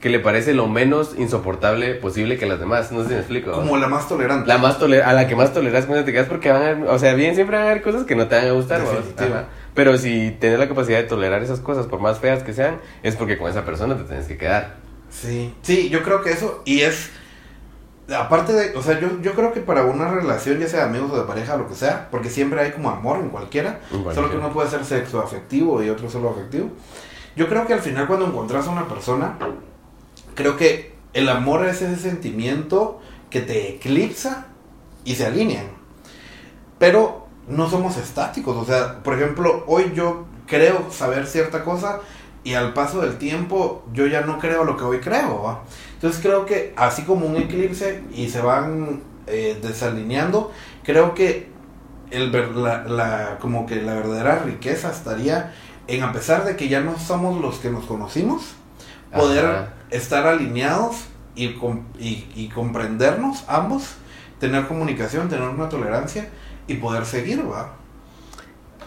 que 0.00 0.10
le 0.10 0.20
parece 0.20 0.52
lo 0.52 0.66
menos 0.66 1.14
insoportable 1.16 1.94
posible 1.94 2.38
que 2.38 2.46
las 2.46 2.58
demás. 2.58 2.92
No 2.92 3.02
sé 3.02 3.08
si 3.08 3.14
me 3.14 3.20
explico. 3.20 3.52
Como 3.52 3.76
la 3.76 3.88
más 3.88 4.08
tolerante. 4.08 4.48
La 4.48 4.58
más 4.58 4.78
toler 4.78 5.02
a 5.02 5.12
la 5.12 5.26
que 5.26 5.34
más 5.36 5.52
toleras 5.52 5.86
cuando 5.86 6.04
te 6.04 6.12
quedas 6.12 6.28
porque 6.28 6.50
van 6.50 6.86
a 6.86 6.90
o 6.92 6.98
sea, 6.98 7.14
bien 7.14 7.34
siempre 7.34 7.56
van 7.56 7.66
a 7.66 7.70
haber 7.70 7.82
cosas 7.82 8.04
que 8.04 8.14
no 8.14 8.26
te 8.26 8.36
van 8.36 8.48
a 8.48 8.52
gustar. 8.52 8.80
Pero 9.78 9.96
si 9.96 10.36
tienes 10.40 10.58
la 10.58 10.66
capacidad 10.66 10.98
de 10.98 11.04
tolerar 11.04 11.40
esas 11.40 11.60
cosas, 11.60 11.86
por 11.86 12.00
más 12.00 12.18
feas 12.18 12.42
que 12.42 12.52
sean, 12.52 12.80
es 13.04 13.14
porque 13.14 13.38
con 13.38 13.48
esa 13.48 13.64
persona 13.64 13.96
te 13.96 14.02
tienes 14.02 14.26
que 14.26 14.36
quedar. 14.36 14.74
Sí, 15.08 15.54
sí, 15.62 15.88
yo 15.88 16.02
creo 16.02 16.20
que 16.20 16.32
eso, 16.32 16.62
y 16.64 16.80
es, 16.80 17.10
aparte 18.12 18.54
de, 18.54 18.76
o 18.76 18.82
sea, 18.82 18.98
yo, 18.98 19.20
yo 19.22 19.34
creo 19.34 19.52
que 19.52 19.60
para 19.60 19.84
una 19.84 20.08
relación, 20.08 20.58
ya 20.58 20.66
sea 20.66 20.80
de 20.80 20.86
amigos 20.86 21.12
o 21.12 21.20
de 21.20 21.28
pareja, 21.28 21.56
lo 21.56 21.68
que 21.68 21.76
sea, 21.76 22.08
porque 22.10 22.28
siempre 22.28 22.60
hay 22.60 22.72
como 22.72 22.90
amor 22.90 23.20
en 23.20 23.28
cualquiera, 23.28 23.78
En 23.92 24.02
cualquiera. 24.02 24.14
solo 24.16 24.30
que 24.30 24.36
uno 24.38 24.52
puede 24.52 24.68
ser 24.68 24.84
sexo 24.84 25.20
afectivo 25.20 25.80
y 25.80 25.90
otro 25.90 26.10
solo 26.10 26.30
afectivo. 26.30 26.70
Yo 27.36 27.48
creo 27.48 27.64
que 27.64 27.74
al 27.74 27.80
final 27.80 28.08
cuando 28.08 28.26
encontrás 28.26 28.66
a 28.66 28.70
una 28.70 28.88
persona, 28.88 29.38
creo 30.34 30.56
que 30.56 30.96
el 31.12 31.28
amor 31.28 31.64
es 31.64 31.82
ese 31.82 32.02
sentimiento 32.02 32.98
que 33.30 33.42
te 33.42 33.76
eclipsa 33.76 34.48
y 35.04 35.14
se 35.14 35.24
alinean. 35.24 35.66
Pero 36.80 37.27
no 37.48 37.68
somos 37.68 37.96
estáticos, 37.96 38.56
o 38.56 38.64
sea, 38.64 39.02
por 39.02 39.14
ejemplo, 39.14 39.64
hoy 39.66 39.92
yo 39.94 40.26
creo 40.46 40.90
saber 40.90 41.26
cierta 41.26 41.64
cosa 41.64 42.00
y 42.44 42.54
al 42.54 42.72
paso 42.72 43.00
del 43.00 43.18
tiempo 43.18 43.84
yo 43.92 44.06
ya 44.06 44.22
no 44.22 44.38
creo 44.38 44.64
lo 44.64 44.76
que 44.76 44.84
hoy 44.84 44.98
creo. 45.00 45.42
¿va? 45.42 45.62
Entonces 45.94 46.20
creo 46.22 46.46
que 46.46 46.72
así 46.76 47.02
como 47.02 47.26
un 47.26 47.36
eclipse 47.36 48.02
y 48.14 48.28
se 48.28 48.40
van 48.40 49.02
eh, 49.26 49.58
desalineando, 49.62 50.52
creo 50.84 51.14
que 51.14 51.48
el, 52.10 52.30
ver- 52.30 52.54
la, 52.56 52.84
la- 52.84 53.38
como 53.40 53.66
que 53.66 53.76
la 53.82 53.94
verdadera 53.94 54.38
riqueza 54.40 54.90
estaría 54.90 55.52
en 55.86 56.02
a 56.02 56.12
pesar 56.12 56.44
de 56.44 56.56
que 56.56 56.68
ya 56.68 56.80
no 56.80 56.98
somos 56.98 57.40
los 57.40 57.58
que 57.58 57.70
nos 57.70 57.84
conocimos, 57.86 58.42
poder 59.14 59.44
Ajá. 59.46 59.68
estar 59.90 60.26
alineados 60.26 60.96
y, 61.34 61.46
y 61.98 62.50
comprendernos 62.54 63.44
ambos, 63.48 63.94
tener 64.40 64.66
comunicación, 64.66 65.28
tener 65.28 65.48
una 65.48 65.68
tolerancia 65.68 66.28
y 66.68 66.74
poder 66.74 67.04
seguir, 67.04 67.42
¿va? 67.50 67.74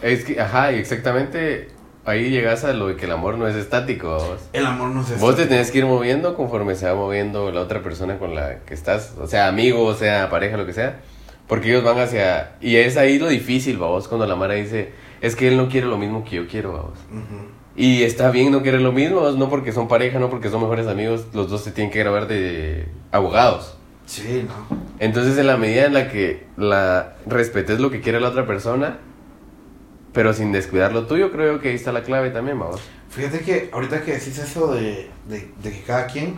Es 0.00 0.24
que, 0.24 0.40
ajá, 0.40 0.72
y 0.72 0.76
exactamente 0.76 1.68
ahí 2.04 2.30
llegas 2.30 2.64
a 2.64 2.72
lo 2.72 2.88
de 2.88 2.96
que 2.96 3.04
el 3.06 3.12
amor 3.12 3.36
no 3.38 3.46
es 3.46 3.54
estático. 3.54 4.08
vos. 4.14 4.40
El 4.52 4.66
amor 4.66 4.90
no 4.90 5.04
se 5.04 5.16
Vos 5.16 5.36
te 5.36 5.46
tenés 5.46 5.70
que 5.70 5.78
ir 5.78 5.86
moviendo 5.86 6.34
conforme 6.34 6.74
se 6.74 6.86
va 6.86 6.94
moviendo 6.94 7.50
la 7.50 7.60
otra 7.60 7.82
persona 7.82 8.18
con 8.18 8.34
la 8.34 8.60
que 8.60 8.74
estás, 8.74 9.14
o 9.20 9.26
sea, 9.26 9.48
amigo, 9.48 9.84
o 9.84 9.94
sea, 9.94 10.30
pareja, 10.30 10.56
lo 10.56 10.66
que 10.66 10.72
sea. 10.72 11.00
Porque 11.48 11.68
ellos 11.68 11.84
van 11.84 11.98
hacia... 11.98 12.52
Y 12.60 12.76
es 12.76 12.96
ahí 12.96 13.18
lo 13.18 13.28
difícil, 13.28 13.76
vos, 13.76 14.08
cuando 14.08 14.26
la 14.26 14.36
Mara 14.36 14.54
dice, 14.54 14.92
es 15.20 15.36
que 15.36 15.48
él 15.48 15.56
no 15.56 15.68
quiere 15.68 15.86
lo 15.86 15.98
mismo 15.98 16.24
que 16.24 16.36
yo 16.36 16.46
quiero, 16.46 16.72
vos. 16.72 16.98
Y 17.76 18.04
está 18.04 18.30
bien 18.30 18.52
no 18.52 18.62
querer 18.62 18.80
lo 18.80 18.92
mismo, 18.92 19.20
vos, 19.20 19.36
no 19.36 19.48
porque 19.50 19.72
son 19.72 19.86
pareja, 19.88 20.18
no 20.18 20.30
porque 20.30 20.48
son 20.48 20.62
mejores 20.62 20.86
amigos, 20.86 21.26
los 21.34 21.50
dos 21.50 21.62
se 21.62 21.72
tienen 21.72 21.92
que 21.92 21.98
grabar 21.98 22.26
de 22.26 22.86
abogados. 23.10 23.76
Sí, 24.06 24.46
¿no? 24.46 24.76
Entonces, 25.02 25.36
en 25.36 25.48
la 25.48 25.56
medida 25.56 25.86
en 25.86 25.94
la 25.94 26.08
que 26.08 26.46
la 26.56 27.14
respetes 27.26 27.80
lo 27.80 27.90
que 27.90 28.00
quiere 28.00 28.20
la 28.20 28.28
otra 28.28 28.46
persona, 28.46 28.98
pero 30.12 30.32
sin 30.32 30.52
descuidar 30.52 30.92
lo 30.92 31.08
tuyo, 31.08 31.32
creo 31.32 31.58
que 31.60 31.70
ahí 31.70 31.74
está 31.74 31.90
la 31.90 32.04
clave 32.04 32.30
también, 32.30 32.56
vamos. 32.56 32.80
Fíjate 33.10 33.40
que 33.40 33.68
ahorita 33.72 34.02
que 34.02 34.12
decís 34.12 34.38
eso 34.38 34.72
de, 34.72 35.10
de, 35.26 35.50
de 35.60 35.72
que 35.72 35.82
cada 35.82 36.06
quien, 36.06 36.36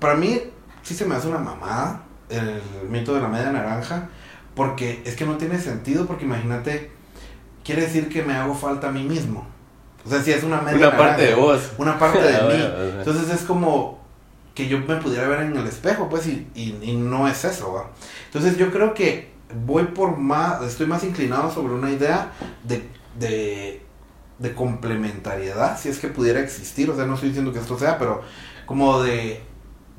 para 0.00 0.16
mí 0.16 0.40
sí 0.82 0.92
se 0.92 1.04
me 1.04 1.14
hace 1.14 1.28
una 1.28 1.38
mamada 1.38 2.02
el 2.30 2.60
mito 2.90 3.14
de 3.14 3.20
la 3.20 3.28
media 3.28 3.52
naranja, 3.52 4.08
porque 4.56 5.00
es 5.04 5.14
que 5.14 5.24
no 5.24 5.36
tiene 5.36 5.60
sentido, 5.60 6.06
porque 6.06 6.24
imagínate, 6.24 6.90
quiere 7.62 7.82
decir 7.82 8.08
que 8.08 8.24
me 8.24 8.34
hago 8.34 8.56
falta 8.56 8.88
a 8.88 8.90
mí 8.90 9.04
mismo. 9.04 9.46
O 10.04 10.10
sea, 10.10 10.20
si 10.20 10.32
es 10.32 10.42
una 10.42 10.60
media 10.60 10.88
Una 10.88 10.96
parte 10.98 11.22
de 11.22 11.34
vos. 11.36 11.70
Una 11.78 11.96
parte 11.96 12.20
de 12.20 12.36
Ah, 12.38 12.48
mí. 12.48 12.98
Entonces 12.98 13.32
es 13.32 13.42
como 13.42 14.03
que 14.54 14.68
yo 14.68 14.78
me 14.78 14.96
pudiera 14.96 15.28
ver 15.28 15.40
en 15.40 15.56
el 15.56 15.66
espejo, 15.66 16.08
pues, 16.08 16.26
y, 16.26 16.48
y, 16.54 16.78
y 16.82 16.96
no 16.96 17.28
es 17.28 17.44
eso, 17.44 17.72
¿va? 17.72 17.90
Entonces 18.26 18.56
yo 18.56 18.70
creo 18.70 18.94
que 18.94 19.32
voy 19.66 19.84
por 19.84 20.16
más, 20.16 20.62
estoy 20.62 20.86
más 20.86 21.04
inclinado 21.04 21.50
sobre 21.50 21.74
una 21.74 21.90
idea 21.90 22.32
de, 22.64 22.88
de 23.18 23.84
de 24.38 24.54
complementariedad, 24.54 25.78
si 25.78 25.88
es 25.88 25.98
que 25.98 26.08
pudiera 26.08 26.40
existir, 26.40 26.90
o 26.90 26.96
sea, 26.96 27.06
no 27.06 27.14
estoy 27.14 27.28
diciendo 27.30 27.52
que 27.52 27.60
esto 27.60 27.78
sea, 27.78 27.98
pero 27.98 28.22
como 28.66 29.00
de 29.02 29.42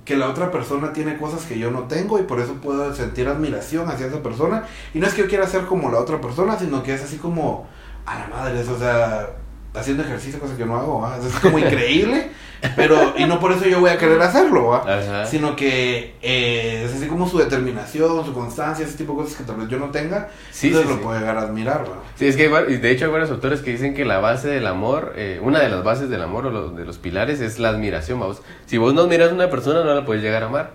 que 0.04 0.16
la 0.16 0.30
otra 0.30 0.52
persona 0.52 0.94
tiene 0.94 1.18
cosas 1.18 1.46
que 1.46 1.58
yo 1.58 1.72
no 1.72 1.84
tengo 1.84 2.20
y 2.20 2.24
por 2.24 2.40
eso 2.40 2.54
puedo 2.56 2.94
sentir 2.94 3.28
admiración 3.28 3.90
hacia 3.90 4.06
esa 4.06 4.22
persona. 4.22 4.64
Y 4.94 5.00
no 5.00 5.08
es 5.08 5.14
que 5.14 5.24
yo 5.24 5.28
quiera 5.28 5.48
ser 5.48 5.66
como 5.66 5.90
la 5.90 6.00
otra 6.00 6.22
persona, 6.22 6.60
sino 6.60 6.84
que 6.84 6.94
es 6.94 7.04
así 7.04 7.18
como, 7.18 7.68
a 8.06 8.20
la 8.20 8.28
madre, 8.28 8.60
o 8.60 8.78
sea, 8.78 9.30
haciendo 9.74 10.04
ejercicio, 10.04 10.40
cosa 10.40 10.54
que 10.54 10.60
yo 10.60 10.68
no 10.68 10.78
hago, 10.78 11.08
es 11.26 11.40
como 11.40 11.58
increíble, 11.60 12.30
pero, 12.76 13.14
y 13.18 13.26
no 13.26 13.40
por 13.40 13.52
eso 13.52 13.66
yo 13.66 13.80
voy 13.80 13.90
a 13.90 13.98
querer 13.98 14.22
hacerlo, 14.22 14.82
sino 15.26 15.56
que 15.56 16.16
eh, 16.22 16.84
es 16.86 16.94
así 16.94 17.08
como 17.08 17.28
su 17.28 17.38
determinación, 17.38 18.26
su 18.26 18.34
constancia, 18.34 18.86
ese 18.86 18.98
tipo 18.98 19.14
de 19.14 19.24
cosas 19.24 19.38
que 19.38 19.44
tal 19.44 19.58
vez 19.58 19.68
yo 19.68 19.78
no 19.78 19.92
tenga, 19.92 20.30
sí, 20.52 20.68
entonces 20.68 20.92
lo 20.92 21.02
puedo 21.02 21.20
llegar 21.20 21.38
a 21.38 21.42
admirar, 21.42 21.84
¿va? 21.84 22.04
Sí, 22.16 22.28
es 22.28 22.36
que 22.36 22.50
de 22.50 22.92
hecho 22.92 23.06
hay 23.06 23.12
varios 23.12 23.32
autores 23.32 23.62
que 23.62 23.72
dicen 23.72 23.94
que 23.94 24.06
la 24.06 24.20
base 24.20 24.48
del 24.48 24.68
amor, 24.68 25.14
eh, 25.16 25.40
una 25.42 25.60
de 25.60 25.70
las 25.70 25.84
bases 25.84 26.10
del 26.10 26.22
amor 26.22 26.46
o 26.48 26.70
de 26.72 26.86
los 26.86 26.98
pilares 26.98 27.42
es 27.42 27.60
la 27.60 27.70
admiración, 27.70 28.20
vamos. 28.20 28.42
Si 28.66 28.78
vos 28.78 28.94
no 28.94 29.02
admiras 29.02 29.32
a 29.32 29.34
una 29.34 29.50
persona, 29.50 29.84
no 29.84 29.94
la 29.94 30.06
puedes 30.06 30.24
llegar 30.24 30.44
a 30.44 30.48
amar. 30.48 30.72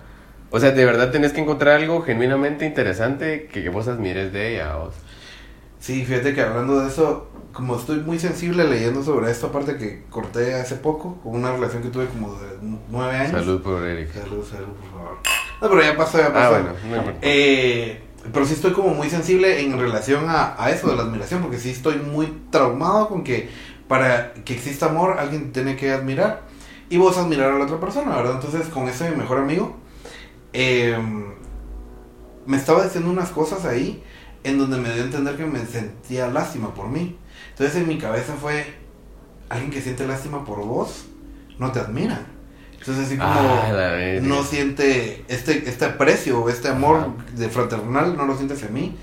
O 0.49 0.59
sea, 0.59 0.71
de 0.71 0.83
verdad 0.83 1.11
tenés 1.11 1.31
que 1.31 1.39
encontrar 1.39 1.77
algo 1.77 2.01
genuinamente 2.01 2.65
interesante 2.65 3.47
que, 3.51 3.63
que 3.63 3.69
vos 3.69 3.87
admires 3.87 4.33
de 4.33 4.55
ella, 4.55 4.75
vos. 4.75 4.95
Sí, 5.79 6.05
fíjate 6.05 6.35
que 6.35 6.41
hablando 6.41 6.79
de 6.81 6.89
eso, 6.89 7.30
como 7.53 7.75
estoy 7.75 7.99
muy 7.99 8.19
sensible 8.19 8.63
leyendo 8.65 9.03
sobre 9.03 9.31
esta 9.31 9.51
parte 9.51 9.77
que 9.77 10.03
corté 10.09 10.55
hace 10.55 10.75
poco, 10.75 11.17
con 11.23 11.35
una 11.35 11.51
relación 11.51 11.81
que 11.83 11.89
tuve 11.89 12.07
como 12.07 12.33
de 12.35 12.47
nueve 12.89 13.17
años. 13.17 13.31
Salud 13.31 13.61
por 13.61 13.83
Eric. 13.83 14.13
Salud, 14.13 14.45
salud, 14.45 14.67
por 14.67 14.91
favor. 14.91 15.17
No, 15.61 15.69
pero 15.69 15.81
ya 15.81 15.97
pasó, 15.97 16.17
ya 16.17 16.27
ah, 16.27 16.33
pasó. 16.33 16.55
Ah, 16.55 16.61
bueno. 16.61 17.13
Eh, 17.21 18.01
pero 18.31 18.45
sí 18.45 18.53
estoy 18.53 18.71
como 18.71 18.93
muy 18.93 19.09
sensible 19.09 19.61
en 19.61 19.79
relación 19.79 20.29
a, 20.29 20.55
a, 20.61 20.69
eso 20.71 20.89
de 20.89 20.95
la 20.95 21.03
admiración, 21.03 21.41
porque 21.41 21.57
sí 21.57 21.71
estoy 21.71 21.95
muy 21.97 22.41
traumado 22.51 23.09
con 23.09 23.23
que 23.23 23.49
para 23.87 24.33
que 24.33 24.53
exista 24.53 24.85
amor 24.85 25.17
alguien 25.19 25.51
tiene 25.51 25.75
que 25.75 25.91
admirar 25.91 26.43
y 26.89 26.97
vos 26.97 27.17
admirar 27.17 27.51
a 27.51 27.57
la 27.57 27.65
otra 27.65 27.79
persona, 27.79 28.15
¿verdad? 28.15 28.35
Entonces 28.35 28.67
con 28.67 28.87
ese 28.87 29.09
mi 29.09 29.17
mejor 29.17 29.39
amigo 29.39 29.75
eh, 30.53 30.97
me 32.45 32.57
estaba 32.57 32.83
diciendo 32.83 33.09
unas 33.09 33.29
cosas 33.29 33.65
ahí 33.65 34.03
en 34.43 34.57
donde 34.57 34.77
me 34.77 34.93
dio 34.93 35.03
a 35.03 35.05
entender 35.05 35.37
que 35.37 35.45
me 35.45 35.65
sentía 35.65 36.27
lástima 36.27 36.73
por 36.73 36.87
mí. 36.87 37.17
Entonces 37.61 37.83
en 37.83 37.89
mi 37.89 37.99
cabeza 37.99 38.33
fue, 38.41 38.65
alguien 39.47 39.69
que 39.69 39.81
siente 39.81 40.07
lástima 40.07 40.43
por 40.43 40.65
vos, 40.65 41.05
no 41.59 41.71
te 41.71 41.79
admira. 41.79 42.25
Entonces 42.73 43.05
así 43.05 43.17
como 43.17 43.29
ah, 43.29 43.71
no 44.23 44.43
siente 44.43 45.23
este, 45.27 45.69
este 45.69 45.85
aprecio, 45.85 46.49
este 46.49 46.69
amor 46.69 47.11
de 47.35 47.49
fraternal, 47.49 48.17
no 48.17 48.25
lo 48.25 48.35
siente 48.35 48.55
hacia 48.55 48.69
mí. 48.69 48.97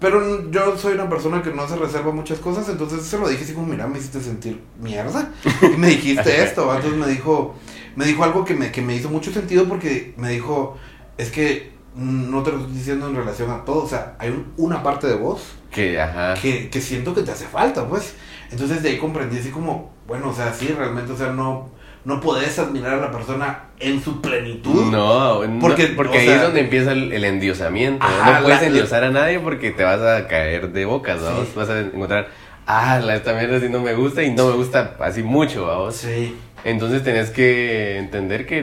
Pero 0.00 0.50
yo 0.50 0.76
soy 0.76 0.94
una 0.94 1.08
persona 1.08 1.40
que 1.40 1.52
no 1.52 1.68
se 1.68 1.76
reserva 1.76 2.10
muchas 2.10 2.40
cosas, 2.40 2.68
entonces 2.68 3.04
se 3.04 3.16
lo 3.16 3.28
dije 3.28 3.44
así 3.44 3.52
como, 3.52 3.68
mira, 3.68 3.86
me 3.86 3.98
hiciste 3.98 4.20
sentir 4.20 4.60
mierda. 4.80 5.30
Y 5.62 5.76
me 5.76 5.86
dijiste 5.86 6.42
esto, 6.42 6.74
entonces 6.74 6.98
me 6.98 7.06
dijo, 7.06 7.54
me 7.94 8.06
dijo 8.06 8.24
algo 8.24 8.44
que 8.44 8.54
me, 8.54 8.72
que 8.72 8.82
me 8.82 8.96
hizo 8.96 9.08
mucho 9.08 9.32
sentido 9.32 9.68
porque 9.68 10.14
me 10.16 10.30
dijo, 10.30 10.76
es 11.16 11.30
que 11.30 11.73
no 11.94 12.42
te 12.42 12.50
lo 12.50 12.58
estoy 12.58 12.74
diciendo 12.74 13.08
en 13.08 13.16
relación 13.16 13.50
a 13.50 13.64
todo, 13.64 13.84
o 13.84 13.88
sea, 13.88 14.16
hay 14.18 14.44
una 14.56 14.82
parte 14.82 15.06
de 15.06 15.14
vos 15.14 15.54
que, 15.70 16.00
ajá. 16.00 16.34
que, 16.34 16.68
que 16.68 16.80
siento 16.80 17.14
que 17.14 17.22
te 17.22 17.30
hace 17.30 17.46
falta, 17.46 17.86
pues. 17.88 18.14
Entonces 18.50 18.82
de 18.82 18.90
ahí 18.90 18.98
comprendí 18.98 19.38
así 19.38 19.50
como, 19.50 19.92
bueno, 20.06 20.30
o 20.30 20.34
sea, 20.34 20.52
sí, 20.52 20.68
realmente, 20.68 21.12
o 21.12 21.16
sea, 21.16 21.30
no, 21.30 21.70
no 22.04 22.20
podés 22.20 22.58
admirar 22.58 22.94
a 22.94 22.96
la 23.00 23.10
persona 23.10 23.64
en 23.80 24.02
su 24.02 24.20
plenitud. 24.20 24.90
No, 24.90 25.40
porque, 25.60 25.88
porque 25.88 26.18
ahí 26.18 26.28
es 26.28 26.42
donde 26.42 26.60
empieza 26.60 26.92
el, 26.92 27.24
endiosamiento. 27.24 28.06
no 28.06 28.42
puedes 28.42 28.62
endiosar 28.62 29.04
a 29.04 29.10
nadie 29.10 29.40
porque 29.40 29.70
te 29.70 29.84
vas 29.84 30.00
a 30.00 30.28
caer 30.28 30.72
de 30.72 30.84
bocas, 30.84 31.20
¿no? 31.20 31.30
Vas 31.56 31.70
a 31.70 31.80
encontrar, 31.80 32.28
ah, 32.66 33.00
la, 33.00 33.16
esta 33.16 33.32
mierda 33.34 33.56
así 33.56 33.68
no 33.68 33.80
me 33.80 33.94
gusta 33.94 34.22
y 34.22 34.32
no 34.32 34.48
me 34.48 34.56
gusta 34.56 34.96
así 35.00 35.22
mucho, 35.22 35.66
vamos. 35.66 35.96
Sí. 35.96 36.34
Entonces 36.64 37.02
tenés 37.02 37.30
que 37.30 37.98
entender 37.98 38.46
que, 38.46 38.62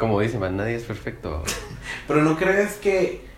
como 0.00 0.18
dice, 0.18 0.38
man, 0.38 0.56
nadie 0.56 0.74
es 0.74 0.82
perfecto. 0.82 1.44
Pero 2.08 2.22
no 2.22 2.36
crees 2.36 2.72
que, 2.76 3.28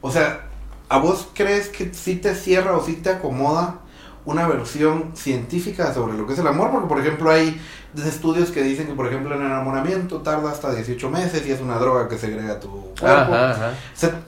o 0.00 0.10
sea, 0.10 0.46
¿a 0.88 0.98
vos 0.98 1.28
crees 1.34 1.68
que 1.68 1.92
sí 1.92 2.16
te 2.16 2.34
cierra 2.36 2.76
o 2.76 2.82
sí 2.82 2.94
te 2.94 3.10
acomoda 3.10 3.80
una 4.24 4.46
versión 4.46 5.10
científica 5.14 5.92
sobre 5.92 6.16
lo 6.16 6.26
que 6.26 6.34
es 6.34 6.38
el 6.38 6.46
amor? 6.46 6.70
Porque, 6.70 6.86
por 6.86 7.00
ejemplo, 7.00 7.30
hay 7.30 7.60
estudios 8.06 8.50
que 8.50 8.62
dicen 8.62 8.86
que, 8.86 8.94
por 8.94 9.08
ejemplo, 9.08 9.34
el 9.34 9.40
enamoramiento 9.42 10.22
tarda 10.22 10.52
hasta 10.52 10.72
18 10.72 11.10
meses 11.10 11.44
y 11.46 11.50
es 11.50 11.60
una 11.60 11.78
droga 11.78 12.08
que 12.08 12.16
segrega 12.16 12.60
tu 12.60 12.70
cuerpo. 12.98 13.34
Ajá, 13.34 13.74
O 13.94 13.98
sea, 13.98 14.20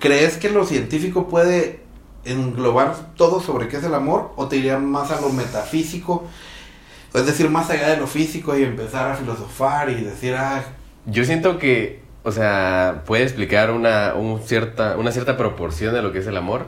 ¿crees 0.00 0.38
que 0.38 0.48
lo 0.48 0.64
científico 0.64 1.28
puede 1.28 1.82
englobar 2.24 2.94
todo 3.16 3.40
sobre 3.40 3.68
qué 3.68 3.76
es 3.76 3.84
el 3.84 3.94
amor 3.94 4.32
o 4.36 4.48
te 4.48 4.56
iría 4.56 4.78
más 4.78 5.10
a 5.10 5.20
lo 5.20 5.28
metafísico? 5.28 6.24
Es 7.14 7.26
decir, 7.26 7.48
más 7.50 7.68
allá 7.70 7.90
de 7.90 7.96
lo 7.98 8.06
físico 8.06 8.56
y 8.56 8.62
empezar 8.62 9.10
a 9.10 9.14
filosofar 9.14 9.90
y 9.90 10.02
decir, 10.02 10.34
ah... 10.34 10.62
Yo 11.06 11.24
siento 11.24 11.58
que 11.58 12.02
o 12.24 12.30
sea, 12.30 13.02
puede 13.04 13.24
explicar 13.24 13.70
una, 13.72 14.14
cierta, 14.44 14.96
una 14.96 15.10
cierta 15.10 15.36
proporción 15.36 15.92
de 15.94 16.02
lo 16.02 16.12
que 16.12 16.18
es 16.18 16.26
el 16.26 16.36
amor. 16.36 16.66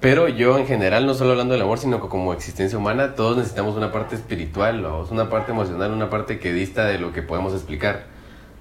Pero 0.00 0.28
yo 0.28 0.58
en 0.58 0.66
general, 0.66 1.06
no 1.06 1.14
solo 1.14 1.32
hablando 1.32 1.54
del 1.54 1.62
amor, 1.62 1.78
sino 1.78 2.00
que 2.00 2.08
como 2.08 2.32
existencia 2.32 2.78
humana, 2.78 3.14
todos 3.14 3.36
necesitamos 3.38 3.74
una 3.76 3.90
parte 3.90 4.14
espiritual, 4.14 4.84
o 4.84 5.06
una 5.10 5.30
parte 5.30 5.52
emocional, 5.52 5.92
una 5.92 6.10
parte 6.10 6.38
que 6.38 6.52
dista 6.52 6.84
de 6.86 6.98
lo 6.98 7.12
que 7.12 7.22
podemos 7.22 7.54
explicar. 7.54 8.04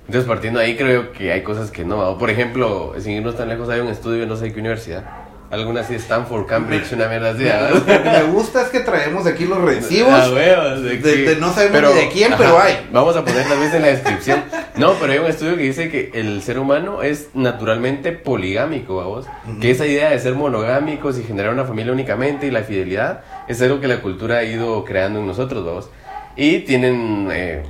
Entonces, 0.07 0.27
partiendo 0.27 0.59
ahí, 0.59 0.77
creo 0.77 1.11
que 1.11 1.31
hay 1.31 1.43
cosas 1.43 1.69
que 1.69 1.83
no. 1.83 2.17
Por 2.17 2.29
ejemplo, 2.29 2.93
sin 2.99 3.13
irnos 3.13 3.35
tan 3.35 3.49
lejos, 3.49 3.69
hay 3.69 3.81
un 3.81 3.89
estudio 3.89 4.23
en 4.23 4.29
no 4.29 4.37
sé 4.37 4.53
qué 4.53 4.59
universidad 4.59 5.22
Alguna 5.53 5.81
así, 5.81 5.93
Stanford, 5.93 6.47
Cambridge, 6.47 6.93
una 6.93 7.07
mierda 7.07 7.29
así. 7.29 7.43
Lo 7.43 7.85
que 7.85 8.09
me 8.09 8.23
gusta 8.23 8.63
es 8.63 8.69
que 8.69 8.79
traemos 8.79 9.27
aquí 9.27 9.45
los 9.45 9.61
recibos. 9.61 10.11
Ah, 10.11 10.27
de, 10.27 11.37
no 11.39 11.53
sabemos 11.53 11.93
ni 11.93 12.01
de 12.01 12.09
quién, 12.09 12.33
pero 12.35 12.59
hay. 12.59 12.89
Vamos 12.91 13.15
a 13.15 13.23
poner 13.23 13.45
vez 13.47 13.71
en 13.71 13.83
la 13.83 13.89
descripción. 13.89 14.43
No, 14.77 14.93
pero 14.93 15.13
hay 15.13 15.19
un 15.19 15.27
estudio 15.27 15.55
que 15.55 15.61
dice 15.61 15.91
que 15.91 16.09
el 16.15 16.41
ser 16.41 16.57
humano 16.57 17.03
es 17.03 17.29
naturalmente 17.35 18.13
poligámico, 18.13 18.95
vamos. 18.95 19.27
Que 19.61 19.69
esa 19.69 19.85
idea 19.85 20.09
de 20.09 20.17
ser 20.17 20.33
monogámicos 20.33 21.19
y 21.19 21.23
generar 21.23 21.53
una 21.53 21.65
familia 21.65 21.93
únicamente 21.93 22.47
y 22.47 22.49
la 22.49 22.63
fidelidad 22.63 23.21
es 23.47 23.61
algo 23.61 23.79
que 23.79 23.87
la 23.87 24.01
cultura 24.01 24.37
ha 24.37 24.43
ido 24.43 24.83
creando 24.83 25.19
en 25.19 25.27
nosotros, 25.27 25.63
vamos. 25.63 25.87
Y 26.35 26.61
tienen 26.61 27.29
eh, 27.31 27.61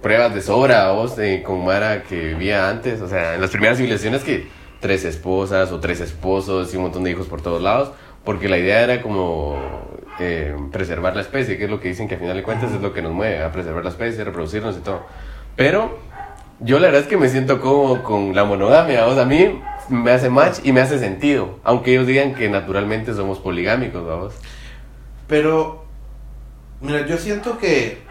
pruebas 0.00 0.32
de 0.36 0.40
sobra, 0.40 0.86
vamos, 0.86 1.16
de, 1.16 1.42
con 1.42 1.64
Mara 1.64 2.04
que 2.04 2.28
vivía 2.28 2.68
antes, 2.68 3.00
o 3.00 3.08
sea, 3.08 3.34
en 3.34 3.40
las 3.40 3.50
primeras 3.50 3.76
civilizaciones 3.78 4.22
que 4.22 4.46
tres 4.84 5.06
esposas 5.06 5.72
o 5.72 5.80
tres 5.80 6.00
esposos 6.00 6.74
y 6.74 6.76
un 6.76 6.82
montón 6.82 7.04
de 7.04 7.10
hijos 7.10 7.26
por 7.26 7.40
todos 7.40 7.62
lados, 7.62 7.92
porque 8.22 8.50
la 8.50 8.58
idea 8.58 8.82
era 8.82 9.00
como 9.00 9.56
eh, 10.20 10.54
preservar 10.70 11.16
la 11.16 11.22
especie, 11.22 11.56
que 11.56 11.64
es 11.64 11.70
lo 11.70 11.80
que 11.80 11.88
dicen 11.88 12.06
que 12.06 12.16
al 12.16 12.20
final 12.20 12.36
de 12.36 12.42
cuentas 12.42 12.70
es 12.70 12.82
lo 12.82 12.92
que 12.92 13.00
nos 13.00 13.14
mueve, 13.14 13.42
a 13.42 13.50
preservar 13.50 13.82
la 13.82 13.88
especie, 13.88 14.22
reproducirnos 14.22 14.76
y 14.76 14.80
todo. 14.80 15.00
Pero 15.56 15.96
yo 16.60 16.78
la 16.80 16.88
verdad 16.88 17.00
es 17.00 17.06
que 17.06 17.16
me 17.16 17.30
siento 17.30 17.62
como 17.62 18.02
con 18.02 18.34
la 18.34 18.44
monogamia, 18.44 19.06
o 19.06 19.18
a 19.18 19.24
mí 19.24 19.58
me 19.88 20.10
hace 20.10 20.28
match 20.28 20.58
y 20.64 20.72
me 20.72 20.82
hace 20.82 20.98
sentido, 20.98 21.60
aunque 21.64 21.92
ellos 21.92 22.06
digan 22.06 22.34
que 22.34 22.50
naturalmente 22.50 23.14
somos 23.14 23.38
poligámicos, 23.38 24.06
vamos. 24.06 24.34
Pero, 25.26 25.86
mira, 26.82 27.06
yo 27.06 27.16
siento 27.16 27.56
que, 27.56 28.02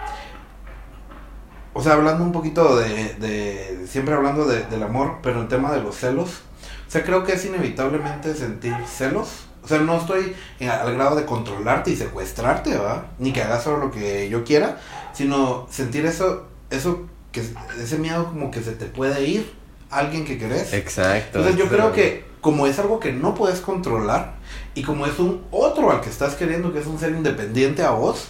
o 1.73 1.83
sea, 1.83 1.93
hablando 1.93 2.23
un 2.23 2.31
poquito 2.31 2.77
de, 2.77 3.85
siempre 3.85 4.15
hablando 4.15 4.47
de, 4.47 4.63
del 4.63 4.81
amor, 4.81 5.19
pero 5.21 5.39
en 5.39 5.47
tema 5.47 5.71
de 5.71 5.79
los 5.79 5.95
celos, 5.95 6.41
o 6.87 6.91
sea, 6.91 7.03
creo 7.03 7.23
que 7.23 7.33
es 7.33 7.45
inevitablemente 7.45 8.33
sentir 8.35 8.75
celos. 8.87 9.45
O 9.63 9.67
sea, 9.67 9.79
no 9.79 9.97
estoy 9.97 10.35
al 10.59 10.93
grado 10.93 11.15
de 11.15 11.25
controlarte 11.25 11.91
y 11.91 11.95
secuestrarte, 11.95 12.71
¿verdad? 12.71 13.03
Ni 13.17 13.31
que 13.31 13.41
hagas 13.41 13.63
solo 13.63 13.77
lo 13.77 13.91
que 13.91 14.27
yo 14.29 14.43
quiera, 14.43 14.77
sino 15.13 15.67
sentir 15.71 16.05
eso, 16.05 16.47
eso 16.69 17.07
que 17.31 17.43
ese 17.81 17.97
miedo 17.97 18.25
como 18.25 18.51
que 18.51 18.61
se 18.61 18.73
te 18.73 18.85
puede 18.85 19.25
ir 19.25 19.53
alguien 19.89 20.25
que 20.25 20.37
querés. 20.37 20.73
Exacto. 20.73 21.39
Entonces 21.39 21.55
yo 21.55 21.69
creo 21.69 21.93
que 21.93 22.25
como 22.41 22.67
es 22.67 22.77
algo 22.77 22.99
que 22.99 23.13
no 23.13 23.35
puedes 23.35 23.61
controlar 23.61 24.35
y 24.75 24.83
como 24.83 25.05
es 25.05 25.17
un 25.17 25.43
otro 25.49 25.91
al 25.91 26.01
que 26.01 26.09
estás 26.09 26.35
queriendo 26.35 26.73
que 26.73 26.79
es 26.79 26.87
un 26.87 26.99
ser 26.99 27.11
independiente 27.11 27.83
a 27.83 27.91
vos, 27.91 28.27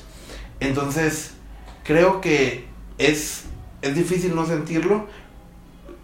entonces 0.59 1.31
creo 1.83 2.21
que 2.21 2.67
es 2.99 3.45
es 3.83 3.95
difícil 3.95 4.33
no 4.33 4.45
sentirlo 4.45 5.07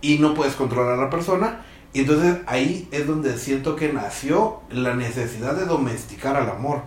y 0.01 0.17
no 0.19 0.33
puedes 0.33 0.55
controlar 0.55 0.99
a 0.99 1.03
la 1.03 1.09
persona 1.09 1.65
y 1.93 2.02
entonces 2.02 2.38
ahí 2.45 2.88
es 2.91 3.08
donde 3.08 3.38
siento 3.38 3.75
que 3.75 3.91
nació 3.91 4.62
la 4.69 4.95
necesidad 4.95 5.56
de 5.56 5.65
domesticar 5.65 6.36
al 6.36 6.49
amor. 6.49 6.84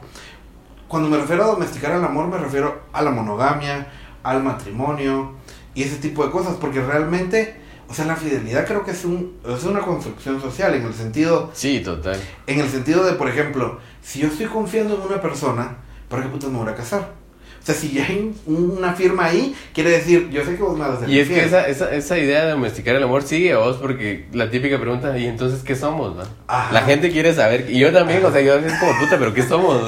Cuando 0.87 1.09
me 1.09 1.17
refiero 1.17 1.45
a 1.45 1.47
domesticar 1.49 1.93
al 1.93 2.05
amor 2.05 2.29
me 2.29 2.39
refiero 2.39 2.83
a 2.93 3.03
la 3.03 3.11
monogamia, 3.11 3.89
al 4.23 4.43
matrimonio 4.43 5.33
y 5.75 5.83
ese 5.83 5.97
tipo 5.97 6.25
de 6.25 6.31
cosas, 6.31 6.57
porque 6.61 6.81
realmente, 6.81 7.57
o 7.89 7.95
sea, 7.95 8.05
la 8.05 8.15
fidelidad 8.15 8.67
creo 8.67 8.85
que 8.85 8.93
es, 8.93 9.05
un, 9.05 9.39
es 9.45 9.65
una 9.65 9.81
construcción 9.81 10.41
social 10.41 10.75
en 10.75 10.83
el 10.83 10.95
sentido... 10.95 11.51
Sí, 11.55 11.81
total. 11.81 12.21
En 12.47 12.61
el 12.61 12.69
sentido 12.69 13.05
de, 13.05 13.15
por 13.15 13.29
ejemplo, 13.29 13.81
si 14.03 14.21
yo 14.21 14.29
estoy 14.29 14.47
confiando 14.47 14.95
en 14.95 15.01
una 15.01 15.21
persona, 15.21 15.79
¿para 16.09 16.23
qué 16.23 16.29
putas 16.29 16.51
me 16.51 16.59
voy 16.59 16.69
a 16.69 16.75
casar? 16.75 17.22
O 17.63 17.65
sea, 17.65 17.75
si 17.77 17.93
ya 17.93 18.05
hay 18.05 18.35
una 18.47 18.93
firma 18.95 19.27
ahí, 19.27 19.55
quiere 19.73 19.91
decir, 19.91 20.29
yo 20.31 20.45
sé 20.45 20.57
que 20.57 20.63
vos 20.63 20.77
me 20.77 20.81
vas 20.81 20.91
a 20.91 20.95
hacer 20.95 21.11
Y 21.11 21.21
es 21.21 21.29
que 21.29 21.45
esa, 21.45 21.69
esa, 21.69 21.95
esa, 21.95 22.19
idea 22.19 22.45
de 22.45 22.51
domesticar 22.51 22.97
el 22.97 23.05
amor 23.05 23.23
sigue 23.23 23.53
a 23.53 23.59
vos, 23.59 23.77
porque 23.77 24.27
la 24.33 24.51
típica 24.51 24.81
pregunta, 24.81 25.17
¿y 25.17 25.27
entonces 25.27 25.63
qué 25.63 25.77
somos? 25.77 26.17
La 26.49 26.83
gente 26.83 27.13
quiere 27.13 27.33
saber, 27.35 27.71
y 27.71 27.79
yo 27.79 27.93
también, 27.93 28.25
o 28.25 28.33
sea, 28.33 28.41
yo 28.41 28.57
es 28.57 28.73
como 28.81 28.99
puta, 28.99 29.17
pero 29.17 29.33
¿qué 29.33 29.45
somos? 29.45 29.81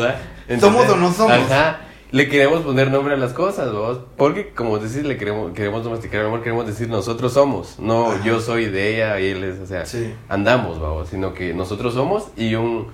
¿Somos 0.61 0.89
o 0.89 0.97
no 0.97 1.13
somos? 1.13 1.33
Ajá. 1.33 1.81
Le 2.13 2.29
queremos 2.29 2.61
poner 2.61 2.93
nombre 2.93 3.15
a 3.15 3.17
las 3.17 3.33
cosas, 3.33 3.73
vos. 3.73 3.99
Porque, 4.17 4.51
como 4.51 4.79
decís, 4.79 5.03
le 5.03 5.17
queremos, 5.17 5.53
queremos 5.53 5.83
domesticar 5.83 6.21
el 6.21 6.27
amor, 6.29 6.43
queremos 6.45 6.65
decir 6.65 6.89
nosotros 6.89 7.33
somos. 7.33 7.81
No, 7.81 8.13
Ajá. 8.13 8.25
yo 8.25 8.41
soy 8.41 8.67
de 8.67 8.95
ella 8.95 9.19
y 9.19 9.31
él 9.31 9.43
es, 9.43 9.59
o 9.59 9.67
sea, 9.67 9.85
Sí. 9.85 10.15
andamos, 10.29 10.81
vamos. 10.81 11.09
Sino 11.09 11.35
que 11.35 11.53
nosotros 11.55 11.93
somos 11.93 12.29
y 12.37 12.55
un, 12.55 12.87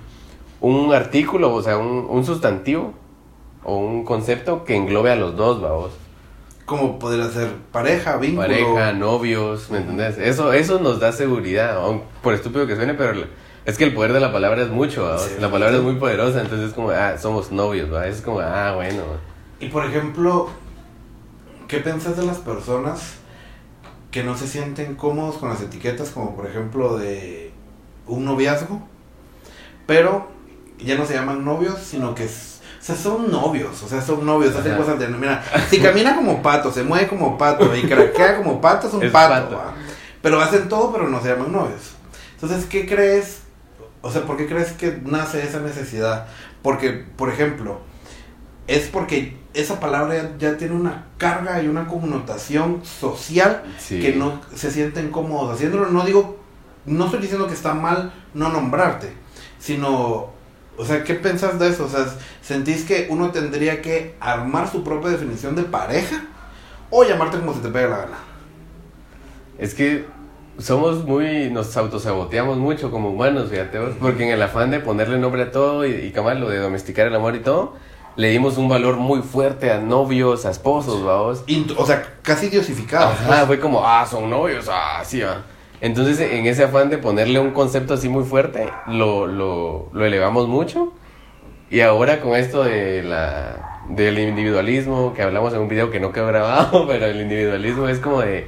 un 0.59 0.91
artículo, 0.91 1.53
o 1.53 1.61
sea, 1.61 1.77
un, 1.77 2.07
un 2.09 2.25
sustantivo 2.25 2.95
o 3.63 3.77
un 3.77 4.03
concepto 4.05 4.63
que 4.63 4.75
englobe 4.75 5.11
a 5.11 5.15
los 5.15 5.35
dos, 5.35 5.61
vamos. 5.61 5.91
Como 6.65 6.99
podría 6.99 7.29
ser 7.29 7.49
pareja, 7.71 8.17
vínculo. 8.17 8.47
Pareja, 8.47 8.93
novios, 8.93 9.69
¿me 9.69 9.79
entendés? 9.79 10.17
Eso, 10.17 10.53
eso 10.53 10.79
nos 10.79 10.99
da 10.99 11.11
seguridad, 11.11 11.77
aun 11.77 12.01
por 12.23 12.33
estúpido 12.33 12.65
que 12.65 12.75
suene, 12.75 12.93
pero 12.93 13.25
es 13.65 13.77
que 13.77 13.83
el 13.83 13.93
poder 13.93 14.13
de 14.13 14.19
la 14.19 14.31
palabra 14.31 14.61
es 14.61 14.69
mucho, 14.69 15.03
¿va? 15.03 15.17
Sí. 15.17 15.35
la 15.39 15.51
palabra 15.51 15.75
es 15.77 15.83
muy 15.83 15.95
poderosa, 15.95 16.41
entonces 16.41 16.69
es 16.69 16.73
como, 16.73 16.91
ah, 16.91 17.17
somos 17.17 17.51
novios, 17.51 17.91
¿va? 17.93 18.07
es 18.07 18.21
como, 18.21 18.39
ah, 18.39 18.73
bueno, 18.75 19.03
Y 19.59 19.67
por 19.67 19.85
ejemplo, 19.85 20.49
¿qué 21.67 21.77
piensas 21.79 22.15
de 22.17 22.25
las 22.25 22.37
personas 22.37 23.15
que 24.11 24.23
no 24.23 24.35
se 24.37 24.47
sienten 24.47 24.95
cómodos 24.95 25.37
con 25.37 25.49
las 25.49 25.61
etiquetas, 25.61 26.09
como 26.09 26.35
por 26.35 26.45
ejemplo 26.47 26.97
de 26.97 27.51
un 28.07 28.25
noviazgo, 28.25 28.81
pero 29.87 30.27
ya 30.79 30.95
no 30.97 31.05
se 31.05 31.13
llaman 31.13 31.45
novios, 31.45 31.79
sino 31.79 32.15
que 32.15 32.25
es- 32.25 32.50
o 32.81 32.83
sea, 32.83 32.95
son 32.95 33.29
novios, 33.29 33.83
o 33.83 33.87
sea, 33.87 34.01
son 34.01 34.25
novios, 34.25 34.55
hacen 34.55 34.75
cosas 34.75 34.97
de, 34.97 35.07
mira, 35.07 35.43
si 35.69 35.79
camina 35.79 36.15
como 36.15 36.41
pato, 36.41 36.71
se 36.71 36.83
mueve 36.83 37.07
como 37.07 37.37
pato 37.37 37.75
y 37.75 37.83
craquea 37.83 38.37
como 38.37 38.59
pato, 38.59 38.87
es 38.87 38.93
un 38.95 39.03
Es 39.03 39.11
pato, 39.11 39.49
pato. 39.49 39.55
¿va? 39.57 39.73
pero 40.21 40.41
hacen 40.41 40.67
todo, 40.67 40.91
pero 40.91 41.07
no 41.07 41.21
se 41.21 41.29
llaman 41.29 41.51
novios. 41.51 41.91
Entonces, 42.33 42.65
¿qué 42.65 42.87
crees? 42.87 43.41
O 44.01 44.11
sea, 44.11 44.23
¿por 44.23 44.35
qué 44.35 44.47
crees 44.47 44.71
que 44.71 44.99
nace 45.05 45.43
esa 45.43 45.59
necesidad? 45.59 46.25
Porque, 46.63 46.91
por 46.91 47.29
ejemplo, 47.29 47.81
es 48.67 48.87
porque 48.87 49.37
esa 49.53 49.79
palabra 49.79 50.15
ya, 50.15 50.37
ya 50.51 50.57
tiene 50.57 50.73
una 50.75 51.05
carga 51.17 51.61
y 51.61 51.67
una 51.67 51.87
connotación 51.87 52.83
social 52.83 53.63
sí. 53.77 53.99
que 53.99 54.13
no 54.13 54.41
se 54.55 54.71
sienten 54.71 55.11
cómodos 55.11 55.53
haciéndolo. 55.53 55.87
No 55.87 56.03
digo, 56.03 56.39
no 56.85 57.05
estoy 57.05 57.21
diciendo 57.21 57.47
que 57.47 57.53
está 57.53 57.73
mal 57.75 58.11
no 58.33 58.49
nombrarte, 58.49 59.13
sino, 59.59 60.31
o 60.81 60.85
sea, 60.85 61.03
¿qué 61.03 61.13
pensás 61.13 61.59
de 61.59 61.69
eso? 61.69 61.85
O 61.85 61.87
sea, 61.87 62.07
¿sentís 62.41 62.85
que 62.85 63.05
uno 63.11 63.29
tendría 63.29 63.83
que 63.83 64.15
armar 64.19 64.67
su 64.67 64.83
propia 64.83 65.11
definición 65.11 65.55
de 65.55 65.61
pareja 65.61 66.23
o 66.89 67.03
llamarte 67.03 67.37
como 67.37 67.53
se 67.53 67.59
te 67.59 67.69
pegue 67.69 67.87
la 67.87 67.97
gana? 67.97 68.17
Es 69.59 69.75
que 69.75 70.05
somos 70.57 71.05
muy, 71.05 71.51
nos 71.51 71.77
autosaboteamos 71.77 72.57
mucho 72.57 72.89
como 72.89 73.11
humanos, 73.11 73.51
fíjate 73.51 73.77
vos, 73.77 73.91
porque 73.99 74.23
en 74.23 74.31
el 74.31 74.41
afán 74.41 74.71
de 74.71 74.79
ponerle 74.79 75.19
nombre 75.19 75.43
a 75.43 75.51
todo 75.51 75.85
y, 75.85 75.91
y 75.91 76.11
cabal, 76.11 76.39
lo 76.39 76.49
de 76.49 76.57
domesticar 76.57 77.05
el 77.05 77.13
amor 77.13 77.35
y 77.35 77.41
todo, 77.41 77.75
le 78.15 78.29
dimos 78.29 78.57
un 78.57 78.67
valor 78.67 78.97
muy 78.97 79.21
fuerte 79.21 79.69
a 79.69 79.77
novios, 79.77 80.47
a 80.47 80.49
esposos, 80.49 81.03
vamos. 81.03 81.43
O 81.77 81.85
sea, 81.85 82.15
casi 82.23 82.49
diosificados. 82.49 83.13
Ajá, 83.21 83.45
fue 83.45 83.59
como, 83.59 83.85
ah, 83.85 84.03
son 84.09 84.31
novios, 84.31 84.65
ah, 84.67 85.03
sí, 85.05 85.21
va. 85.21 85.43
Entonces, 85.81 86.19
en 86.19 86.45
ese 86.45 86.63
afán 86.63 86.89
de 86.89 86.97
ponerle 86.99 87.39
un 87.39 87.51
concepto 87.51 87.95
así 87.95 88.07
muy 88.07 88.23
fuerte, 88.23 88.69
lo, 88.87 89.25
lo, 89.27 89.89
lo 89.93 90.05
elevamos 90.05 90.47
mucho. 90.47 90.93
Y 91.71 91.81
ahora 91.81 92.21
con 92.21 92.35
esto 92.35 92.63
de 92.63 93.01
la, 93.01 93.81
del 93.89 94.19
individualismo, 94.19 95.13
que 95.13 95.23
hablamos 95.23 95.53
en 95.53 95.61
un 95.61 95.67
video 95.67 95.89
que 95.89 95.99
no 95.99 96.11
quedó 96.11 96.27
grabado, 96.27 96.85
pero 96.87 97.05
el 97.07 97.21
individualismo 97.21 97.87
es 97.87 97.99
como 97.99 98.21
de, 98.21 98.47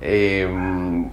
eh, 0.00 0.48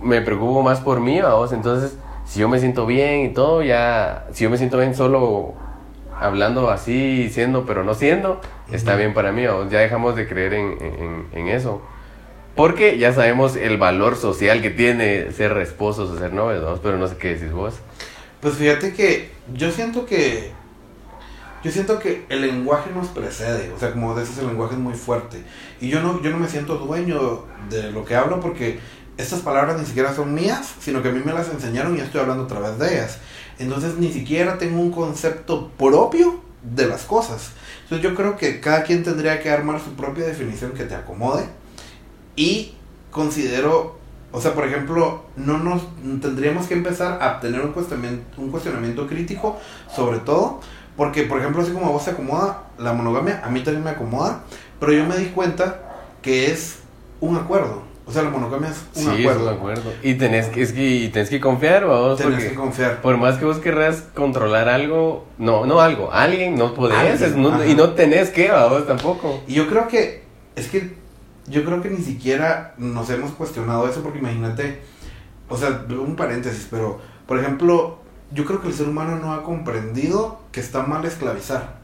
me 0.01 0.21
preocupo 0.21 0.62
más 0.62 0.80
por 0.80 0.99
mí, 1.01 1.19
vamos. 1.19 1.51
Entonces, 1.51 1.97
si 2.25 2.39
yo 2.39 2.47
me 2.47 2.60
siento 2.60 2.86
bien 2.86 3.25
y 3.25 3.30
todo, 3.34 3.62
ya, 3.62 4.25
si 4.32 4.45
yo 4.45 4.49
me 4.49 4.58
siento 4.58 4.77
bien 4.77 4.95
solo 4.95 5.53
hablando 6.19 6.69
así, 6.69 7.30
siendo, 7.30 7.65
pero 7.65 7.84
no 7.84 7.93
siendo, 7.93 8.39
está 8.71 8.91
Ujú. 8.91 8.99
bien 8.99 9.13
para 9.13 9.32
mí, 9.32 9.45
vamos. 9.45 9.69
Ya 9.69 9.80
dejamos 9.80 10.15
de 10.15 10.27
creer 10.27 10.53
en, 10.53 10.77
en, 10.82 11.27
en 11.34 11.47
eso. 11.49 11.82
Porque 12.58 12.98
ya 12.98 13.13
sabemos 13.13 13.56
el 13.56 13.78
valor 13.78 14.15
social 14.15 14.63
que 14.63 14.72
tiene 14.72 15.32
ser 15.32 15.56
esposos 15.60 16.10
o 16.10 16.17
ser 16.17 16.34
novios, 16.34 16.63
¿no? 16.63 16.82
pero 16.82 16.98
no 16.98 17.08
sé 17.08 17.15
qué 17.15 17.36
decís 17.36 17.52
vos. 17.52 17.76
Pues 18.41 18.56
fíjate 18.56 18.93
que 18.93 19.32
yo 19.54 19.72
siento 19.72 20.08
que 20.08 20.52
yo 21.63 21.72
siento 21.72 22.00
que 22.00 22.26
el 22.30 22.41
lenguaje 22.41 22.89
nos 22.96 23.08
precede, 23.08 23.72
o 23.72 23.80
sea, 23.80 23.91
como 23.91 24.17
dices, 24.20 24.38
el 24.39 24.48
lenguaje 24.48 24.74
es 24.74 24.80
muy 24.80 24.93
fuerte. 24.93 25.43
Y 25.82 25.89
yo 25.89 26.02
no, 26.02 26.22
yo 26.22 26.32
no 26.32 26.38
me 26.38 26.48
siento 26.48 26.78
dueño 26.78 27.46
de 27.70 27.91
lo 27.91 28.06
que 28.06 28.15
hablo 28.15 28.39
porque 28.39 28.80
estas 29.17 29.41
palabras 29.41 29.80
ni 29.80 29.86
siquiera 29.86 30.13
son 30.15 30.34
mías, 30.34 30.76
sino 30.80 31.04
que 31.04 31.10
a 31.10 31.12
mí 31.12 31.22
me 31.24 31.34
las 31.34 31.50
enseñaron 31.50 31.96
y 31.96 32.02
estoy 32.02 32.22
hablando 32.22 32.43
a 32.43 32.48
través 32.48 32.80
de 32.80 32.96
ellas. 32.96 33.20
Entonces 33.60 33.98
ni 33.98 34.12
siquiera 34.12 34.58
tengo 34.58 34.80
un 34.80 34.91
concepto 34.91 35.70
propio 35.78 36.41
de 36.63 36.88
las 36.88 37.04
cosas. 37.04 37.52
Entonces 37.84 38.08
yo 38.10 38.15
creo 38.15 38.36
que 38.36 38.60
cada 38.60 38.84
quien 38.84 39.04
tendría 39.04 39.39
que 39.39 39.50
armar 39.52 39.80
su 39.80 39.93
propia 39.93 40.26
definición 40.26 40.72
que 40.72 40.86
te 40.86 40.96
acomode. 40.96 41.46
Y 42.38 42.73
considero, 43.12 43.97
o 44.32 44.39
sea, 44.39 44.54
por 44.54 44.65
ejemplo, 44.65 45.23
no 45.36 45.58
nos 45.58 45.82
tendríamos 46.21 46.67
que 46.67 46.76
empezar 46.76 47.21
a 47.21 47.39
tener 47.41 47.60
un 47.62 47.71
cuestionamiento, 47.73 48.23
un 48.41 48.52
cuestionamiento 48.52 49.08
crítico 49.08 49.58
sobre 49.93 50.19
todo, 50.19 50.60
porque 50.95 51.23
por 51.23 51.39
ejemplo, 51.39 51.62
así 51.63 51.71
como 51.71 51.88
a 51.88 51.89
vos 51.89 52.06
te 52.06 52.12
acomoda 52.12 52.63
la 52.78 52.93
monogamia, 52.93 53.41
a 53.43 53.50
mí 53.50 53.62
también 53.62 53.84
me 53.84 53.89
acomoda, 53.89 54.43
pero 54.80 54.93
yo 54.93 55.06
me 55.06 55.17
di 55.17 55.26
cuenta 55.26 55.82
que 56.21 56.52
es 56.52 56.80
un 57.19 57.36
acuerdo. 57.38 57.82
O 58.06 58.12
sea, 58.12 58.21
la 58.23 58.30
monogamia 58.30 58.69
es 58.69 58.78
un 59.06 59.15
sí, 59.15 59.21
acuerdo. 59.21 59.41
es 59.41 59.47
un 59.52 59.58
acuerdo. 59.58 59.93
Y 60.02 60.13
tenés 60.13 60.45
que, 60.47 60.62
es 60.62 60.71
que, 60.71 60.82
y 60.82 61.10
tenés 61.10 61.30
que 61.30 61.41
confiar, 61.41 61.86
vos, 61.86 62.17
Tenés 62.17 62.36
porque 62.36 62.50
que 62.52 62.56
confiar. 62.56 63.02
por 63.02 63.17
más 63.17 63.38
que 63.38 63.43
vos 63.43 63.58
querrás 63.58 64.04
controlar 64.13 64.69
algo, 64.69 65.26
no, 65.38 65.65
no 65.65 65.82
algo, 65.82 66.10
alguien 66.13 66.56
no 66.56 66.73
podés, 66.73 67.19
es- 67.21 67.36
no- 67.36 67.65
y 67.65 67.76
no 67.76 67.89
tenés 67.95 68.30
que, 68.30 68.50
vos 68.50 68.88
tampoco. 68.88 69.41
Y 69.45 69.56
yo 69.56 69.67
creo 69.67 69.89
que, 69.89 70.23
es 70.56 70.67
que, 70.69 70.95
yo 71.47 71.63
creo 71.63 71.81
que 71.81 71.89
ni 71.89 72.03
siquiera 72.03 72.73
nos 72.77 73.10
hemos 73.10 73.31
cuestionado 73.31 73.88
eso, 73.89 74.01
porque 74.01 74.19
imagínate, 74.19 74.81
o 75.49 75.57
sea, 75.57 75.86
un 75.89 76.15
paréntesis, 76.15 76.67
pero, 76.69 76.99
por 77.25 77.39
ejemplo, 77.39 77.99
yo 78.31 78.45
creo 78.45 78.62
que 78.62 78.67
el 78.67 78.73
ser 78.73 78.89
humano 78.89 79.17
no 79.17 79.33
ha 79.33 79.43
comprendido 79.43 80.41
que 80.51 80.60
está 80.60 80.83
mal 80.83 81.05
esclavizar. 81.05 81.77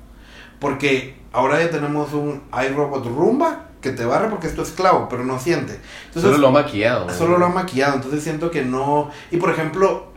Porque 0.60 1.18
ahora 1.32 1.62
ya 1.62 1.70
tenemos 1.70 2.14
un 2.14 2.42
iRobot 2.54 3.06
Rumba 3.06 3.66
que 3.82 3.92
te 3.92 4.06
barre 4.06 4.30
porque 4.30 4.48
es 4.48 4.56
tu 4.56 4.62
esclavo, 4.62 5.08
pero 5.10 5.26
no 5.26 5.40
siente. 5.40 5.80
Entonces, 6.08 6.32
Solo 6.32 6.38
lo 6.38 6.48
ha 6.48 6.52
maquillado. 6.52 7.10
Solo 7.10 7.38
lo 7.38 7.46
han 7.46 7.54
maquillado, 7.54 7.96
entonces 7.96 8.24
siento 8.24 8.52
que 8.52 8.64
no... 8.64 9.10
Y 9.32 9.38
por 9.38 9.50
ejemplo, 9.50 10.08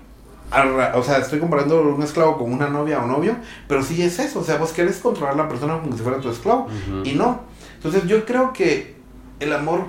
o 0.95 1.03
sea, 1.03 1.19
estoy 1.19 1.41
comparando 1.41 1.83
un 1.83 2.03
esclavo 2.03 2.39
con 2.39 2.53
una 2.53 2.69
novia 2.69 3.03
o 3.03 3.07
novio, 3.07 3.37
pero 3.69 3.83
sí 3.83 4.01
es 4.03 4.19
eso, 4.19 4.41
o 4.41 4.45
sea, 4.45 4.59
vos 4.59 4.73
querés 4.73 4.99
controlar 4.99 5.35
a 5.35 5.37
la 5.37 5.49
persona 5.49 5.81
como 5.81 5.97
si 5.97 6.03
fuera 6.03 6.21
tu 6.21 6.31
esclavo, 6.31 6.69
y 7.05 7.13
no. 7.13 7.41
Entonces 7.77 8.07
yo 8.07 8.25
creo 8.25 8.53
que 8.53 8.96
el 9.41 9.53
amor, 9.53 9.85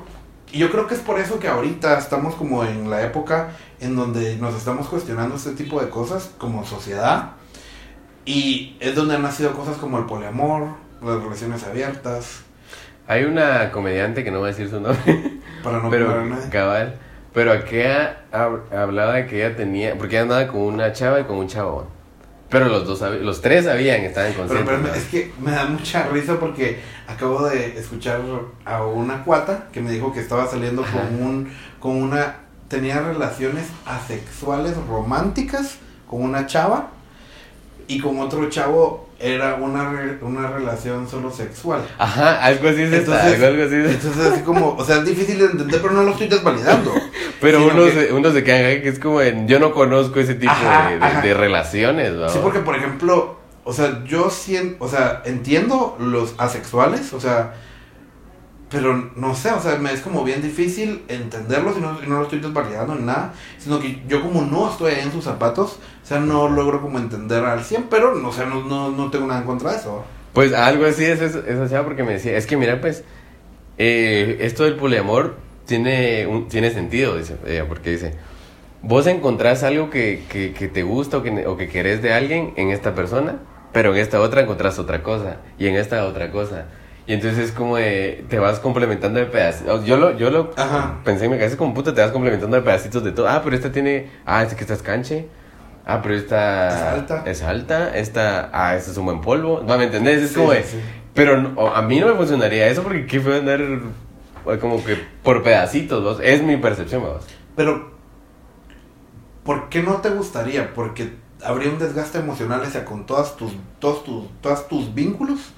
y 0.51 0.59
yo 0.59 0.69
creo 0.71 0.87
que 0.87 0.93
es 0.95 1.01
por 1.01 1.19
eso 1.19 1.39
que 1.39 1.47
ahorita 1.47 1.97
estamos 1.97 2.35
como 2.35 2.63
en 2.63 2.89
la 2.89 3.03
época 3.03 3.49
en 3.79 3.95
donde 3.95 4.37
nos 4.37 4.55
estamos 4.55 4.87
cuestionando 4.87 5.35
este 5.35 5.51
tipo 5.51 5.79
de 5.81 5.89
cosas 5.89 6.31
como 6.37 6.65
sociedad, 6.65 7.31
y 8.25 8.75
es 8.79 8.95
donde 8.95 9.15
han 9.15 9.21
nacido 9.21 9.53
cosas 9.53 9.77
como 9.77 9.97
el 9.99 10.05
poliamor, 10.05 10.67
las 11.01 11.21
relaciones 11.23 11.63
abiertas, 11.63 12.41
Hay 13.07 13.23
una 13.23 13.71
comediante 13.71 14.23
que 14.23 14.31
no 14.31 14.39
voy 14.39 14.49
a 14.49 14.51
decir 14.51 14.69
su 14.69 14.79
nombre, 14.81 15.39
para 15.63 15.79
no 15.79 15.89
pero 15.89 16.09
a 16.11 16.49
cabal, 16.49 16.95
pero 17.33 17.53
aquella 17.53 18.23
hab- 18.33 18.73
hablaba 18.75 19.13
de 19.13 19.27
que 19.27 19.45
ella 19.45 19.55
tenía, 19.55 19.97
porque 19.97 20.15
ella 20.15 20.23
andaba 20.23 20.47
con 20.47 20.61
una 20.61 20.91
chava 20.91 21.19
y 21.21 21.23
con 21.23 21.37
un 21.37 21.47
chavo. 21.47 21.87
Pero 22.49 22.69
los 22.69 22.85
dos, 22.87 23.01
los 23.21 23.41
tres 23.41 23.65
sabían, 23.65 24.01
estaban 24.01 24.31
Pero, 24.31 24.47
conscientes. 24.47 24.75
pero 24.77 24.87
¿no? 24.87 24.93
es 24.93 25.03
que 25.05 25.33
me 25.41 25.51
da 25.51 25.65
mucha 25.65 26.07
risa 26.07 26.39
porque 26.39 26.79
acabo 27.07 27.45
de 27.47 27.77
escuchar 27.77 28.21
a 28.63 28.85
una 28.85 29.23
cuata 29.23 29.67
que 29.73 29.81
me 29.81 29.91
dijo 29.91 30.13
que 30.13 30.21
estaba 30.21 30.47
saliendo 30.47 30.81
Ajá. 30.83 30.93
con 31.01 31.21
un 31.21 31.51
con 31.79 32.01
una 32.01 32.35
tenía 32.69 33.01
relaciones 33.01 33.65
asexuales 33.85 34.75
románticas 34.87 35.75
con 36.09 36.21
una 36.21 36.45
chava 36.47 36.89
y 37.87 37.99
con 37.99 38.19
otro 38.19 38.49
chavo 38.49 39.07
era 39.19 39.55
una, 39.55 39.89
re- 39.91 40.17
una 40.21 40.47
relación 40.49 41.09
solo 41.09 41.31
sexual. 41.31 41.81
Ajá, 41.97 42.43
algo 42.43 42.69
así 42.69 42.83
es 42.83 42.91
esta, 42.93 43.13
Entonces- 43.15 43.33
algo, 43.33 43.45
algo 43.47 43.63
así 43.63 43.75
es 43.75 43.91
Entonces 44.05 44.25
así 44.33 44.41
como, 44.43 44.75
o 44.75 44.85
sea, 44.85 44.97
es 44.97 45.05
difícil 45.05 45.39
de 45.39 45.45
entender, 45.45 45.81
pero 45.81 45.93
no 45.93 46.03
lo 46.03 46.11
estoy 46.11 46.27
desvalidando. 46.27 46.93
Pero 47.41 47.63
uno, 47.65 47.85
que- 47.85 47.91
se, 48.07 48.13
uno 48.13 48.31
se 48.31 48.51
ahí 48.51 48.81
que 48.81 48.89
es 48.89 48.97
como 48.99 49.21
en, 49.21 49.47
yo 49.47 49.59
no 49.59 49.71
conozco 49.71 50.19
ese 50.19 50.33
tipo 50.35 50.51
Ajá, 50.51 51.21
de, 51.21 51.27
de 51.27 51.33
relaciones, 51.35 52.13
¿no? 52.13 52.27
Sí, 52.29 52.39
porque 52.41 52.59
por 52.59 52.75
ejemplo, 52.75 53.37
o 53.63 53.73
sea, 53.73 54.03
yo 54.05 54.29
siento, 54.31 54.83
o 54.83 54.87
sea, 54.87 55.21
entiendo 55.23 55.95
los 55.99 56.33
asexuales, 56.39 57.13
o 57.13 57.19
sea, 57.19 57.53
pero 58.69 59.11
no 59.15 59.33
sé, 59.33 59.51
o 59.51 59.61
sea, 59.61 59.77
me 59.77 59.93
es 59.93 60.01
como 60.01 60.23
bien 60.23 60.41
difícil 60.41 61.03
entenderlos 61.07 61.77
y 61.77 61.81
no, 61.81 61.93
no 61.93 62.17
lo 62.17 62.23
estoy 62.23 62.39
desvalidando 62.39 62.95
ni 62.95 63.03
nada, 63.03 63.33
sino 63.57 63.79
que 63.79 64.01
yo 64.07 64.21
como 64.21 64.41
no 64.41 64.69
estoy 64.69 64.93
en 64.95 65.11
sus 65.11 65.23
zapatos, 65.23 65.79
o 66.03 66.05
sea, 66.05 66.19
no 66.19 66.49
logro 66.49 66.81
como 66.81 66.99
entender 66.99 67.45
al 67.45 67.63
100, 67.63 67.83
pero, 67.89 68.13
o 68.27 68.33
sea, 68.33 68.45
no, 68.45 68.63
no, 68.65 68.91
no 68.91 69.09
tengo 69.09 69.25
nada 69.27 69.39
en 69.39 69.45
contra 69.45 69.71
de 69.71 69.77
eso. 69.77 70.03
Pues 70.33 70.53
algo 70.53 70.85
así 70.85 71.05
es 71.05 71.21
eso, 71.21 71.43
esa 71.45 71.83
porque 71.83 72.03
me 72.03 72.13
decía, 72.13 72.35
es 72.37 72.45
que 72.45 72.57
mira, 72.57 72.81
pues, 72.81 73.03
eh, 73.77 74.37
esto 74.41 74.65
del 74.65 74.75
poliamor 74.75 75.37
tiene, 75.65 76.27
un, 76.27 76.49
tiene 76.49 76.71
sentido, 76.71 77.17
dice 77.17 77.37
ella, 77.47 77.67
porque 77.69 77.91
dice, 77.91 78.15
vos 78.81 79.07
encontrás 79.07 79.63
algo 79.63 79.89
que, 79.89 80.23
que, 80.29 80.51
que 80.51 80.67
te 80.67 80.83
gusta 80.83 81.17
o 81.17 81.23
que, 81.23 81.47
o 81.47 81.55
que 81.55 81.69
querés 81.69 82.01
de 82.01 82.13
alguien 82.13 82.53
en 82.57 82.71
esta 82.71 82.95
persona, 82.95 83.37
pero 83.71 83.93
en 83.93 84.01
esta 84.01 84.19
otra 84.19 84.41
encontraste 84.41 84.81
otra 84.81 85.03
cosa, 85.03 85.37
y 85.57 85.67
en 85.67 85.75
esta 85.75 86.05
otra 86.05 86.31
cosa. 86.31 86.65
Y 87.07 87.13
entonces 87.13 87.39
es 87.39 87.51
como 87.53 87.77
de, 87.77 88.25
te 88.29 88.37
vas 88.37 88.59
complementando 88.59 89.19
de 89.19 89.25
pedacitos. 89.27 89.85
Yo 89.85 89.95
lo, 89.97 90.17
yo 90.17 90.29
lo 90.29 90.51
Ajá. 90.57 90.97
pensé 91.05 91.25
en 91.25 91.31
mi 91.31 91.37
cabeza 91.37 91.55
como 91.55 91.73
puta, 91.73 91.93
te 91.93 92.01
vas 92.01 92.11
complementando 92.11 92.57
de 92.57 92.63
pedacitos 92.63 93.01
de 93.03 93.13
todo. 93.13 93.29
Ah, 93.29 93.41
pero 93.43 93.55
esta 93.55 93.71
tiene, 93.71 94.09
ah, 94.25 94.43
es 94.43 94.53
que 94.53 94.61
esta 94.61 94.73
es 94.73 94.81
canche. 94.81 95.27
Ah, 95.85 96.01
pero 96.03 96.15
esta 96.15 96.67
Es 96.67 96.81
alta. 96.99 97.23
Es 97.25 97.43
alta. 97.43 97.97
Esta, 97.97 98.49
ah, 98.51 98.75
esta 98.75 98.91
es 98.91 98.97
un 98.97 99.05
buen 99.05 99.21
polvo. 99.21 99.63
¿Me 99.63 99.81
entendés? 99.85 100.21
Es 100.21 100.29
Sí, 100.31 100.35
como 100.35 100.51
de, 100.51 100.63
sí, 100.63 100.81
pero 101.13 101.41
no- 101.41 101.73
a 101.73 101.81
mí 101.81 101.97
no 102.01 102.07
me 102.07 102.15
funcionaría 102.15 102.67
eso 102.67 102.83
porque 102.83 103.05
qué 103.05 103.21
fue 103.21 103.37
andar 103.37 103.61
como 104.59 104.83
que 104.83 104.97
por 105.23 105.43
pedacitos, 105.43 106.03
¿vos? 106.03 106.19
Es 106.21 106.43
mi 106.43 106.57
percepción, 106.57 107.03
¿vos? 107.03 107.25
Pero, 107.55 107.91
¿por 109.43 109.69
qué 109.69 109.81
no 109.81 109.95
te 110.01 110.09
gustaría? 110.09 110.73
Porque 110.73 111.13
habría 111.43 111.69
un 111.69 111.79
desgaste 111.79 112.17
emocional 112.19 112.61
hacia 112.63 112.83
con 112.83 113.05
todas 113.05 113.37
tus, 113.37 113.53
todos 113.79 114.03
tus, 114.03 114.25
todas 114.41 114.67
tus 114.67 114.93
vínculos. 114.93 115.53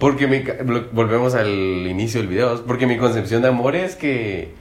Porque 0.00 0.26
mi, 0.26 0.42
volvemos 0.92 1.34
al 1.36 1.48
inicio 1.48 2.20
del 2.20 2.28
video, 2.28 2.64
porque 2.66 2.86
mi 2.88 2.96
concepción 2.96 3.42
de 3.42 3.48
amor 3.48 3.76
es 3.76 3.94
que 3.94 4.52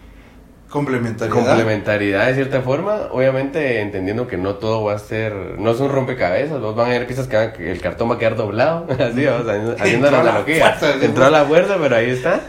Complementariedad. 0.70 1.36
complementariedad 1.36 2.28
de 2.28 2.36
cierta 2.36 2.62
forma, 2.62 3.08
obviamente 3.12 3.82
entendiendo 3.82 4.28
que 4.28 4.38
no 4.38 4.56
todo 4.56 4.84
va 4.84 4.94
a 4.94 5.00
ser, 5.00 5.34
no 5.58 5.72
es 5.72 5.80
un 5.80 5.90
rompecabezas, 5.90 6.62
vos 6.62 6.76
van 6.76 6.92
a 6.92 6.96
haber 6.96 7.08
piezas 7.08 7.28
que, 7.28 7.38
van 7.38 7.54
que 7.54 7.72
el 7.72 7.82
cartón 7.82 8.12
va 8.12 8.16
a 8.16 8.20
quedar 8.20 8.36
doblado, 8.36 8.86
así, 9.00 9.26
vamos, 9.26 9.48
haciendo 9.80 10.12
la 10.12 10.20
analogía. 10.22 10.78
Entró 11.02 11.26
a 11.26 11.32
la 11.32 11.46
fuerza, 11.46 11.78
pero 11.82 11.96
ahí 11.96 12.12
está. 12.12 12.42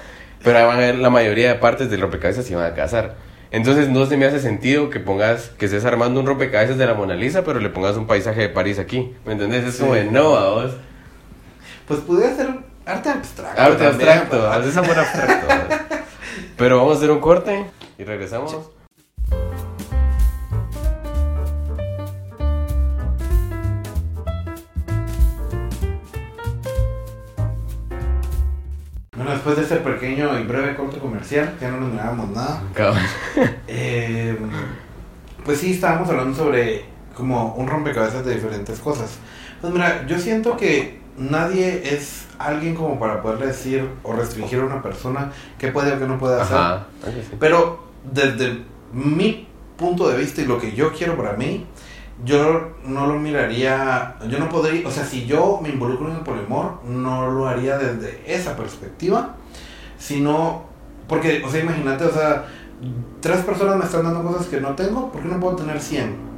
Pero 0.44 0.59
ahí 0.59 0.64
van 0.66 0.76
a 0.76 0.81
ver 0.81 0.96
la 0.96 1.09
mayoría 1.09 1.48
de 1.48 1.55
partes 1.55 1.88
del 1.90 2.00
rompecabezas 2.03 2.44
se 2.44 2.55
van 2.55 2.70
a 2.70 2.74
casar. 2.74 3.14
Entonces 3.53 3.88
no 3.88 4.05
se 4.07 4.16
me 4.18 4.26
hace 4.26 4.38
sentido 4.40 4.90
que 4.90 5.00
pongas, 5.00 5.50
que 5.59 5.64
estés 5.66 5.85
armando 5.87 6.20
un 6.20 6.26
rompecabezas 6.26 6.76
de 6.76 6.87
la 6.87 6.94
Mona 6.94 7.14
Lisa, 7.14 7.42
pero 7.42 7.59
le 7.61 7.70
pongas 7.70 7.96
un 7.96 8.07
paisaje 8.07 8.40
de 8.42 8.48
París 8.50 8.79
aquí. 8.79 9.12
¿Me 9.24 9.33
entendés? 9.33 9.64
Es 9.64 9.76
como 9.79 9.94
Sí. 9.94 10.00
de 10.00 10.11
no, 10.11 10.37
a 10.37 10.50
vos. 10.50 10.72
Pues 11.88 12.00
pudiera 12.00 12.35
ser 12.37 12.48
arte 12.90 13.09
abstracto. 13.09 13.61
Arte 13.61 13.85
también, 13.85 14.09
abstracto, 14.11 14.68
es 14.68 14.76
amor 14.76 14.98
abstracto. 14.98 15.46
Pero 16.57 16.79
vamos 16.79 16.94
a 16.94 16.96
hacer 16.98 17.11
un 17.11 17.20
corte 17.20 17.66
y 17.98 18.05
regresamos. 18.05 18.70
Bueno, 29.16 29.33
después 29.33 29.57
de 29.57 29.62
este 29.62 29.76
pequeño 29.76 30.38
y 30.38 30.44
breve 30.44 30.74
corte 30.74 30.98
comercial, 30.98 31.57
ya 31.61 31.70
no 31.70 31.81
nos 31.81 31.90
mirábamos 31.90 32.31
nada. 32.31 32.62
Eh, 33.68 34.37
pues 35.44 35.59
sí, 35.59 35.72
estábamos 35.72 36.09
hablando 36.09 36.37
sobre 36.37 36.85
como 37.14 37.55
un 37.55 37.68
rompecabezas 37.68 38.24
de 38.24 38.35
diferentes 38.35 38.81
cosas. 38.81 39.18
Pues 39.61 39.72
mira, 39.72 40.07
yo 40.07 40.18
siento 40.18 40.57
que 40.57 41.00
nadie 41.18 41.94
es 41.94 42.27
alguien 42.38 42.75
como 42.75 42.99
para 42.99 43.23
poderle 43.23 43.49
decir 43.49 43.88
o 44.03 44.12
restringir 44.12 44.61
a 44.61 44.64
una 44.64 44.83
persona 44.83 45.33
qué 45.59 45.68
puede 45.68 45.92
o 45.92 45.99
qué 45.99 46.07
no 46.07 46.18
puede 46.18 46.40
hacer. 46.40 46.57
Ajá. 46.57 46.87
Pero 47.38 47.85
desde 48.11 48.64
mi 48.92 49.46
punto 49.77 50.09
de 50.09 50.18
vista 50.18 50.42
y 50.42 50.46
lo 50.46 50.59
que 50.59 50.73
yo 50.73 50.92
quiero 50.92 51.16
para 51.16 51.35
mí, 51.35 51.66
yo 52.25 52.73
no 52.85 53.07
lo 53.07 53.18
miraría, 53.18 54.16
yo 54.29 54.38
no 54.38 54.49
podría, 54.49 54.87
o 54.87 54.90
sea, 54.90 55.05
si 55.05 55.27
yo 55.27 55.59
me 55.62 55.70
involucro 55.70 56.09
en 56.09 56.16
el 56.16 56.23
poliamor, 56.23 56.85
no 56.85 57.31
lo 57.31 57.49
haría 57.49 57.79
desde 57.79 58.23
esa 58.27 58.57
perspectiva, 58.57 59.37
sino, 59.99 60.64
porque, 61.09 61.42
o 61.44 61.51
sea, 61.51 61.62
imagínate, 61.62 62.05
o 62.05 62.12
sea, 62.12 62.46
tres 63.20 63.38
personas 63.38 63.77
me 63.77 63.85
están 63.85 64.05
dando 64.05 64.23
cosas 64.23 64.46
que 64.46 64.61
no 64.61 64.75
tengo, 64.75 65.11
¿por 65.11 65.23
qué 65.23 65.29
no 65.29 65.40
puedo 65.40 65.57
tener 65.57 65.81
100? 65.81 66.30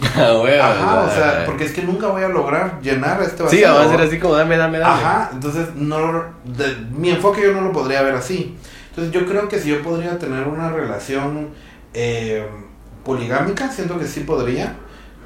Ah, 0.16 0.70
Ajá, 0.70 1.00
o 1.02 1.10
sea, 1.10 1.42
porque 1.46 1.64
es 1.64 1.72
que 1.72 1.82
nunca 1.82 2.08
voy 2.08 2.22
a 2.22 2.28
lograr 2.28 2.80
llenar 2.82 3.22
este 3.22 3.42
vacío. 3.42 3.58
Sí, 3.58 3.64
vamos 3.64 3.86
a 3.86 3.90
ser 3.90 4.00
así 4.00 4.18
como 4.18 4.34
dame, 4.34 4.56
dame, 4.56 4.78
dame. 4.78 4.92
Ajá, 4.92 5.30
entonces 5.32 5.68
no, 5.74 6.24
de- 6.44 6.76
mi 6.92 7.10
enfoque 7.10 7.42
yo 7.42 7.52
no 7.52 7.60
lo 7.60 7.72
podría 7.72 8.02
ver 8.02 8.14
así. 8.14 8.56
Entonces 8.90 9.12
yo 9.12 9.26
creo 9.26 9.48
que 9.48 9.58
si 9.58 9.68
yo 9.70 9.82
podría 9.82 10.18
tener 10.18 10.48
una 10.48 10.70
relación 10.70 11.50
eh, 11.94 12.46
poligámica, 13.04 13.70
siento 13.70 13.98
que 13.98 14.06
sí 14.06 14.20
podría. 14.20 14.76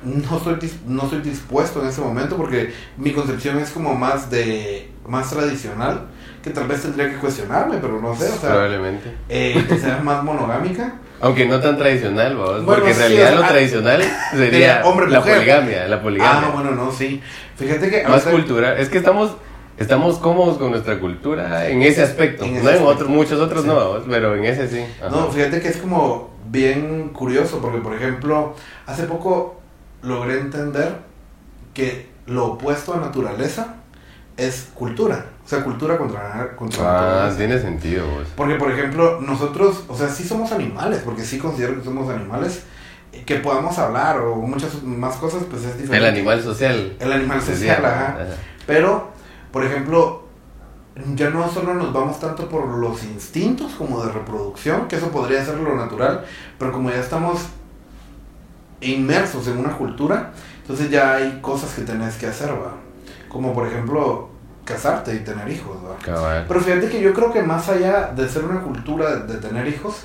No 0.05 0.37
estoy, 0.37 0.71
no 0.87 1.05
estoy 1.05 1.21
dispuesto 1.23 1.81
en 1.81 1.89
ese 1.89 2.03
momento 2.03 2.37
porque 2.37 2.75
mi 2.99 3.13
concepción 3.13 3.59
es 3.59 3.71
como 3.71 3.95
más 3.95 4.29
de 4.31 4.91
más 5.09 5.31
tradicional, 5.31 6.09
que 6.45 6.51
tal 6.51 6.69
vez 6.69 6.83
tendría 6.83 7.09
que 7.11 7.17
cuestionarme, 7.17 7.79
pero 7.81 7.99
no 8.01 8.15
sé, 8.15 8.29
o 8.29 8.37
sea, 8.37 8.51
Probablemente. 8.51 9.15
eh, 9.31 9.65
que 9.67 9.79
sea 9.79 9.99
más 10.05 10.23
monogámica. 10.23 10.93
Aunque 11.23 11.47
no 11.47 11.59
tan 11.59 11.79
tradicional, 11.79 12.37
vos, 12.37 12.63
Bueno, 12.65 12.67
porque 12.67 12.91
en 12.91 12.95
sí, 12.95 13.01
realidad 13.01 13.25
o 13.25 13.29
sea, 13.31 13.39
lo 13.41 13.45
ah, 13.45 13.49
tradicional 13.49 14.03
sería 14.33 14.83
hombre, 14.85 15.09
la 15.09 15.21
mujer. 15.21 15.37
poligamia, 15.37 15.89
la 15.89 16.03
poligamia. 16.03 16.49
Ah, 16.49 16.51
bueno, 16.53 16.73
no, 16.73 16.93
sí. 16.93 17.23
Fíjate 17.57 17.89
que 17.89 18.07
Más 18.07 18.25
cultura. 18.25 18.79
Es 18.79 18.91
que 18.91 18.99
estamos 18.99 19.35
estamos 19.79 20.19
cómodos 20.19 20.59
con 20.59 20.71
nuestra 20.71 21.01
cultura 21.01 21.67
en 21.69 21.81
ese 21.83 22.03
aspecto. 22.03 22.45
En 22.45 22.57
ese 22.57 22.65
no 22.65 22.71
en 22.71 22.83
otros, 22.85 23.09
muchos 23.09 23.41
otros 23.41 23.63
Sí. 23.63 23.67
no, 23.69 23.75
vos, 23.75 24.03
pero 24.09 24.37
en 24.37 24.45
ese 24.45 24.69
sí. 24.69 24.85
Ajá. 25.01 25.09
No, 25.11 25.31
fíjate 25.31 25.63
que 25.63 25.69
es 25.69 25.79
como 25.79 26.31
bien 26.51 27.09
curioso, 27.09 27.59
porque 27.61 27.79
por 27.79 27.95
ejemplo, 27.95 28.55
hace 28.87 29.05
poco 29.05 29.61
logré 30.03 30.39
entender 30.41 30.97
que 31.73 32.09
lo 32.27 32.45
opuesto 32.53 32.93
a 32.93 32.99
naturaleza 32.99 33.77
es 34.37 34.69
cultura. 34.75 35.27
O 35.45 35.49
sea, 35.49 35.63
cultura 35.63 35.99
contra, 35.99 36.57
contra 36.57 37.27
Ah, 37.27 37.33
tiene 37.37 37.59
sentido, 37.59 38.07
vos. 38.07 38.27
Porque, 38.37 38.55
por 38.55 38.73
ejemplo, 38.73 39.21
nosotros, 39.21 39.85
o 39.89 39.97
sea, 39.97 40.09
sí 40.09 40.25
somos 40.25 40.53
animales, 40.53 41.03
porque 41.05 41.23
sí 41.23 41.39
considero 41.39 41.77
que 41.77 41.85
somos 41.85 42.09
animales, 42.09 42.63
que 43.27 43.37
podamos 43.37 43.79
hablar 43.79 44.19
o 44.21 44.37
muchas 44.37 44.83
más 44.83 45.17
cosas, 45.17 45.45
pues 45.49 45.65
es 45.65 45.79
diferente. 45.79 45.97
El 45.99 46.05
animal 46.15 46.43
social. 46.43 46.97
El 46.99 47.13
animal 47.13 47.43
social, 47.43 47.85
ajá, 47.85 47.95
ajá. 47.95 48.23
ajá. 48.23 48.35
Pero, 48.67 49.09
por 49.53 49.65
ejemplo, 49.65 50.25
ya 51.15 51.31
no 51.31 51.49
solo 51.51 51.75
nos 51.75 51.93
vamos 51.93 52.19
tanto 52.19 52.49
por 52.49 52.67
los 52.67 53.05
instintos 53.05 53.73
como 53.73 54.05
de 54.05 54.13
reproducción, 54.13 54.89
que 54.89 54.97
eso 54.97 55.09
podría 55.09 55.45
ser 55.45 55.59
lo 55.59 55.77
natural, 55.77 56.25
pero 56.59 56.73
como 56.73 56.91
ya 56.91 57.01
estamos 57.01 57.47
inmersos 58.81 59.49
en 59.49 59.59
una 59.59 59.77
cultura, 59.77 60.33
entonces 60.61 60.91
ya 60.91 61.15
hay 61.15 61.41
cosas 61.41 61.75
que 61.75 61.83
tenés 61.83 62.17
que 62.17 62.27
hacer, 62.27 62.51
¿va? 62.51 62.84
Como 63.35 63.53
por 63.53 63.67
ejemplo, 63.67 64.29
casarte 64.65 65.13
y 65.13 65.19
tener 65.19 65.49
hijos. 65.49 65.77
Cabal. 66.05 66.45
Pero 66.47 66.61
fíjate 66.61 66.89
que 66.89 67.01
yo 67.01 67.13
creo 67.13 67.33
que 67.33 67.43
más 67.43 67.69
allá 67.69 68.13
de 68.15 68.29
ser 68.29 68.45
una 68.45 68.61
cultura 68.61 69.17
de, 69.17 69.35
de 69.35 69.41
tener 69.41 69.67
hijos, 69.67 70.05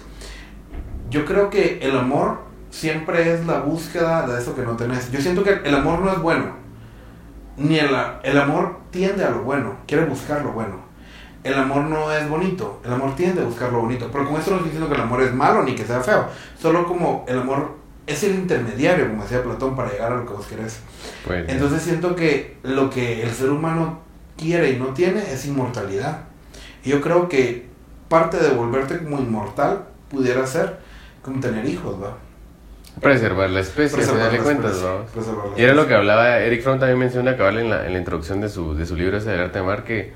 yo 1.11 1.25
creo 1.25 1.51
que 1.51 1.77
el 1.79 1.95
amor 1.95 2.39
siempre 2.71 3.31
es 3.31 3.45
la 3.45 3.59
búsqueda 3.59 4.25
de 4.25 4.41
eso 4.41 4.55
que 4.55 4.63
no 4.63 4.75
tenés. 4.75 5.11
Yo 5.11 5.21
siento 5.21 5.43
que 5.43 5.61
el 5.63 5.75
amor 5.75 5.99
no 5.99 6.11
es 6.11 6.19
bueno. 6.19 6.53
Ni 7.55 7.77
el, 7.77 7.95
el 8.23 8.37
amor 8.39 8.79
tiende 8.89 9.23
a 9.23 9.29
lo 9.29 9.43
bueno, 9.43 9.75
quiere 9.85 10.05
buscar 10.05 10.41
lo 10.41 10.53
bueno. 10.53 10.89
El 11.43 11.53
amor 11.53 11.83
no 11.83 12.11
es 12.11 12.27
bonito, 12.27 12.81
el 12.83 12.91
amor 12.91 13.15
tiende 13.15 13.43
a 13.43 13.45
buscar 13.45 13.71
lo 13.71 13.81
bonito. 13.81 14.09
Pero 14.11 14.27
con 14.27 14.37
esto 14.37 14.49
no 14.49 14.57
estoy 14.57 14.71
diciendo 14.71 14.89
que 14.89 14.95
el 14.95 15.01
amor 15.01 15.21
es 15.21 15.35
malo 15.35 15.61
ni 15.61 15.75
que 15.75 15.85
sea 15.85 15.99
feo. 16.01 16.25
Solo 16.59 16.87
como 16.87 17.25
el 17.27 17.37
amor 17.37 17.77
es 18.09 18.23
el 18.23 18.35
intermediario, 18.35 19.07
como 19.07 19.23
decía 19.23 19.43
Platón, 19.43 19.75
para 19.75 19.91
llegar 19.91 20.11
a 20.11 20.15
lo 20.15 20.25
que 20.25 20.33
vos 20.33 20.47
querés. 20.47 20.79
Entonces 21.47 21.81
siento 21.83 22.15
que 22.15 22.57
lo 22.63 22.89
que 22.89 23.23
el 23.23 23.31
ser 23.31 23.49
humano 23.51 23.99
quiere 24.37 24.71
y 24.71 24.77
no 24.77 24.87
tiene 24.87 25.21
es 25.31 25.45
inmortalidad. 25.45 26.21
Y 26.83 26.89
yo 26.89 27.01
creo 27.01 27.29
que 27.29 27.67
parte 28.07 28.37
de 28.37 28.49
volverte 28.49 28.97
como 28.97 29.19
inmortal 29.19 29.85
pudiera 30.09 30.45
ser 30.47 30.79
como 31.21 31.39
tener 31.39 31.65
hijos, 31.65 32.01
¿va? 32.01 32.17
preservar 32.99 33.49
la 33.49 33.61
especie, 33.61 33.97
Preservar 33.97 34.33
la 34.33 34.39
cuentas, 34.39 34.77
especie, 35.05 35.33
Y 35.55 35.61
era 35.61 35.73
lo 35.73 35.87
que 35.87 35.93
hablaba, 35.93 36.39
Eric 36.39 36.63
Fromm 36.63 36.79
también 36.79 36.99
menciona 36.99 37.37
cabal 37.37 37.59
en 37.59 37.69
la, 37.69 37.85
en 37.85 37.93
la 37.93 37.99
introducción 37.99 38.41
de 38.41 38.49
su, 38.49 38.75
de 38.75 38.85
su 38.85 38.95
libro 38.95 39.17
ese 39.17 39.29
del 39.29 39.39
arte 39.39 39.59
de 39.59 39.59
amar 39.59 39.83
que 39.83 40.13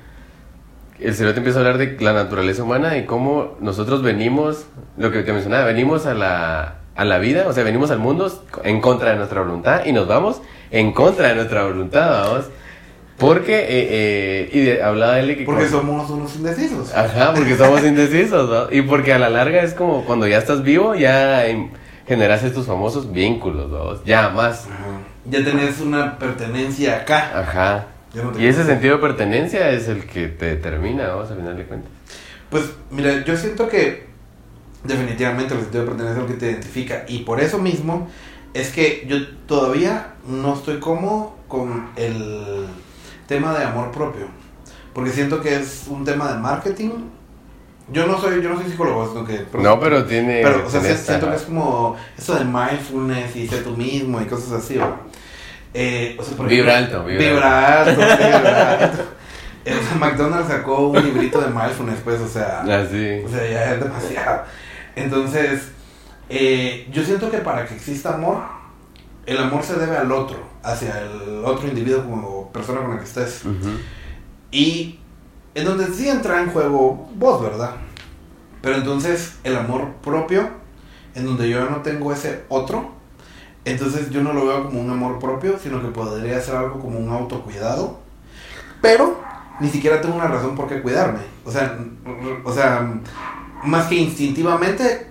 el 1.00 1.14
cerote 1.14 1.38
empieza 1.38 1.58
a 1.58 1.62
hablar 1.62 1.78
de 1.78 1.96
la 2.00 2.12
naturaleza 2.12 2.62
humana 2.62 2.96
y 2.98 3.06
cómo 3.06 3.56
nosotros 3.60 4.02
venimos, 4.02 4.66
lo 4.96 5.10
que 5.10 5.22
te 5.22 5.32
mencionaba, 5.32 5.64
venimos 5.64 6.06
a 6.06 6.14
la, 6.14 6.76
a 6.96 7.04
la 7.04 7.18
vida, 7.18 7.46
o 7.48 7.52
sea, 7.52 7.64
venimos 7.64 7.90
al 7.90 7.98
mundo 7.98 8.30
en 8.62 8.80
contra 8.80 9.10
de 9.10 9.16
nuestra 9.16 9.40
voluntad 9.42 9.84
y 9.84 9.92
nos 9.92 10.06
vamos 10.06 10.40
en 10.70 10.92
contra 10.92 11.28
de 11.28 11.34
nuestra 11.36 11.64
voluntad, 11.64 12.24
vamos. 12.28 12.44
Porque, 13.16 13.54
eh, 13.60 13.66
eh, 13.68 14.50
y 14.52 14.60
de- 14.60 14.82
hablaba 14.82 15.20
él 15.20 15.28
de 15.28 15.36
que... 15.36 15.44
Porque 15.44 15.66
cuando- 15.68 15.78
somos 15.80 16.10
unos 16.10 16.34
indecisos. 16.36 16.92
Ajá, 16.94 17.32
porque 17.34 17.56
somos 17.56 17.84
indecisos, 17.84 18.50
¿no? 18.50 18.76
Y 18.76 18.82
porque 18.82 19.12
a 19.12 19.18
la 19.20 19.30
larga 19.30 19.62
es 19.62 19.72
como 19.74 20.04
cuando 20.04 20.26
ya 20.26 20.38
estás 20.38 20.62
vivo, 20.64 20.94
ya 20.96 21.46
em, 21.46 21.70
generas 22.08 22.42
estos 22.42 22.66
famosos 22.66 23.12
vínculos, 23.12 23.70
¿no? 23.70 24.02
Ya 24.04 24.30
más. 24.30 24.66
Ajá. 24.66 24.98
Ya 25.30 25.44
tenés 25.44 25.80
una 25.80 26.18
pertenencia 26.18 26.96
acá. 26.96 27.30
Ajá. 27.40 27.86
No 28.14 28.38
Y 28.38 28.46
ese 28.46 28.64
sentido 28.64 28.96
de 28.96 29.00
pertenencia 29.02 29.70
es 29.70 29.88
el 29.88 30.04
que 30.06 30.26
te 30.28 30.46
determina, 30.46 31.08
vamos, 31.08 31.30
al 31.30 31.36
final 31.38 31.56
de 31.56 31.64
cuentas. 31.64 31.90
Pues 32.50 32.64
mira, 32.90 33.24
yo 33.24 33.36
siento 33.36 33.68
que 33.68 34.06
definitivamente 34.84 35.54
el 35.54 35.60
sentido 35.60 35.84
de 35.84 35.90
pertenencia 35.90 36.22
es 36.22 36.28
lo 36.28 36.32
que 36.32 36.38
te 36.38 36.50
identifica. 36.50 37.04
Y 37.08 37.20
por 37.20 37.40
eso 37.40 37.58
mismo 37.58 38.08
es 38.52 38.70
que 38.70 39.04
yo 39.08 39.26
todavía 39.46 40.14
no 40.26 40.54
estoy 40.54 40.78
cómodo 40.78 41.34
con 41.48 41.90
el 41.96 42.66
tema 43.26 43.58
de 43.58 43.64
amor 43.64 43.90
propio. 43.90 44.26
Porque 44.92 45.10
siento 45.10 45.40
que 45.40 45.56
es 45.56 45.86
un 45.88 46.04
tema 46.04 46.32
de 46.32 46.38
marketing. 46.38 46.90
Yo 47.92 48.06
no 48.06 48.18
soy, 48.18 48.42
yo 48.42 48.48
no 48.48 48.60
soy 48.60 48.70
psicólogo, 48.70 49.08
sino 49.08 49.26
que... 49.26 49.44
No, 49.60 49.78
pero 49.78 50.04
tiene... 50.04 50.40
Pero, 50.42 50.66
o 50.66 50.70
sea, 50.70 50.80
siento 50.80 51.28
que 51.28 51.36
es 51.36 51.42
como 51.42 51.96
eso 52.16 52.34
de 52.36 52.44
mindfulness 52.44 53.36
y 53.36 53.48
ser 53.48 53.62
tú 53.62 53.76
mismo 53.76 54.20
y 54.22 54.24
cosas 54.24 54.52
así, 54.52 54.76
¿va? 54.76 55.00
Eh, 55.74 56.16
o 56.18 56.22
sea, 56.22 56.36
por 56.36 56.46
Vibra 56.46 56.78
ejemplo, 56.78 57.00
alto, 57.00 57.08
vibra 57.08 57.30
Vibra 57.30 57.82
alto, 57.82 58.00
vibra 58.00 58.78
alto. 58.84 59.02
Eh, 59.64 59.74
McDonald's 59.98 60.48
sacó 60.48 60.88
un 60.88 61.02
librito 61.02 61.40
de 61.40 61.48
mindfulness, 61.48 62.00
pues, 62.04 62.20
o 62.20 62.28
sea. 62.28 62.60
Así. 62.60 63.22
O 63.24 63.28
sea, 63.28 63.48
ya 63.50 63.74
es 63.74 63.80
demasiado. 63.80 64.42
Entonces, 64.96 65.68
eh, 66.28 66.88
yo 66.92 67.04
siento 67.04 67.30
que 67.30 67.38
para 67.38 67.66
que 67.66 67.74
exista 67.74 68.14
amor, 68.14 68.42
el 69.26 69.38
amor 69.38 69.62
se 69.62 69.74
debe 69.76 69.96
al 69.96 70.12
otro, 70.12 70.38
hacia 70.62 71.00
el 71.00 71.44
otro 71.44 71.68
individuo 71.68 72.04
como 72.04 72.52
persona 72.52 72.80
con 72.80 72.90
la 72.90 72.98
que 72.98 73.04
estés. 73.04 73.42
Y 74.50 74.98
en 75.54 75.64
donde 75.64 75.86
sí 75.86 76.08
entra 76.08 76.42
en 76.42 76.50
juego 76.50 77.08
vos, 77.14 77.42
¿verdad? 77.42 77.72
Pero 78.60 78.76
entonces 78.76 79.38
el 79.44 79.56
amor 79.56 79.94
propio, 80.02 80.48
en 81.14 81.26
donde 81.26 81.48
yo 81.48 81.68
no 81.68 81.78
tengo 81.82 82.12
ese 82.12 82.44
otro, 82.48 82.92
entonces 83.64 84.10
yo 84.10 84.22
no 84.22 84.32
lo 84.32 84.46
veo 84.46 84.66
como 84.66 84.80
un 84.80 84.90
amor 84.90 85.18
propio, 85.18 85.58
sino 85.58 85.80
que 85.80 85.88
podría 85.88 86.40
ser 86.40 86.56
algo 86.56 86.80
como 86.80 86.98
un 86.98 87.10
autocuidado. 87.10 87.98
Pero 88.82 89.20
ni 89.60 89.68
siquiera 89.68 90.00
tengo 90.00 90.16
una 90.16 90.28
razón 90.28 90.54
por 90.54 90.68
qué 90.68 90.82
cuidarme. 90.82 91.20
O 91.44 91.50
sea, 91.50 91.78
o 92.44 92.52
sea, 92.52 93.00
más 93.64 93.86
que 93.86 93.96
instintivamente, 93.96 95.08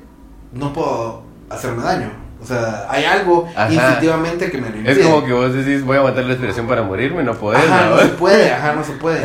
no 0.51 0.74
puedo 0.74 1.24
hacerme 1.49 1.84
daño. 1.84 2.12
O 2.41 2.45
sea, 2.45 2.88
hay 2.89 3.06
algo 3.06 3.47
Ajá. 3.56 3.72
instintivamente 3.72 4.51
que 4.51 4.58
me 4.58 4.70
lo 4.70 4.76
impide. 4.78 4.91
Es 4.91 5.08
como 5.08 5.26
que 5.26 5.32
vos 5.32 5.54
decís, 5.54 5.84
voy 5.84 5.95
a 5.95 5.99
aguantar 5.99 6.24
la 6.24 6.30
respiración 6.32 6.68
para 6.68 6.84
morirme, 6.84 7.24
no 7.24 7.34
podés, 7.34 7.64
Ajá, 7.64 7.86
¿no? 7.86 7.95
no 7.95 8.01
se 8.01 8.10
puede, 8.10 8.51
ajá, 8.51 8.74
no 8.74 8.84
se 8.84 8.93
puede. 8.93 9.22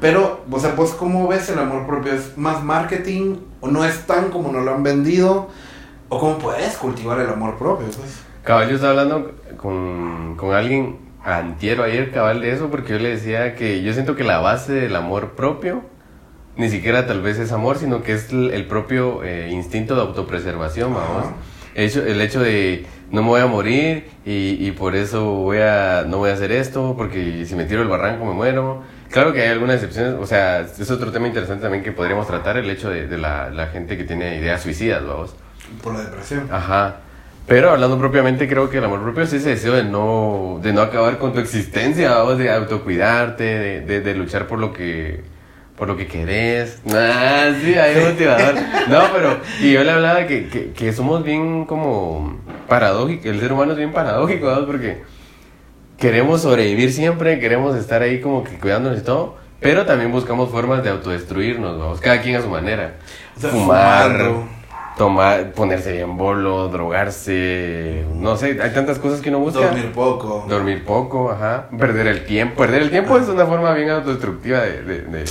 Pero, 0.00 0.44
o 0.50 0.58
sea, 0.58 0.72
vos 0.74 0.90
cómo 0.92 1.28
ves 1.28 1.48
el 1.48 1.58
amor 1.58 1.86
propio, 1.86 2.12
¿es 2.12 2.36
más 2.36 2.62
marketing 2.62 3.36
o 3.60 3.68
no 3.68 3.84
es 3.84 4.06
tan 4.06 4.30
como 4.30 4.52
nos 4.52 4.64
lo 4.64 4.74
han 4.74 4.82
vendido? 4.82 5.48
¿O 6.08 6.18
cómo 6.18 6.38
puedes 6.38 6.76
cultivar 6.76 7.20
el 7.20 7.30
amor 7.30 7.56
propio? 7.56 7.86
Pues? 7.86 8.20
Cabal, 8.42 8.68
yo 8.68 8.74
estaba 8.74 8.90
hablando 8.90 9.32
con, 9.56 10.36
con 10.36 10.54
alguien 10.54 10.98
antier 11.24 11.80
o 11.80 11.84
ayer, 11.84 12.10
cabal, 12.10 12.40
de 12.40 12.52
eso, 12.52 12.68
porque 12.68 12.94
yo 12.94 12.98
le 12.98 13.10
decía 13.10 13.54
que 13.54 13.82
yo 13.82 13.92
siento 13.92 14.16
que 14.16 14.24
la 14.24 14.38
base 14.38 14.72
del 14.72 14.96
amor 14.96 15.30
propio 15.30 15.82
ni 16.56 16.68
siquiera 16.68 17.06
tal 17.06 17.22
vez 17.22 17.38
es 17.38 17.52
amor, 17.52 17.78
sino 17.78 18.02
que 18.02 18.12
es 18.12 18.30
el, 18.32 18.66
propio 18.66 19.24
eh, 19.24 19.50
instinto 19.50 19.94
de 19.94 20.02
autopreservación, 20.02 20.94
vamos. 20.94 21.26
El 21.74 21.86
hecho, 21.86 22.04
el 22.04 22.20
hecho 22.20 22.40
de 22.40 22.84
no 23.10 23.22
me 23.22 23.28
voy 23.28 23.40
a 23.40 23.46
morir 23.46 24.10
y, 24.26 24.56
y 24.66 24.72
por 24.72 24.94
eso 24.94 25.24
voy 25.24 25.58
a, 25.58 26.04
no 26.06 26.18
voy 26.18 26.30
a 26.30 26.34
hacer 26.34 26.52
esto, 26.52 26.94
porque 26.96 27.44
si 27.46 27.54
me 27.54 27.64
tiro 27.64 27.82
el 27.82 27.88
barranco 27.88 28.24
me 28.24 28.32
muero. 28.32 28.82
Claro 29.10 29.32
que 29.32 29.42
hay 29.42 29.48
algunas 29.48 29.76
excepciones, 29.76 30.14
o 30.14 30.26
sea, 30.26 30.60
es 30.60 30.90
otro 30.90 31.12
tema 31.12 31.26
interesante 31.26 31.62
también 31.62 31.84
que 31.84 31.92
podríamos 31.92 32.26
tratar, 32.26 32.56
el 32.56 32.68
hecho 32.70 32.88
de, 32.88 33.06
de 33.06 33.18
la, 33.18 33.50
la 33.50 33.66
gente 33.66 33.98
que 33.98 34.04
tiene 34.04 34.38
ideas 34.38 34.62
suicidas, 34.62 35.06
vamos. 35.06 35.34
Por 35.82 35.94
la 35.94 36.00
depresión. 36.00 36.48
Ajá. 36.50 36.96
Pero 37.46 37.70
hablando 37.70 37.98
propiamente, 37.98 38.48
creo 38.48 38.70
que 38.70 38.78
el 38.78 38.84
amor 38.84 39.02
propio 39.02 39.24
es 39.24 39.32
ese 39.32 39.50
deseo 39.50 39.74
de 39.74 39.84
no, 39.84 40.60
de 40.62 40.72
no 40.72 40.80
acabar 40.80 41.18
con 41.18 41.32
tu 41.34 41.40
existencia, 41.40 42.12
vamos, 42.12 42.38
de 42.38 42.50
autocuidarte, 42.50 43.44
de, 43.44 43.80
de, 43.82 44.00
de 44.00 44.14
luchar 44.14 44.46
por 44.46 44.58
lo 44.58 44.72
que 44.72 45.20
por 45.76 45.88
lo 45.88 45.96
que 45.96 46.06
querés. 46.06 46.80
Ah, 46.92 47.50
sí, 47.62 47.74
hay 47.74 47.96
un 47.96 48.10
motivador. 48.12 48.54
No, 48.88 49.02
pero, 49.12 49.38
y 49.60 49.72
yo 49.72 49.82
le 49.84 49.90
hablaba 49.90 50.26
que, 50.26 50.48
que, 50.48 50.72
que 50.72 50.92
somos 50.92 51.24
bien 51.24 51.64
como 51.64 52.38
paradójicos, 52.68 53.26
el 53.26 53.40
ser 53.40 53.52
humano 53.52 53.72
es 53.72 53.78
bien 53.78 53.92
paradójico, 53.92 54.46
¿vamos? 54.46 54.64
Porque 54.66 55.02
queremos 55.98 56.42
sobrevivir 56.42 56.92
siempre, 56.92 57.38
queremos 57.40 57.76
estar 57.76 58.02
ahí 58.02 58.20
como 58.20 58.44
que 58.44 58.58
cuidándonos 58.58 58.98
y 58.98 59.02
todo, 59.02 59.36
pero 59.60 59.86
también 59.86 60.10
buscamos 60.12 60.50
formas 60.50 60.82
de 60.82 60.90
autodestruirnos, 60.90 61.78
vamos, 61.78 62.00
cada 62.00 62.20
quien 62.20 62.36
a 62.36 62.42
su 62.42 62.48
manera. 62.48 62.94
O 63.36 63.40
sea, 63.40 63.50
Fumar, 63.50 64.10
fumando. 64.10 64.48
tomar, 64.98 65.52
ponerse 65.52 65.92
bien 65.92 66.16
bolo, 66.16 66.68
drogarse, 66.68 68.04
no 68.16 68.36
sé, 68.36 68.58
hay 68.60 68.70
tantas 68.72 68.98
cosas 68.98 69.20
que 69.20 69.28
uno 69.30 69.38
busca. 69.38 69.60
Dormir 69.60 69.92
poco. 69.92 70.44
Dormir 70.48 70.84
poco, 70.84 71.30
ajá. 71.30 71.68
Perder 71.78 72.08
el 72.08 72.24
tiempo. 72.24 72.56
Perder 72.62 72.82
el 72.82 72.90
tiempo 72.90 73.16
es 73.16 73.28
una 73.28 73.46
forma 73.46 73.72
bien 73.74 73.90
autodestructiva 73.90 74.60
de... 74.60 74.82
de, 74.82 75.00
de- 75.02 75.24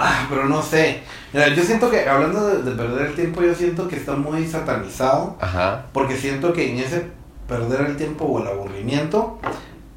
Ah, 0.00 0.26
pero 0.28 0.46
no 0.46 0.62
sé. 0.62 1.00
Yo 1.32 1.62
siento 1.62 1.90
que, 1.90 2.08
hablando 2.08 2.46
de, 2.46 2.62
de 2.62 2.76
perder 2.76 3.08
el 3.08 3.14
tiempo, 3.14 3.42
yo 3.42 3.54
siento 3.54 3.88
que 3.88 3.96
está 3.96 4.14
muy 4.14 4.46
satanizado. 4.46 5.36
Ajá. 5.40 5.86
Porque 5.92 6.16
siento 6.16 6.52
que 6.52 6.70
en 6.70 6.78
ese 6.78 7.06
perder 7.48 7.86
el 7.86 7.96
tiempo 7.96 8.26
o 8.26 8.40
el 8.40 8.46
aburrimiento. 8.46 9.38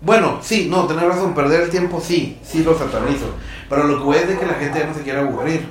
Bueno, 0.01 0.39
sí, 0.41 0.67
no, 0.69 0.87
tenés 0.87 1.03
razón, 1.03 1.35
perder 1.35 1.61
el 1.61 1.69
tiempo 1.69 2.01
sí, 2.01 2.39
sí 2.43 2.63
lo 2.63 2.75
satanizo. 2.75 3.27
Pero 3.69 3.83
lo 3.83 3.97
que 3.99 4.03
voy 4.03 4.17
es 4.17 4.27
de 4.27 4.39
que 4.39 4.45
la 4.45 4.55
gente 4.55 4.79
ya 4.79 4.87
no 4.87 4.93
se 4.95 5.01
quiere 5.01 5.19
aburrir. 5.19 5.67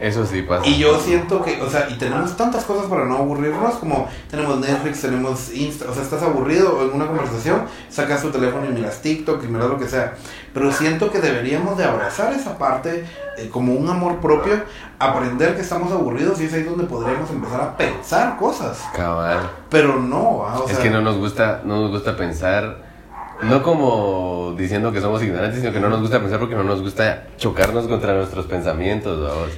Eso 0.00 0.24
sí 0.24 0.42
pasa. 0.42 0.64
Y 0.66 0.78
yo 0.78 0.98
siento 1.00 1.42
que, 1.42 1.60
o 1.60 1.68
sea, 1.68 1.88
y 1.90 1.98
tenemos 1.98 2.36
tantas 2.36 2.64
cosas 2.64 2.86
para 2.86 3.04
no 3.04 3.16
aburrirnos, 3.16 3.74
como 3.74 4.08
tenemos 4.30 4.60
Netflix, 4.60 5.00
tenemos 5.00 5.52
Insta, 5.52 5.86
o 5.90 5.94
sea, 5.94 6.04
estás 6.04 6.22
aburrido 6.22 6.82
en 6.82 6.94
una 6.94 7.06
conversación, 7.06 7.62
sacas 7.88 8.22
tu 8.22 8.30
teléfono 8.30 8.66
y 8.66 8.68
miras 8.68 9.02
TikTok 9.02 9.42
y 9.42 9.48
miras 9.48 9.68
lo 9.68 9.78
que 9.78 9.88
sea. 9.88 10.14
Pero 10.54 10.70
siento 10.70 11.10
que 11.10 11.18
deberíamos 11.18 11.76
de 11.76 11.84
abrazar 11.84 12.32
esa 12.32 12.56
parte 12.58 13.06
eh, 13.38 13.48
como 13.50 13.74
un 13.74 13.88
amor 13.88 14.18
propio, 14.20 14.62
aprender 15.00 15.56
que 15.56 15.62
estamos 15.62 15.90
aburridos 15.90 16.40
y 16.40 16.44
es 16.44 16.54
ahí 16.54 16.62
donde 16.62 16.84
podríamos 16.84 17.28
empezar 17.30 17.60
a 17.60 17.76
pensar 17.76 18.36
cosas. 18.36 18.80
Cabal. 18.94 19.50
Pero 19.68 20.00
no, 20.00 20.44
ah, 20.46 20.60
o 20.60 20.66
es 20.66 20.74
sea, 20.74 20.82
que 20.82 20.90
no 20.90 21.00
nos 21.02 21.16
gusta, 21.16 21.62
no 21.64 21.82
nos 21.82 21.90
gusta 21.90 22.16
pensar, 22.16 22.84
no 23.42 23.64
como 23.64 24.54
diciendo 24.56 24.92
que 24.92 25.00
somos 25.00 25.22
ignorantes, 25.24 25.60
sino 25.60 25.72
que 25.72 25.80
no 25.80 25.88
nos 25.88 26.00
gusta 26.00 26.20
pensar 26.20 26.38
porque 26.38 26.54
no 26.54 26.64
nos 26.64 26.82
gusta 26.82 27.26
chocarnos 27.36 27.88
contra 27.88 28.14
nuestros 28.14 28.46
pensamientos, 28.46 29.20
vamos. 29.20 29.50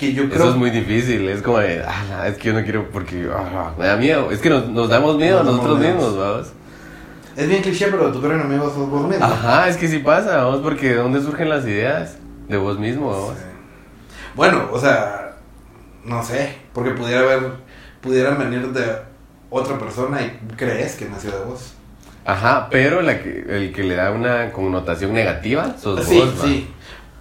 Que 0.00 0.14
yo 0.14 0.24
creo 0.30 0.36
Eso 0.40 0.50
es 0.50 0.56
muy 0.56 0.70
difícil, 0.70 1.28
es 1.28 1.42
como 1.42 1.58
de, 1.58 1.84
"Ah, 1.86 2.26
es 2.26 2.38
que 2.38 2.48
yo 2.48 2.54
no 2.54 2.62
quiero 2.62 2.88
porque 2.90 3.28
ah, 3.30 3.72
me 3.78 3.86
da 3.86 3.96
miedo. 3.96 4.30
Es 4.30 4.40
que 4.40 4.48
nos, 4.48 4.66
nos 4.68 4.88
damos 4.88 5.16
miedo 5.18 5.40
a 5.40 5.42
Nos 5.44 5.56
nosotros 5.56 5.78
mismos, 5.78 6.16
vamos. 6.16 6.52
Es 7.36 7.46
bien 7.48 7.62
cliché, 7.62 7.86
pero 7.90 8.10
tu 8.10 8.20
peor 8.20 8.34
enemigo 8.34 8.64
sos 8.64 8.88
vos 8.88 9.06
mismo. 9.06 9.24
Ajá, 9.24 9.68
es 9.68 9.76
que 9.76 9.88
sí 9.88 9.98
pasa, 9.98 10.38
vamos, 10.44 10.60
porque 10.62 10.88
¿de 10.88 10.94
dónde 10.96 11.20
surgen 11.20 11.50
las 11.50 11.64
ideas? 11.64 12.16
De 12.48 12.56
vos 12.56 12.78
mismo, 12.78 13.10
vamos. 13.10 13.34
Sí. 13.36 13.44
Bueno, 14.34 14.68
o 14.72 14.80
sea, 14.80 15.36
no 16.04 16.22
sé, 16.22 16.56
porque 16.72 16.92
pudiera 16.92 17.20
haber, 17.20 17.52
pudieran 18.00 18.38
venir 18.38 18.68
de 18.72 18.84
otra 19.50 19.78
persona 19.78 20.22
y 20.22 20.30
crees 20.56 20.96
que 20.96 21.04
nació 21.08 21.30
de 21.30 21.44
vos. 21.44 21.74
Ajá, 22.24 22.68
pero 22.70 23.02
la 23.02 23.22
que, 23.22 23.44
el 23.48 23.72
que 23.72 23.82
le 23.82 23.96
da 23.96 24.10
una 24.12 24.50
connotación 24.52 25.12
negativa 25.12 25.76
sos 25.78 26.04
sí, 26.04 26.18
vos, 26.18 26.34
sí. 26.42 26.68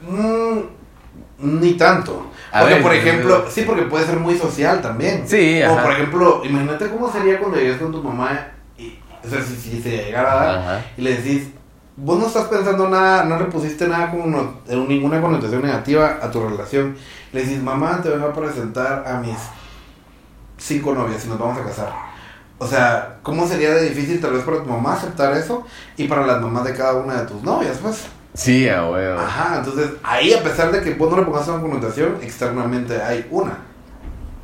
Mm, 0.01 1.59
ni 1.59 1.73
tanto. 1.73 2.28
A 2.51 2.59
Porque, 2.61 2.73
ver, 2.75 2.83
por 2.83 2.93
ejemplo, 2.95 3.45
sí. 3.49 3.63
porque 3.65 3.83
puede 3.83 4.05
ser 4.05 4.17
muy 4.17 4.37
social 4.37 4.81
también. 4.81 5.27
Sí, 5.27 5.59
Como 5.61 5.73
ajá. 5.75 5.83
por 5.83 5.91
ejemplo, 5.93 6.41
imagínate 6.45 6.89
cómo 6.89 7.11
sería 7.11 7.39
cuando 7.39 7.57
llegues 7.57 7.77
con 7.77 7.91
tu 7.91 8.01
mamá 8.03 8.47
y, 8.77 8.97
o 9.25 9.29
sea, 9.29 9.41
si, 9.41 9.55
si 9.55 9.81
se 9.81 9.89
llegara 10.05 10.31
a 10.31 10.35
dar 10.45 10.57
Ajá. 10.59 10.85
y 10.97 11.01
le 11.01 11.15
decís, 11.17 11.49
vos 11.95 12.17
no 12.19 12.27
estás 12.27 12.45
pensando 12.45 12.89
nada, 12.89 13.25
no 13.25 13.37
le 13.37 13.45
pusiste 13.45 13.87
nada 13.87 14.09
como 14.09 14.25
no- 14.25 14.53
eh, 14.67 14.75
ninguna 14.87 15.21
connotación 15.21 15.61
negativa 15.61 16.17
a 16.21 16.31
tu 16.31 16.41
relación. 16.47 16.95
Le 17.33 17.43
decís, 17.43 17.61
mamá, 17.61 17.99
te 18.01 18.09
vengo 18.09 18.27
a 18.27 18.33
presentar 18.33 19.03
a 19.07 19.19
mis 19.19 19.37
cinco 20.57 20.93
novias 20.93 21.25
y 21.25 21.29
nos 21.29 21.39
vamos 21.39 21.57
a 21.59 21.63
casar. 21.63 21.93
O 22.57 22.67
sea, 22.67 23.19
¿cómo 23.23 23.47
sería 23.47 23.73
de 23.73 23.89
difícil 23.89 24.19
tal 24.19 24.33
vez 24.33 24.43
para 24.43 24.57
tu 24.63 24.65
mamá 24.69 24.93
aceptar 24.93 25.33
eso 25.33 25.65
y 25.95 26.07
para 26.07 26.25
las 26.25 26.41
mamás 26.41 26.65
de 26.65 26.73
cada 26.73 26.95
una 26.95 27.21
de 27.21 27.27
tus 27.27 27.41
novias, 27.43 27.77
pues? 27.81 28.07
Sí, 28.33 28.69
a 28.69 28.87
huevo. 28.89 29.19
Ajá, 29.19 29.57
entonces 29.57 29.91
ahí 30.03 30.33
a 30.33 30.43
pesar 30.43 30.71
de 30.71 30.81
que 30.81 30.93
vos 30.93 31.09
no 31.11 31.17
le 31.17 31.23
pongas 31.23 31.47
una 31.47 31.61
connotación, 31.61 32.17
externamente 32.21 33.01
hay 33.01 33.25
una. 33.31 33.57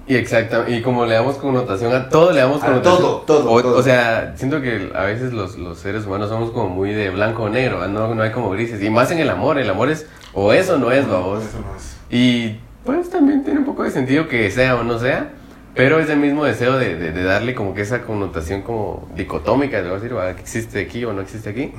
Y 0.07 0.15
exacto, 0.15 0.65
y 0.67 0.81
como 0.83 1.05
le 1.05 1.15
damos 1.15 1.37
connotación 1.37 1.91
a 1.93 2.09
todo, 2.09 2.31
le 2.31 2.39
damos 2.41 2.61
A 2.61 2.67
connotación. 2.67 3.01
todo, 3.01 3.17
todo, 3.21 3.51
O, 3.51 3.61
todo. 3.61 3.77
o 3.77 3.81
sea, 3.83 4.33
siento 4.37 4.61
que 4.61 4.91
a 4.95 5.03
veces 5.03 5.33
los, 5.33 5.57
los 5.57 5.79
seres 5.79 6.05
humanos 6.05 6.29
somos 6.29 6.51
como 6.51 6.69
muy 6.69 6.91
de 6.93 7.09
blanco 7.09 7.43
o 7.43 7.49
negro, 7.49 7.87
no, 7.87 8.13
no 8.13 8.21
hay 8.21 8.31
como 8.31 8.51
grises. 8.51 8.81
Y 8.83 8.89
más 8.91 9.09
en 9.11 9.19
el 9.19 9.29
amor, 9.29 9.57
el 9.57 9.69
amor 9.69 9.89
es 9.89 10.05
o 10.33 10.53
eso 10.53 10.77
no 10.77 10.91
es, 10.91 11.07
babos. 11.07 11.43
Eso 11.43 11.57
no 11.59 11.75
es. 11.75 11.95
Y 12.11 12.59
pues 12.85 13.09
también 13.09 13.43
tiene 13.43 13.59
un 13.59 13.65
poco 13.65 13.81
de 13.83 13.89
sentido 13.89 14.27
que 14.27 14.51
sea 14.51 14.75
o 14.75 14.83
no 14.83 14.99
sea, 14.99 15.29
pero 15.75 15.99
ese 15.99 16.15
mismo 16.15 16.45
deseo 16.45 16.77
de, 16.77 16.95
de, 16.95 17.11
de 17.11 17.23
darle 17.23 17.53
como 17.53 17.73
que 17.73 17.81
esa 17.81 18.01
connotación 18.03 18.61
como 18.61 19.09
dicotómica, 19.13 19.81
de 19.81 19.89
decir, 19.89 20.11
que 20.11 20.41
existe 20.41 20.81
aquí 20.81 21.03
o 21.03 21.11
no 21.11 21.21
existe 21.21 21.49
aquí, 21.49 21.73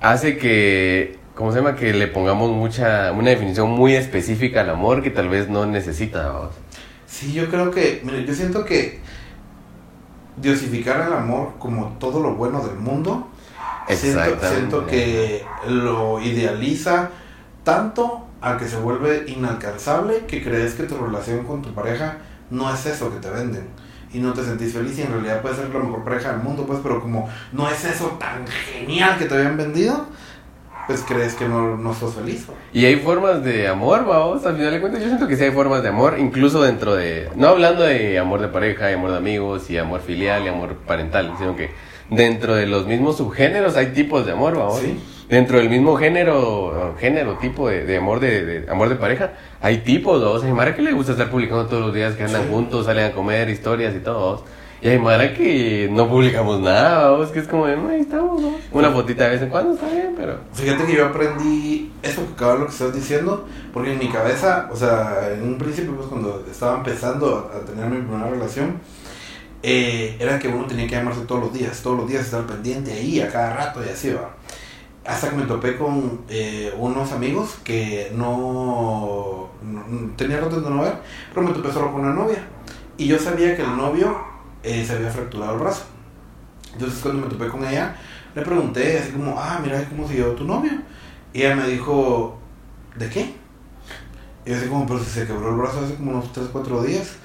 hace 0.00 0.36
que, 0.36 1.16
¿cómo 1.36 1.52
se 1.52 1.58
llama? 1.58 1.76
Que 1.76 1.94
le 1.94 2.08
pongamos 2.08 2.50
mucha, 2.50 3.12
una 3.12 3.30
definición 3.30 3.70
muy 3.70 3.94
específica 3.94 4.62
al 4.62 4.70
amor 4.70 5.02
que 5.02 5.10
tal 5.10 5.28
vez 5.28 5.48
no 5.48 5.64
necesita, 5.64 6.28
babos. 6.28 6.54
Sí, 7.06 7.32
yo 7.32 7.48
creo 7.48 7.70
que, 7.70 8.00
mire, 8.04 8.24
yo 8.24 8.34
siento 8.34 8.64
que 8.64 8.98
diosificar 10.36 11.06
el 11.06 11.12
amor 11.12 11.54
como 11.60 11.96
todo 12.00 12.20
lo 12.20 12.34
bueno 12.34 12.66
del 12.66 12.76
mundo, 12.76 13.28
siento, 13.88 14.38
siento 14.40 14.86
que 14.86 15.44
lo 15.68 16.20
idealiza 16.20 17.10
tanto 17.62 18.26
a 18.40 18.56
que 18.56 18.66
se 18.66 18.76
vuelve 18.76 19.24
inalcanzable 19.28 20.26
que 20.26 20.42
crees 20.42 20.74
que 20.74 20.84
tu 20.84 20.96
relación 20.96 21.44
con 21.44 21.62
tu 21.62 21.72
pareja 21.74 22.18
no 22.50 22.72
es 22.72 22.86
eso 22.86 23.12
que 23.12 23.20
te 23.20 23.30
venden 23.30 23.68
y 24.12 24.18
no 24.18 24.32
te 24.32 24.42
sentís 24.42 24.72
feliz 24.72 24.98
y 24.98 25.02
en 25.02 25.12
realidad 25.12 25.42
puede 25.42 25.56
ser 25.56 25.68
la 25.68 25.80
mejor 25.80 26.04
pareja 26.04 26.32
del 26.32 26.40
mundo, 26.40 26.64
pues, 26.66 26.80
pero 26.82 27.00
como 27.00 27.28
no 27.52 27.68
es 27.68 27.84
eso 27.84 28.16
tan 28.18 28.46
genial 28.46 29.18
que 29.18 29.26
te 29.26 29.34
habían 29.34 29.56
vendido, 29.56 30.06
pues 30.86 31.04
crees 31.06 31.34
que 31.34 31.46
no, 31.46 31.76
no 31.76 31.92
sos 31.92 32.14
feliz. 32.14 32.46
Y 32.72 32.86
hay 32.86 32.96
formas 32.96 33.44
de 33.44 33.68
amor, 33.68 34.06
vamos, 34.06 34.46
al 34.46 34.56
final 34.56 34.72
de 34.72 34.80
cuentas 34.80 35.02
yo 35.02 35.08
siento 35.08 35.28
que 35.28 35.36
sí 35.36 35.44
hay 35.44 35.50
formas 35.50 35.82
de 35.82 35.90
amor, 35.90 36.16
incluso 36.18 36.62
dentro 36.62 36.94
de, 36.94 37.28
no 37.36 37.48
hablando 37.48 37.82
de 37.82 38.18
amor 38.18 38.40
de 38.40 38.48
pareja, 38.48 38.90
y 38.90 38.94
amor 38.94 39.10
de 39.10 39.18
amigos, 39.18 39.68
y 39.68 39.76
amor 39.76 40.00
filial, 40.00 40.44
y 40.44 40.48
amor 40.48 40.76
parental, 40.86 41.34
sino 41.38 41.54
que 41.54 41.70
dentro 42.08 42.54
de 42.54 42.66
los 42.66 42.86
mismos 42.86 43.18
subgéneros 43.18 43.76
hay 43.76 43.88
tipos 43.88 44.24
de 44.24 44.32
amor, 44.32 44.56
vamos. 44.56 44.80
Sí. 44.80 44.98
Dentro 45.28 45.58
del 45.58 45.68
mismo 45.68 45.96
género, 45.96 46.94
género, 46.98 47.34
tipo 47.38 47.68
de, 47.68 47.84
de 47.84 47.98
amor 47.98 48.18
de, 48.18 48.44
de- 48.46 48.70
amor 48.70 48.88
de 48.88 48.96
pareja, 48.96 49.32
hay 49.60 49.78
tipos, 49.78 50.20
dos. 50.20 50.42
Hay 50.42 50.52
Mara 50.52 50.74
que 50.74 50.80
le 50.80 50.92
gusta 50.92 51.12
estar 51.12 51.30
publicando 51.30 51.66
todos 51.66 51.82
los 51.86 51.94
días, 51.94 52.14
que 52.14 52.24
andan 52.24 52.44
Sí. 52.44 52.48
juntos, 52.50 52.86
salen 52.86 53.06
a 53.10 53.12
comer 53.12 53.50
historias 53.50 53.94
y 53.94 53.98
todo. 53.98 54.42
Y 54.80 54.88
hay 54.88 54.98
Mara 54.98 55.34
que 55.34 55.88
no 55.92 56.08
publicamos 56.08 56.60
nada, 56.60 57.10
vamos, 57.10 57.30
que 57.30 57.40
es 57.40 57.48
como 57.48 57.66
de, 57.66 57.76
"No, 57.76 57.88
ahí 57.90 58.00
estamos, 58.00 58.40
¿no? 58.40 58.52
Una 58.72 58.90
fotita 58.90 59.24
de 59.24 59.30
vez 59.30 59.42
en 59.42 59.50
cuando 59.50 59.74
está 59.74 59.86
bien, 59.88 60.14
pero. 60.16 60.38
Fíjate 60.54 60.86
que 60.86 60.94
yo 60.94 61.04
aprendí 61.06 61.92
eso 62.02 62.24
que 62.26 62.32
acabas 62.32 62.60
lo 62.60 62.66
que 62.66 62.72
estás 62.72 62.94
diciendo, 62.94 63.46
porque 63.74 63.92
en 63.92 63.98
mi 63.98 64.08
cabeza, 64.08 64.70
o 64.72 64.76
sea, 64.76 65.30
en 65.34 65.42
un 65.42 65.58
principio, 65.58 65.94
pues 65.94 66.06
cuando 66.06 66.42
estaba 66.50 66.76
empezando 66.78 67.50
a, 67.52 67.58
a 67.58 67.60
tener 67.66 67.84
mi 67.90 68.00
primera 68.00 68.30
relación, 68.30 68.76
eh, 69.62 70.16
era 70.20 70.38
que 70.38 70.48
uno 70.48 70.64
tenía 70.66 70.86
que 70.86 70.94
llamarse 70.94 71.22
todos 71.22 71.40
los 71.42 71.52
días, 71.52 71.82
todos 71.82 71.98
los 71.98 72.08
días 72.08 72.24
estar 72.24 72.46
pendiente 72.46 72.92
ahí, 72.92 73.20
a 73.20 73.28
cada 73.28 73.54
rato 73.56 73.80
y 73.84 73.90
así 73.90 74.10
va. 74.12 74.30
Hasta 75.08 75.30
que 75.30 75.36
me 75.36 75.44
topé 75.46 75.76
con 75.78 76.20
eh, 76.28 76.72
unos 76.76 77.12
amigos 77.12 77.56
que 77.64 78.12
no, 78.14 79.48
no- 79.62 80.10
tenía 80.16 80.38
rato 80.38 80.60
de 80.60 80.68
no 80.70 80.82
ver, 80.82 80.96
pero 81.32 81.46
me 81.46 81.54
topé 81.54 81.72
solo 81.72 81.92
con 81.92 82.02
una 82.02 82.12
novia. 82.12 82.44
Y 82.98 83.06
yo 83.06 83.18
sabía 83.18 83.56
que 83.56 83.62
el 83.62 83.74
novio 83.76 84.16
eh, 84.62 84.84
se 84.86 84.94
había 84.96 85.10
fracturado 85.10 85.54
el 85.54 85.60
brazo. 85.60 85.84
Entonces 86.74 87.00
cuando 87.00 87.22
me 87.26 87.32
topé 87.32 87.48
con 87.48 87.64
ella, 87.64 87.96
le 88.34 88.42
pregunté 88.42 88.98
así 88.98 89.12
como, 89.12 89.34
ah, 89.40 89.58
mira 89.62 89.82
cómo 89.88 90.06
se 90.06 90.14
llevó 90.14 90.32
tu 90.32 90.44
novio. 90.44 90.72
Y 91.32 91.42
ella 91.42 91.56
me 91.56 91.66
dijo, 91.68 92.38
¿de 92.96 93.08
qué? 93.08 93.34
Y 94.44 94.50
yo 94.50 94.56
así 94.56 94.66
como, 94.68 94.86
pero 94.86 94.98
si 95.00 95.06
se 95.10 95.26
quebró 95.26 95.50
el 95.50 95.56
brazo 95.56 95.80
hace 95.84 95.94
como 95.94 96.10
unos 96.12 96.32
3, 96.32 96.48
4 96.52 96.82
días. 96.82 97.16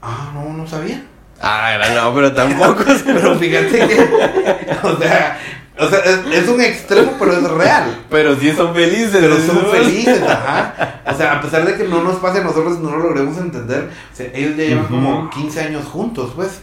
Ah, 0.00 0.30
no, 0.34 0.52
no 0.54 0.66
sabía. 0.66 1.04
Ah, 1.42 1.74
era 1.74 1.94
no, 2.02 2.14
pero 2.14 2.32
tampoco. 2.34 2.84
Pero 3.04 3.34
fíjate 3.38 3.70
que, 3.88 4.76
o 4.82 4.96
sea, 4.98 5.38
o 5.80 5.88
sea 5.88 5.98
es, 6.00 6.20
es 6.32 6.48
un 6.48 6.60
extremo, 6.60 7.12
pero 7.18 7.32
es 7.32 7.50
real. 7.50 8.04
pero 8.10 8.36
sí 8.36 8.52
son 8.52 8.74
felices. 8.74 9.18
Pero 9.20 9.36
son 9.38 9.66
felices, 9.66 10.22
ajá. 10.22 11.02
O 11.06 11.14
sea, 11.14 11.38
a 11.38 11.40
pesar 11.40 11.64
de 11.66 11.76
que 11.76 11.84
no 11.84 12.02
nos 12.02 12.16
pase 12.16 12.40
a 12.40 12.44
nosotros, 12.44 12.78
no 12.80 12.90
lo 12.90 13.08
logremos 13.08 13.36
entender. 13.38 13.90
O 14.12 14.16
sea, 14.16 14.30
ellos 14.34 14.56
ya 14.56 14.64
llevan 14.64 14.86
como 14.86 15.30
15 15.30 15.60
años 15.60 15.84
juntos, 15.86 16.32
pues. 16.36 16.60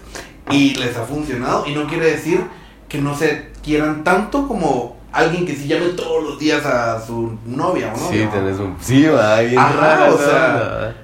Y 0.49 0.75
les 0.75 0.95
ha 0.95 1.03
funcionado. 1.03 1.65
Y 1.67 1.73
no 1.73 1.87
quiere 1.87 2.11
decir 2.11 2.41
que 2.87 2.99
no 2.99 3.15
se 3.15 3.51
quieran 3.63 4.03
tanto 4.03 4.47
como 4.47 4.97
alguien 5.11 5.45
que 5.45 5.55
sí 5.55 5.67
llame 5.67 5.87
todos 5.89 6.23
los 6.23 6.39
días 6.39 6.65
a 6.65 7.05
su 7.05 7.37
novia 7.45 7.93
o 7.93 7.99
novio. 7.99 8.23
Sí, 8.23 8.27
tenés 8.31 8.59
un. 8.59 8.77
Sí, 8.79 9.05
va, 9.05 9.39
bien 9.41 9.59
Ajá, 9.59 9.73
rara 9.75 10.13
o 10.13 10.17
sea. 10.17 10.95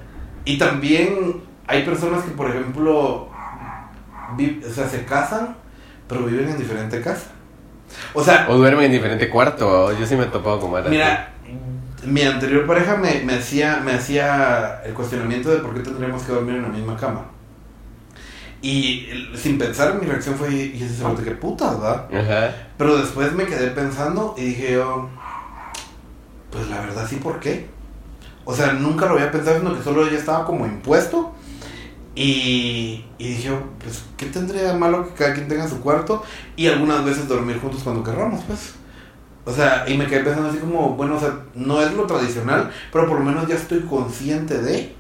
Y 0.46 0.58
también 0.58 1.42
hay 1.68 1.84
personas 1.84 2.24
que, 2.24 2.32
por 2.32 2.50
ejemplo, 2.50 3.28
o 3.28 4.74
sea, 4.74 4.88
se 4.88 5.06
casan, 5.06 5.56
pero 6.08 6.26
viven 6.26 6.50
en 6.50 6.58
diferente 6.58 7.02
casa. 7.02 7.33
O 8.14 8.24
sea, 8.24 8.48
O 8.50 8.58
duermen 8.58 8.86
en 8.86 8.92
diferente 8.92 9.30
cuarto. 9.30 9.98
Yo 9.98 10.06
sí 10.06 10.16
me 10.16 10.24
he 10.24 10.28
topado 10.28 10.60
con 10.60 10.72
Mara. 10.72 10.90
Mira, 10.90 11.34
mi 12.06 12.22
anterior 12.22 12.66
pareja 12.66 12.98
me, 12.98 13.22
me 13.22 13.36
hacía, 13.36 13.82
me 13.84 13.94
hacía 13.94 14.82
el 14.86 14.94
cuestionamiento 14.94 15.50
de 15.50 15.58
por 15.58 15.74
qué 15.74 15.82
tendríamos 15.82 16.24
que 16.24 16.34
dormir 16.34 16.56
en 16.56 16.64
la 16.64 16.70
misma 16.70 16.98
cama. 16.98 17.26
Y 18.62 19.08
sin 19.36 19.58
pensar, 19.58 19.96
mi 19.96 20.08
reacción 20.08 20.36
fue, 20.36 20.54
y 20.54 20.82
ese 20.82 20.96
cerote, 20.96 21.24
qué 21.24 21.32
putas, 21.32 21.82
¿va? 21.82 22.08
Ajá. 22.14 22.56
Pero 22.78 22.98
después 22.98 23.34
me 23.34 23.46
quedé 23.46 23.72
pensando 23.72 24.36
y 24.38 24.44
dije 24.46 24.74
yo, 24.74 25.10
pues 26.50 26.70
la 26.70 26.80
verdad 26.80 27.06
sí, 27.10 27.18
¿por 27.18 27.42
qué? 27.42 27.68
O 28.46 28.54
sea, 28.54 28.74
nunca 28.74 29.06
lo 29.06 29.14
había 29.14 29.32
pensado, 29.32 29.60
sino 29.60 29.76
que 29.76 29.84
solo 29.84 30.10
ya 30.10 30.18
estaba 30.18 30.46
como 30.46 30.66
impuesto. 30.66 31.34
Y, 32.16 33.06
y 33.18 33.28
dije, 33.28 33.50
pues, 33.84 34.04
¿qué 34.18 34.28
tendría 34.28 34.74
de 34.74 34.78
malo 34.78 35.08
que 35.08 35.14
cada 35.14 35.34
quien 35.34 35.48
tenga 35.48 35.68
su 35.68 35.82
cuarto? 35.82 36.24
Y 36.56 36.68
algunas 36.68 37.04
veces 37.04 37.28
dormir 37.28 37.60
juntos 37.60 37.82
cuando 37.84 38.04
querramos, 38.04 38.44
pues. 38.46 38.74
O 39.46 39.52
sea, 39.52 39.86
y 39.88 39.98
me 39.98 40.08
quedé 40.08 40.24
pensando 40.24 40.50
así 40.50 40.60
como, 40.60 40.92
bueno, 40.92 41.16
o 41.16 41.20
sea, 41.20 41.38
no 41.56 41.82
es 41.82 41.94
lo 41.94 42.06
tradicional, 42.06 42.72
pero 42.92 43.08
por 43.08 43.20
lo 43.20 43.26
menos 43.26 43.48
ya 43.48 43.56
estoy 43.56 43.82
consciente 43.82 44.62
de 44.62 44.96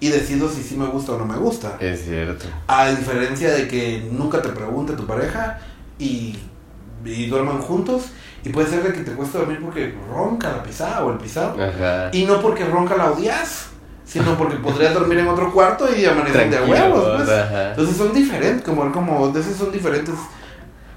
y 0.00 0.08
decido 0.08 0.48
si 0.48 0.62
sí 0.62 0.76
me 0.76 0.86
gusta 0.86 1.12
o 1.12 1.18
no 1.18 1.24
me 1.24 1.36
gusta. 1.36 1.76
Es 1.80 2.04
cierto. 2.04 2.46
A 2.66 2.90
diferencia 2.90 3.52
de 3.52 3.68
que 3.68 4.06
nunca 4.10 4.42
te 4.42 4.48
pregunte 4.50 4.94
tu 4.94 5.06
pareja 5.06 5.60
y, 5.98 6.36
y 7.04 7.26
duerman 7.26 7.60
juntos. 7.60 8.06
Y 8.44 8.50
puede 8.50 8.68
ser 8.68 8.82
de 8.82 8.92
que 8.92 9.00
te 9.00 9.12
cueste 9.12 9.38
dormir 9.38 9.60
porque 9.62 9.94
ronca 10.10 10.52
la 10.52 10.62
pisada 10.62 11.04
o 11.04 11.12
el 11.12 11.18
pisado. 11.18 11.54
Ajá. 11.62 12.10
Y 12.12 12.24
no 12.24 12.42
porque 12.42 12.66
ronca 12.66 12.96
la 12.96 13.10
odias, 13.12 13.68
sino 14.14 14.38
porque 14.38 14.56
podrías 14.56 14.94
dormir 14.94 15.18
en 15.18 15.26
otro 15.26 15.52
cuarto 15.52 15.86
y 15.94 16.04
amanecer 16.06 16.48
de 16.48 16.60
huevos. 16.62 17.22
pues. 17.24 17.28
Entonces 17.70 17.96
son 17.96 18.12
diferentes, 18.14 18.62
como, 18.62 18.90
como 18.92 19.28
de 19.30 19.40
esos 19.40 19.56
son 19.56 19.72
diferentes. 19.72 20.14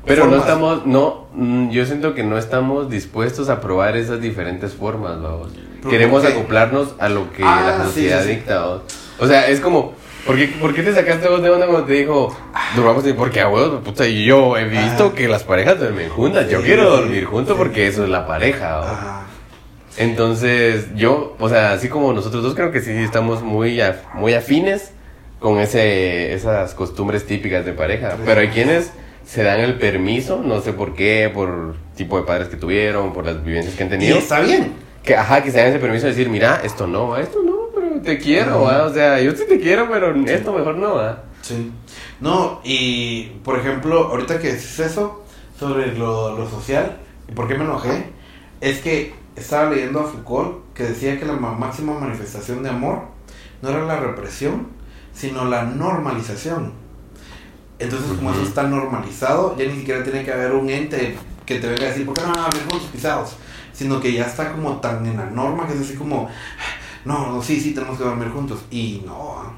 Pero 0.06 0.28
no 0.28 0.38
estamos, 0.38 0.86
no, 0.86 1.26
mm, 1.34 1.70
yo 1.72 1.86
siento 1.86 2.14
que 2.14 2.24
no 2.24 2.38
estamos 2.38 2.90
dispuestos 2.90 3.50
a 3.50 3.60
probar 3.60 3.98
esas 3.98 4.22
diferentes 4.22 4.74
formas, 4.74 5.20
vamos. 5.22 5.50
¿Pero 5.80 5.90
Queremos 5.90 6.24
acoplarnos 6.24 6.94
a 7.00 7.10
lo 7.10 7.32
que 7.34 7.44
Ah, 7.44 7.64
la 7.80 7.84
sí, 7.86 7.90
sociedad 7.90 8.22
sí, 8.22 8.28
sí. 8.30 8.36
dicta, 8.36 8.60
vamos. 8.60 8.82
O 9.20 9.28
sea, 9.28 9.48
es 9.50 9.60
como, 9.60 9.94
¿por 10.26 10.36
qué, 10.38 10.48
por 10.62 10.74
qué 10.74 10.84
te 10.84 10.94
sacaste 10.94 11.28
vos 11.28 11.42
de 11.42 11.50
onda 11.50 11.66
cuando 11.66 11.86
te 11.88 11.94
dijo, 11.94 12.34
duramos? 12.76 13.04
Porque 13.18 13.42
a 13.42 13.50
huevos, 13.50 13.82
puta, 13.84 14.06
yo 14.08 14.56
he 14.58 14.66
visto 14.66 15.12
Ah. 15.12 15.16
que 15.16 15.28
las 15.28 15.44
parejas 15.44 15.78
duermen 15.80 16.10
juntas. 16.10 16.48
Yo 16.50 16.62
quiero 16.62 16.90
dormir 16.90 17.26
juntos 17.26 17.58
porque 17.58 17.88
eso 17.88 18.04
es 18.04 18.10
la 18.10 18.26
pareja, 18.26 18.78
vamos. 18.78 18.92
Ajá. 18.98 19.27
Entonces, 19.98 20.88
yo, 20.96 21.36
o 21.40 21.50
sea, 21.50 21.74
así 21.74 21.90
como 21.90 22.14
nosotros 22.14 22.44
dos, 22.44 22.54
creo 22.56 22.72
que 22.72 22.82
sí 22.82 22.92
estamos 22.92 23.42
muy, 23.42 23.78
af- 23.78 24.14
muy 24.14 24.34
afines 24.34 24.92
con 25.40 25.60
ese, 25.60 26.34
esas 26.34 26.74
costumbres 26.74 27.26
típicas 27.26 27.66
de 27.66 27.74
pareja. 27.74 28.16
Pero 28.26 28.42
hay 28.42 28.50
quienes 28.50 28.92
se 29.26 29.44
dan 29.44 29.60
el 29.60 29.76
permiso, 29.76 30.42
no 30.44 30.62
sé 30.62 30.74
por 30.74 30.94
qué, 30.94 31.30
por 31.34 31.76
tipo 31.96 32.18
de 32.20 32.26
padres 32.26 32.48
que 32.48 32.58
tuvieron, 32.58 33.12
por 33.14 33.26
las 33.26 33.44
vivencias 33.44 33.76
que 33.76 33.84
han 33.84 33.90
Y 33.90 33.92
tenido. 33.92 34.18
está 34.20 34.40
bien. 34.40 34.74
Que, 35.04 35.16
ajá, 35.16 35.42
que 35.42 35.52
se 35.52 35.58
dan 35.58 35.68
ese 35.70 35.80
permiso 35.80 36.06
de 36.06 36.12
decir, 36.12 36.30
mira, 36.30 36.62
esto 36.64 36.86
no, 36.86 37.18
esto 37.18 37.42
no, 37.44 37.56
pero 37.74 38.02
te 38.02 38.18
quiero, 38.20 38.64
va, 38.64 38.84
o 38.84 38.94
sea, 38.94 39.20
yo 39.22 39.32
sí 39.32 39.44
te 39.50 39.60
quiero, 39.60 39.90
pero 39.90 40.14
esto 40.26 40.54
mejor 40.54 40.76
no, 40.76 40.96
va. 40.96 41.24
Sí. 41.42 41.72
No, 42.20 42.62
y 42.64 43.24
por 43.44 43.58
ejemplo, 43.60 44.06
ahorita 44.10 44.40
que 44.40 44.54
dices 44.54 44.80
eso 44.80 45.24
sobre 45.58 45.94
lo, 45.98 46.38
lo 46.38 46.50
social, 46.50 46.98
y 47.30 47.32
por 47.32 47.48
qué 47.48 47.56
me 47.56 47.64
enojé, 47.64 48.06
es 48.60 48.80
que 48.80 49.14
estaba 49.38 49.70
leyendo 49.70 50.00
a 50.00 50.04
Foucault 50.04 50.74
que 50.74 50.84
decía 50.84 51.20
que 51.20 51.26
la 51.26 51.34
ma- 51.34 51.54
máxima 51.54 51.94
manifestación 52.00 52.64
de 52.64 52.70
amor 52.70 53.04
no 53.62 53.70
era 53.70 53.86
la 53.86 54.00
represión, 54.00 54.68
sino 55.14 55.46
la 55.46 55.64
normalización. 55.64 56.74
Entonces, 57.80 58.12
como 58.18 58.32
eso 58.32 58.42
está 58.42 58.64
normalizado, 58.64 59.56
ya 59.58 59.66
ni 59.66 59.76
siquiera 59.78 60.04
tiene 60.04 60.24
que 60.24 60.32
haber 60.34 60.54
un 60.54 60.70
ente 60.70 61.16
que 61.46 61.60
te 61.60 61.68
venga 61.68 61.84
a 61.84 61.90
decir, 61.90 62.06
¿por 62.06 62.16
qué 62.16 62.22
no 62.24 62.30
hablas 62.30 62.60
con 62.70 62.80
tus 62.80 62.88
pisados? 62.90 63.36
Sino 63.74 64.00
que 64.00 64.12
ya 64.12 64.26
está 64.26 64.52
como 64.52 64.78
tan 64.80 65.06
en 65.06 65.18
la 65.18 65.28
norma 65.30 65.68
que 65.68 65.74
es 65.74 65.82
así 65.82 65.96
como, 65.96 66.28
no, 67.06 67.32
no, 67.32 67.42
sí, 67.42 67.60
sí, 67.60 67.74
tenemos 67.74 67.98
que 67.98 68.04
dormir 68.04 68.30
juntos. 68.30 68.66
Y 68.72 69.04
no. 69.06 69.54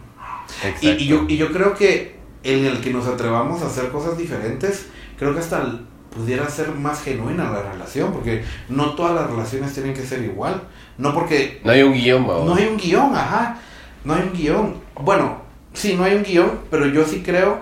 Y, 0.82 0.90
y 1.04 1.08
yo, 1.08 1.26
y 1.30 1.38
yo 1.38 1.52
creo 1.54 1.74
que 1.74 2.20
en 2.44 2.66
el 2.66 2.82
que 2.82 2.92
nos 2.92 3.08
atrevamos 3.08 3.62
a 3.62 3.68
hacer 3.68 3.90
cosas 3.90 4.18
diferentes, 4.18 4.88
creo 5.18 5.34
que 5.34 5.40
hasta 5.40 5.62
el- 5.62 5.86
pudiera 6.16 6.48
ser 6.50 6.72
más 6.72 7.02
genuina 7.02 7.50
la 7.52 7.62
relación, 7.62 8.12
porque 8.12 8.44
no 8.68 8.96
todas 8.96 9.16
las 9.16 9.30
relaciones 9.30 9.74
tienen 9.74 9.94
que 9.94 10.06
ser 10.06 10.24
igual. 10.24 10.62
No 10.98 11.14
porque 11.14 11.62
No 11.64 11.72
hay 11.72 11.84
un 11.84 11.94
guion, 11.94 12.26
no 12.28 12.56
hay 12.56 12.68
un 12.68 12.78
guion, 12.78 13.16
ajá. 13.16 13.58
No 14.04 14.14
hay 14.16 14.22
un 14.24 14.34
guion. 14.34 14.76
Bueno, 15.02 15.42
sí, 15.74 15.96
no 15.96 16.04
hay 16.04 16.16
un 16.16 16.24
guion, 16.24 16.60
pero 16.72 16.86
yo 16.88 17.06
sí 17.06 17.22
creo 17.24 17.60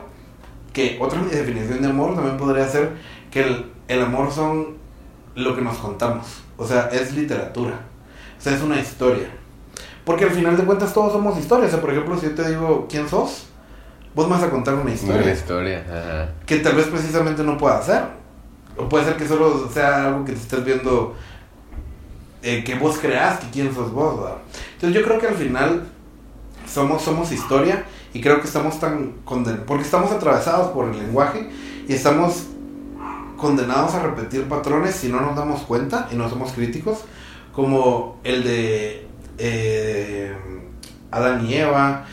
que 0.73 0.97
otra 0.99 1.21
definición 1.23 1.81
de 1.81 1.87
amor 1.89 2.15
también 2.15 2.37
podría 2.37 2.67
ser 2.67 2.91
que 3.31 3.41
el, 3.41 3.65
el 3.87 4.01
amor 4.01 4.31
son 4.31 4.77
lo 5.35 5.55
que 5.55 5.61
nos 5.61 5.77
contamos. 5.77 6.41
O 6.57 6.65
sea, 6.65 6.89
es 6.91 7.13
literatura. 7.13 7.79
O 8.37 8.41
sea, 8.41 8.55
es 8.55 8.61
una 8.61 8.79
historia. 8.79 9.27
Porque 10.05 10.23
al 10.23 10.31
final 10.31 10.55
de 10.55 10.63
cuentas 10.63 10.93
todos 10.93 11.11
somos 11.11 11.37
historias. 11.37 11.69
O 11.69 11.71
sea, 11.71 11.81
por 11.81 11.91
ejemplo, 11.91 12.17
si 12.17 12.27
yo 12.27 12.35
te 12.35 12.47
digo 12.49 12.87
quién 12.89 13.09
sos, 13.09 13.47
vos 14.15 14.27
me 14.27 14.35
vas 14.35 14.43
a 14.43 14.49
contar 14.49 14.73
una 14.75 14.83
Una 14.83 14.93
historia 14.93 15.33
historia, 15.33 15.85
ajá. 15.89 16.29
que 16.45 16.57
tal 16.59 16.75
vez 16.75 16.85
precisamente 16.87 17.43
no 17.43 17.57
pueda 17.57 17.77
hacer. 17.79 18.03
O 18.78 18.89
puede 18.89 19.05
ser 19.05 19.17
que 19.17 19.28
solo 19.28 19.69
sea 19.71 20.07
algo 20.07 20.25
que 20.25 20.34
te 20.34 20.39
estés 20.39 20.63
viendo, 20.63 21.15
eh, 22.43 22.63
que 22.63 22.75
vos 22.75 22.97
creas 22.99 23.39
que 23.39 23.49
quién 23.49 23.73
sos 23.73 23.91
vos. 23.91 24.19
¿verdad? 24.19 24.38
Entonces 24.73 24.99
yo 24.99 25.05
creo 25.05 25.19
que 25.19 25.28
al 25.28 25.36
final 25.36 25.88
somos, 26.67 27.01
somos 27.01 27.32
historia 27.32 27.86
y 28.13 28.21
creo 28.21 28.39
que 28.39 28.47
estamos 28.47 28.80
tan 28.80 29.13
condenados, 29.25 29.65
porque 29.67 29.84
estamos 29.84 30.11
atravesados 30.11 30.71
por 30.71 30.89
el 30.89 30.97
lenguaje 30.97 31.49
y 31.88 31.93
estamos 31.93 32.47
condenados 33.38 33.93
a 33.93 34.01
repetir 34.01 34.43
patrones 34.45 34.95
si 34.95 35.09
no 35.09 35.21
nos 35.21 35.36
damos 35.36 35.61
cuenta 35.61 36.07
y 36.11 36.15
no 36.15 36.30
somos 36.30 36.51
críticos, 36.51 36.99
como 37.53 38.19
el 38.23 38.43
de 38.43 39.07
eh, 39.38 40.36
Adán 41.11 41.45
y 41.45 41.55
Eva. 41.55 42.05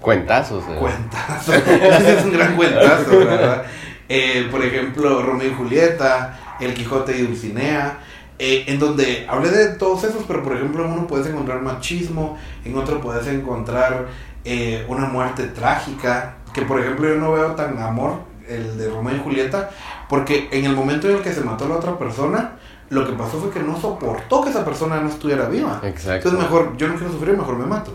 Cuentazos, 0.00 0.64
eh. 0.68 0.76
Cuentazo. 0.78 1.52
Ese 1.54 2.18
es 2.18 2.24
un 2.24 2.32
gran 2.32 2.56
cuentazo, 2.56 3.18
¿verdad? 3.18 3.64
Eh, 4.08 4.48
por 4.50 4.64
ejemplo, 4.64 5.22
Romeo 5.22 5.48
y 5.48 5.54
Julieta, 5.54 6.56
El 6.60 6.74
Quijote 6.74 7.16
y 7.16 7.22
Dulcinea, 7.22 7.98
eh, 8.38 8.64
en 8.68 8.78
donde 8.78 9.26
hablé 9.28 9.50
de 9.50 9.68
todos 9.74 10.04
esos, 10.04 10.24
pero 10.28 10.42
por 10.42 10.54
ejemplo 10.56 10.84
en 10.84 10.92
uno 10.92 11.06
puedes 11.06 11.26
encontrar 11.26 11.62
machismo, 11.62 12.36
en 12.64 12.76
otro 12.76 13.00
puedes 13.00 13.26
encontrar 13.28 14.08
eh, 14.44 14.84
una 14.88 15.06
muerte 15.06 15.44
trágica, 15.44 16.36
que 16.52 16.62
por 16.62 16.80
ejemplo 16.80 17.08
yo 17.08 17.16
no 17.16 17.32
veo 17.32 17.52
tan 17.52 17.78
amor 17.78 18.20
el 18.46 18.76
de 18.76 18.90
Romeo 18.90 19.16
y 19.16 19.20
Julieta, 19.20 19.70
porque 20.08 20.48
en 20.52 20.66
el 20.66 20.76
momento 20.76 21.08
en 21.08 21.16
el 21.16 21.22
que 21.22 21.32
se 21.32 21.40
mató 21.40 21.66
la 21.66 21.76
otra 21.76 21.98
persona, 21.98 22.58
lo 22.90 23.06
que 23.06 23.12
pasó 23.14 23.40
fue 23.40 23.50
que 23.50 23.60
no 23.60 23.80
soportó 23.80 24.42
que 24.42 24.50
esa 24.50 24.64
persona 24.64 25.00
no 25.00 25.08
estuviera 25.08 25.48
viva. 25.48 25.80
Exacto. 25.82 26.28
Entonces 26.28 26.40
mejor, 26.40 26.76
yo 26.76 26.88
no 26.88 26.94
quiero 26.94 27.12
sufrir, 27.12 27.36
mejor 27.36 27.56
me 27.56 27.66
mato. 27.66 27.92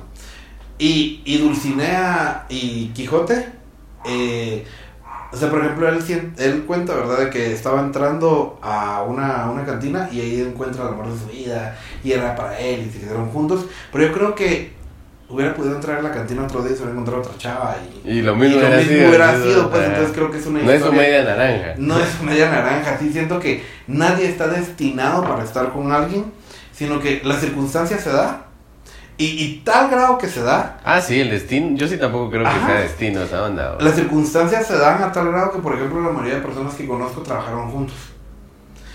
Y, 0.78 1.22
y 1.24 1.38
Dulcinea 1.38 2.48
y 2.50 2.88
Quijote, 2.88 3.48
eh, 4.06 4.66
o 5.32 5.38
sea, 5.38 5.50
por 5.50 5.60
ejemplo, 5.62 5.88
él, 5.88 6.00
él 6.38 6.64
cuenta, 6.68 6.94
¿verdad?, 6.96 7.20
de 7.20 7.30
que 7.30 7.54
estaba 7.54 7.80
entrando 7.82 8.60
a 8.62 9.04
una, 9.04 9.50
una 9.50 9.66
cantina 9.66 10.10
y 10.12 10.20
ahí 10.22 10.42
encuentra 10.42 10.84
el 10.84 10.90
amor 10.90 11.12
de 11.12 11.20
su 11.20 11.28
vida 11.28 11.78
y 12.04 12.12
era 12.12 12.36
para 12.36 12.60
él 12.60 12.86
y 12.88 12.92
se 12.92 13.00
quedaron 13.00 13.30
juntos. 13.32 13.66
Pero 13.92 14.08
yo 14.08 14.14
creo 14.14 14.36
que 14.36 14.74
hubiera 15.30 15.54
podido 15.56 15.76
entrar 15.76 16.00
a 16.00 16.02
la 16.02 16.12
cantina 16.12 16.44
otro 16.44 16.62
día 16.62 16.74
y 16.74 16.76
se 16.76 16.82
hubiera 16.84 16.92
encontrado 16.92 17.22
otra 17.22 17.38
chava 17.38 17.78
y, 18.04 18.10
Y 18.10 18.22
lo 18.22 18.36
mismo 18.36 18.58
y 18.58 18.60
lo 18.60 18.68
hubiera 18.68 18.78
mismo 18.78 18.92
sido, 18.94 19.08
hubiera 19.10 19.42
sido, 19.42 19.70
pues 19.70 19.84
entonces 19.88 20.12
creo 20.14 20.32
que 20.32 20.38
es 20.40 20.46
una 20.46 20.60
No 20.62 20.72
es 20.72 20.82
su 20.82 20.88
historia- 20.88 21.02
media 21.10 21.24
naranja. 21.24 21.74
no 21.78 22.00
es 22.00 22.22
media 22.22 22.52
naranja, 22.52 22.98
sí 23.00 23.12
siento 23.14 23.40
que 23.40 23.64
nadie 23.88 24.28
está 24.28 24.48
destinado 24.48 25.24
para 25.24 25.44
estar 25.46 25.72
con 25.72 25.92
alguien, 25.94 26.26
sino 26.74 27.00
que 27.00 27.22
la 27.24 27.36
circunstancia 27.40 27.98
se 27.98 28.10
da 28.10 28.48
y, 29.18 29.26
y 29.26 29.62
tal 29.64 29.90
grado 29.90 30.18
que 30.18 30.28
se 30.28 30.42
da, 30.42 30.80
Ah, 30.84 31.00
sí, 31.02 31.20
el 31.20 31.30
destino. 31.30 31.76
Yo 31.78 31.88
sí 31.88 31.98
tampoco 31.98 32.30
creo 32.32 32.44
que 32.44 32.50
Ajá. 32.50 32.66
sea 32.68 32.80
destino 32.82 33.22
esa 33.22 33.44
onda. 33.44 33.78
o- 33.78 33.82
las 33.84 33.96
circunstancias 33.96 34.66
se 34.66 34.78
dan 34.78 35.04
a 35.04 35.12
tal 35.12 35.30
grado 35.32 35.52
que, 35.52 35.60
por 35.60 35.76
ejemplo, 35.76 36.02
la 36.02 36.10
mayoría 36.10 36.36
de 36.36 36.42
personas 36.42 36.74
que 36.76 36.88
conozco 36.88 37.22
trabajaron 37.22 37.70
juntos. 37.72 37.96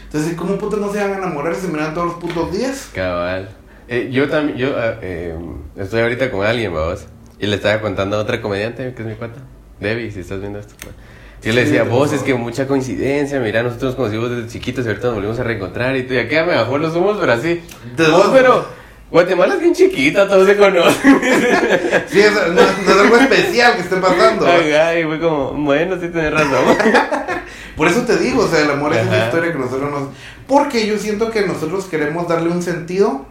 Entonces, 0.05 0.35
¿cómo 0.35 0.57
putos 0.57 0.81
no 0.81 0.93
se 0.93 1.01
van 1.01 1.13
a 1.15 1.19
enamorar 1.19 1.53
y 1.53 1.57
se 1.57 1.69
miran 1.69 1.93
todos 1.95 2.07
los 2.09 2.17
putos 2.17 2.53
días? 2.53 2.91
Cabal. 2.95 3.49
Eh, 3.89 4.09
yo 4.13 4.29
también, 4.29 4.57
yo 4.59 4.71
eh, 4.77 5.37
estoy 5.77 6.01
ahorita 6.01 6.31
con 6.31 6.45
alguien, 6.45 6.73
vos. 6.73 7.07
Y 7.39 7.47
le 7.47 7.57
estaba 7.57 7.81
contando 7.81 8.17
a 8.17 8.21
otra 8.21 8.41
comediante, 8.41 8.95
que 8.95 9.03
es 9.03 9.09
mi 9.09 9.15
pata. 9.15 9.41
Debbie, 9.81 10.11
si 10.11 10.21
estás 10.21 10.41
viendo 10.41 10.59
esto. 10.59 10.75
pues. 10.81 10.95
Yo 11.43 11.53
le 11.53 11.65
decía, 11.65 11.85
vos, 11.85 12.13
es 12.13 12.23
que 12.23 12.35
mucha 12.35 12.67
coincidencia, 12.67 13.39
mira, 13.41 13.63
nosotros 13.63 13.91
nos 13.91 13.95
conocimos 13.97 14.31
desde 14.31 14.49
chiquitos 14.49 14.85
y 14.85 14.89
ahorita 14.89 15.07
nos 15.09 15.17
volvimos 15.17 15.39
a 15.39 15.43
reencontrar 15.45 15.95
y 15.97 16.05
tú, 16.05 16.15
ya 16.15 16.27
queda 16.27 16.45
me 16.47 16.55
bajó 16.57 16.79
los 16.79 16.97
humos, 16.97 17.19
pero 17.21 17.33
así. 17.33 17.61
De 17.97 18.09
Vos, 18.09 18.31
pero 18.33 18.67
Guatemala 19.11 19.55
es 19.55 19.61
bien 19.61 19.75
chiquita, 19.75 20.27
todos 20.29 20.47
se 20.47 20.57
conocen. 20.57 21.21
Sí, 22.09 22.21
es, 22.21 22.33
no, 22.33 22.55
no 22.55 22.61
es 22.61 22.99
algo 23.01 23.17
especial 23.17 23.75
que 23.77 23.83
esté 23.83 23.97
pasando. 23.97 24.47
Ajá, 24.47 24.99
y 24.99 25.05
fue 25.05 25.21
como, 25.21 25.53
bueno, 25.53 25.95
sí 26.01 26.09
tienes 26.09 26.33
razón. 26.33 26.77
Por 27.77 27.89
eso 27.89 28.03
te 28.03 28.17
digo, 28.17 28.45
o 28.45 28.49
sea, 28.49 28.61
el 28.61 28.71
amor 28.71 28.95
es 28.95 29.07
una 29.07 29.27
historia 29.27 29.53
que 29.53 29.59
nosotros 29.59 29.91
nos... 29.91 30.09
Porque 30.47 30.87
yo 30.87 30.99
siento 30.99 31.31
que 31.31 31.43
nosotros 31.47 31.85
queremos 31.87 32.27
darle 32.27 32.51
un 32.51 32.63
sentido 32.63 33.27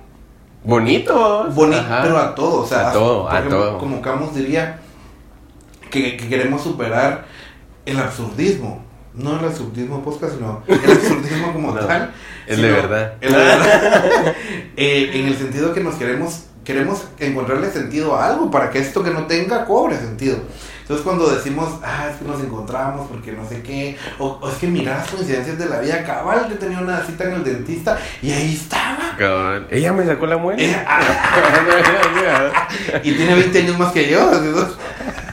Bonito. 0.63 1.47
bonito, 1.51 1.79
Ajá. 1.81 2.01
pero 2.03 2.17
a 2.17 2.35
todo, 2.35 2.61
o 2.61 2.65
sea, 2.67 2.89
A 2.89 2.93
todo, 2.93 3.23
por 3.25 3.33
a 3.35 3.37
ejemplo, 3.39 3.59
todo. 3.59 3.77
como 3.79 4.01
Camus 4.01 4.33
diría 4.35 4.79
que, 5.89 6.15
que 6.17 6.27
queremos 6.29 6.61
superar 6.63 7.25
el 7.85 7.99
absurdismo, 7.99 8.84
no 9.17 9.39
el 9.39 9.45
absurdismo 9.45 10.03
podcast, 10.03 10.35
sino 10.35 10.63
el 10.67 10.91
absurdismo 10.91 11.53
como 11.53 11.71
No, 11.75 11.85
tal, 11.85 12.13
el 12.47 12.61
de 12.61 12.71
verdad. 12.71 13.13
el 13.21 13.31
de 13.31 13.37
verdad. 13.37 14.35
Eh, 14.77 15.11
en 15.13 15.27
el 15.27 15.37
sentido 15.37 15.73
que 15.73 15.79
nos 15.79 15.95
queremos 15.95 16.45
queremos 16.65 17.05
encontrarle 17.19 17.69
sentido 17.69 18.15
a 18.15 18.27
algo 18.27 18.51
para 18.51 18.71
que 18.71 18.79
esto 18.79 19.03
que 19.03 19.11
no 19.11 19.27
tenga 19.27 19.65
cobre 19.65 19.97
sentido. 19.97 20.39
Entonces 20.81 21.03
cuando 21.03 21.27
decimos, 21.29 21.79
ah, 21.83 22.09
es 22.11 22.17
que 22.17 22.25
nos 22.25 22.41
encontramos 22.43 23.07
porque 23.07 23.31
no 23.31 23.47
sé 23.47 23.61
qué, 23.63 23.97
o, 24.19 24.39
o 24.41 24.49
es 24.49 24.55
que 24.57 24.67
mira 24.67 24.97
las 24.97 25.07
coincidencias 25.09 25.57
de 25.57 25.65
la 25.67 25.79
vida, 25.79 26.03
cabal, 26.03 26.47
que 26.47 26.55
tenía 26.55 26.79
una 26.79 27.01
cita 27.03 27.23
en 27.23 27.33
el 27.33 27.43
dentista 27.43 27.97
y 28.21 28.31
ahí 28.31 28.53
estaba. 28.53 29.15
Cabrón. 29.17 29.67
Ella 29.71 29.93
me 29.93 30.05
sacó 30.05 30.27
la 30.27 30.37
muela. 30.37 30.61
Eh, 30.61 30.85
ah, 30.87 32.67
y 33.03 33.13
tiene 33.13 33.35
20 33.35 33.59
años 33.59 33.79
más 33.79 33.91
que 33.93 34.09
yo. 34.09 34.29
así, 34.29 34.47
¿no? 34.47 35.24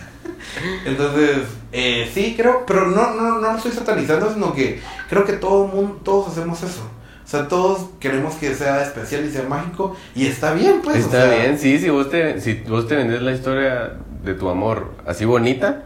Entonces, 0.84 1.38
eh, 1.72 2.10
sí, 2.12 2.34
creo, 2.36 2.64
pero 2.66 2.86
no, 2.88 3.14
no, 3.14 3.38
no 3.40 3.52
lo 3.52 3.56
estoy 3.56 3.72
satanizando, 3.72 4.32
sino 4.32 4.52
que 4.54 4.80
creo 5.08 5.24
que 5.24 5.34
todo 5.34 5.66
mundo, 5.66 6.00
todos 6.04 6.28
hacemos 6.28 6.62
eso. 6.62 6.82
O 7.24 7.28
sea, 7.32 7.48
todos 7.48 7.86
queremos 8.00 8.34
que 8.34 8.54
sea 8.54 8.82
especial 8.82 9.24
y 9.24 9.30
sea 9.30 9.44
mágico 9.44 9.96
y 10.14 10.26
está 10.26 10.52
bien, 10.52 10.80
pues. 10.82 10.96
o 10.96 11.00
Está 11.00 11.28
sea, 11.28 11.34
bien, 11.40 11.58
sí, 11.58 11.78
si 11.78 11.88
vos 11.88 12.10
te, 12.10 12.40
si 12.40 12.54
vos 12.68 12.86
te 12.86 12.96
vendés 12.96 13.22
la 13.22 13.32
historia 13.32 13.92
de 14.22 14.34
tu 14.34 14.48
amor 14.50 14.92
así 15.06 15.24
bonita 15.24 15.84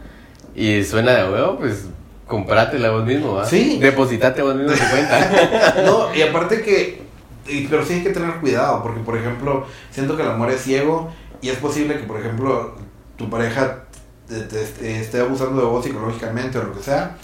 y 0.55 0.83
suena 0.83 1.11
de 1.13 1.31
huevo, 1.31 1.57
pues 1.59 1.85
comprátela 2.27 2.89
vos 2.91 3.05
mismo, 3.05 3.35
¿va? 3.35 3.45
Sí. 3.45 3.77
Depositate 3.79 4.41
vos 4.41 4.55
mismo 4.55 4.73
tu 4.73 4.89
cuenta. 4.89 5.75
No, 5.85 6.13
y 6.13 6.21
aparte 6.23 6.61
que, 6.61 7.01
y- 7.47 7.67
pero 7.67 7.85
sí 7.85 7.93
hay 7.93 8.03
que 8.03 8.09
tener 8.09 8.31
cuidado, 8.41 8.83
porque 8.83 8.99
por 8.99 9.15
ejemplo, 9.15 9.65
siento 9.91 10.17
que 10.17 10.23
el 10.23 10.29
amor 10.31 10.49
es 10.51 10.61
ciego 10.61 11.09
y 11.41 11.47
es 11.49 11.57
posible 11.59 11.97
que, 11.97 12.03
por 12.03 12.19
ejemplo, 12.19 12.75
tu 13.15 13.29
pareja 13.29 13.83
te, 14.27 14.41
te 14.41 14.63
esté- 14.63 15.01
esté 15.01 15.21
abusando 15.21 15.61
de 15.61 15.67
vos 15.67 15.83
psicológicamente 15.85 16.57
o 16.59 16.63
lo 16.63 16.73
que 16.75 16.83
sea, 16.83 17.17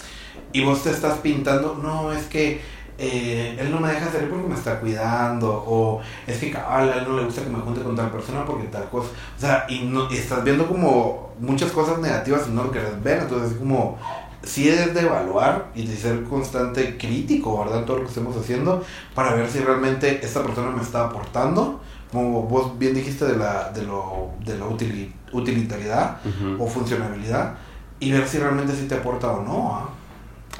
y 0.52 0.64
vos 0.64 0.82
te 0.82 0.90
estás 0.90 1.18
pintando, 1.18 1.78
no, 1.82 2.12
es 2.12 2.24
que 2.26 2.60
eh, 2.98 3.56
él 3.58 3.70
no 3.72 3.80
me 3.80 3.88
deja 3.88 4.10
salir 4.10 4.30
porque 4.30 4.46
me 4.48 4.54
está 4.54 4.78
cuidando, 4.80 5.52
o 5.66 6.00
es 6.26 6.38
que 6.38 6.50
cabal, 6.50 6.92
a 6.92 6.96
él 6.98 7.04
no 7.08 7.16
le 7.16 7.24
gusta 7.24 7.42
que 7.42 7.50
me 7.50 7.58
junte 7.60 7.82
con 7.82 7.96
tal 7.96 8.10
persona 8.10 8.44
porque 8.44 8.68
tal 8.68 8.88
cosa, 8.88 9.08
o 9.36 9.40
sea, 9.40 9.66
y, 9.68 9.80
no, 9.80 10.10
y 10.12 10.16
estás 10.16 10.44
viendo 10.44 10.66
como 10.68 11.34
muchas 11.40 11.72
cosas 11.72 11.98
negativas 11.98 12.42
y 12.48 12.52
no 12.52 12.64
lo 12.64 12.70
querés 12.70 13.02
ver, 13.02 13.20
entonces 13.22 13.52
es 13.52 13.58
como 13.58 13.98
sí 14.42 14.68
es 14.68 14.92
de 14.94 15.00
evaluar 15.00 15.70
y 15.74 15.86
de 15.86 15.96
ser 15.96 16.22
constante 16.24 16.98
crítico, 16.98 17.64
¿verdad? 17.64 17.84
Todo 17.84 17.96
lo 17.98 18.02
que 18.02 18.08
estemos 18.10 18.36
haciendo 18.36 18.84
para 19.14 19.34
ver 19.34 19.50
si 19.50 19.58
realmente 19.60 20.20
esta 20.24 20.42
persona 20.42 20.70
me 20.70 20.82
está 20.82 21.06
aportando, 21.06 21.80
como 22.12 22.42
vos 22.42 22.78
bien 22.78 22.94
dijiste 22.94 23.24
de 23.24 23.36
la, 23.36 23.70
de 23.70 23.82
lo, 23.82 24.30
de 24.44 24.56
la 24.58 24.66
utili- 24.66 25.12
utilitariedad 25.32 26.18
Ujú. 26.24 26.62
o 26.62 26.66
funcionabilidad 26.68 27.54
y 28.00 28.12
ver 28.12 28.26
si 28.28 28.38
realmente 28.38 28.72
sí 28.74 28.86
te 28.86 28.94
aporta 28.96 29.30
o 29.32 29.42
no. 29.42 29.74
¿ah? 29.76 29.88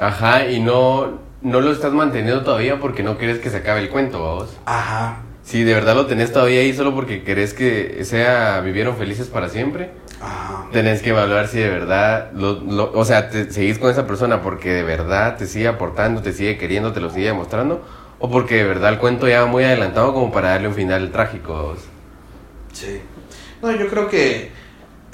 Ajá, 0.07 0.47
y 0.49 0.61
no, 0.61 1.13
no 1.43 1.61
lo 1.61 1.71
estás 1.73 1.93
manteniendo 1.93 2.43
todavía 2.43 2.81
porque 2.81 3.03
no 3.03 3.17
quieres 3.19 3.39
que 3.39 3.51
se 3.51 3.59
acabe 3.59 3.81
el 3.81 3.91
cuento, 3.91 4.21
¿va 4.23 4.35
vos. 4.35 4.57
Ajá, 4.67 5.19
Si 5.45 5.63
de 5.63 5.75
verdad 5.75 5.95
lo 5.95 6.07
tenés 6.07 6.33
todavía 6.33 6.61
ahí 6.61 6.73
solo 6.75 6.95
porque 6.95 7.23
querés 7.23 7.55
que 7.55 8.05
sea 8.05 8.61
vivieron 8.61 8.97
felices 8.97 9.29
para 9.29 9.49
siempre, 9.49 9.93
ajá. 10.21 10.65
tenés 10.73 11.03
que 11.03 11.11
evaluar 11.11 11.47
si 11.49 11.59
de 11.59 11.69
verdad, 11.69 12.33
lo, 12.33 12.55
lo- 12.61 12.91
o 12.95 13.05
sea, 13.05 13.29
te 13.31 13.53
seguís 13.53 13.79
con 13.79 13.91
esa 13.91 14.07
persona 14.07 14.43
porque 14.43 14.71
de 14.73 14.83
verdad 14.83 15.37
te 15.37 15.47
sigue 15.47 15.69
aportando, 15.69 16.23
te 16.23 16.33
sigue 16.33 16.57
queriendo, 16.59 16.93
te 16.93 17.01
lo 17.01 17.11
sigue 17.11 17.27
demostrando, 17.27 17.85
o 18.25 18.31
porque 18.31 18.55
de 18.55 18.65
verdad 18.65 18.91
el 18.91 18.99
cuento 18.99 19.29
ya 19.29 19.43
va 19.43 19.47
muy 19.47 19.65
adelantado 19.65 20.15
como 20.15 20.33
para 20.33 20.49
darle 20.49 20.69
un 20.69 20.75
final 20.75 21.13
trágico. 21.13 21.53
¿va 21.53 21.63
vos. 21.63 21.81
Sí. 22.73 23.03
No, 23.61 23.71
yo 23.71 23.87
creo 23.87 24.09
que 24.09 24.51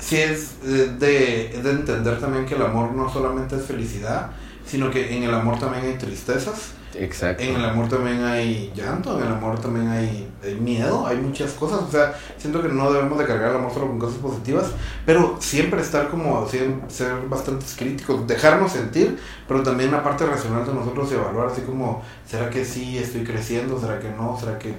sí 0.00 0.16
es 0.16 0.60
de, 0.62 1.56
es 1.56 1.62
de 1.62 1.70
entender 1.70 2.18
también 2.18 2.46
que 2.46 2.54
el 2.54 2.62
amor 2.62 2.92
no 2.92 3.12
solamente 3.12 3.56
es 3.56 3.64
felicidad, 3.64 4.30
sino 4.66 4.90
que 4.90 5.16
en 5.16 5.22
el 5.22 5.34
amor 5.34 5.58
también 5.58 5.84
hay 5.84 5.94
tristezas. 5.94 6.72
Exacto. 6.94 7.42
En 7.42 7.54
el 7.54 7.64
amor 7.64 7.88
también 7.88 8.24
hay 8.24 8.72
llanto, 8.74 9.16
en 9.16 9.26
el 9.26 9.32
amor 9.32 9.60
también 9.60 9.88
hay, 9.88 10.28
hay 10.42 10.54
miedo, 10.56 11.06
hay 11.06 11.18
muchas 11.18 11.52
cosas. 11.52 11.82
O 11.82 11.90
sea, 11.90 12.14
siento 12.36 12.60
que 12.60 12.68
no 12.68 12.92
debemos 12.92 13.16
de 13.18 13.26
cargar 13.26 13.50
el 13.50 13.56
amor 13.58 13.72
solo 13.72 13.86
con 13.86 13.98
cosas 13.98 14.18
positivas, 14.18 14.66
pero 15.06 15.36
siempre 15.38 15.80
estar 15.80 16.08
como, 16.08 16.48
ser 16.48 17.28
bastante 17.28 17.64
críticos, 17.76 18.26
dejarnos 18.26 18.72
sentir, 18.72 19.18
pero 19.46 19.62
también 19.62 19.92
la 19.92 20.02
parte 20.02 20.26
racional 20.26 20.66
de 20.66 20.74
nosotros 20.74 21.12
evaluar, 21.12 21.48
así 21.48 21.62
como, 21.62 22.02
¿será 22.26 22.50
que 22.50 22.64
sí 22.64 22.98
estoy 22.98 23.22
creciendo? 23.22 23.80
¿Será 23.80 24.00
que 24.00 24.10
no? 24.10 24.36
¿Será 24.38 24.58
que 24.58 24.74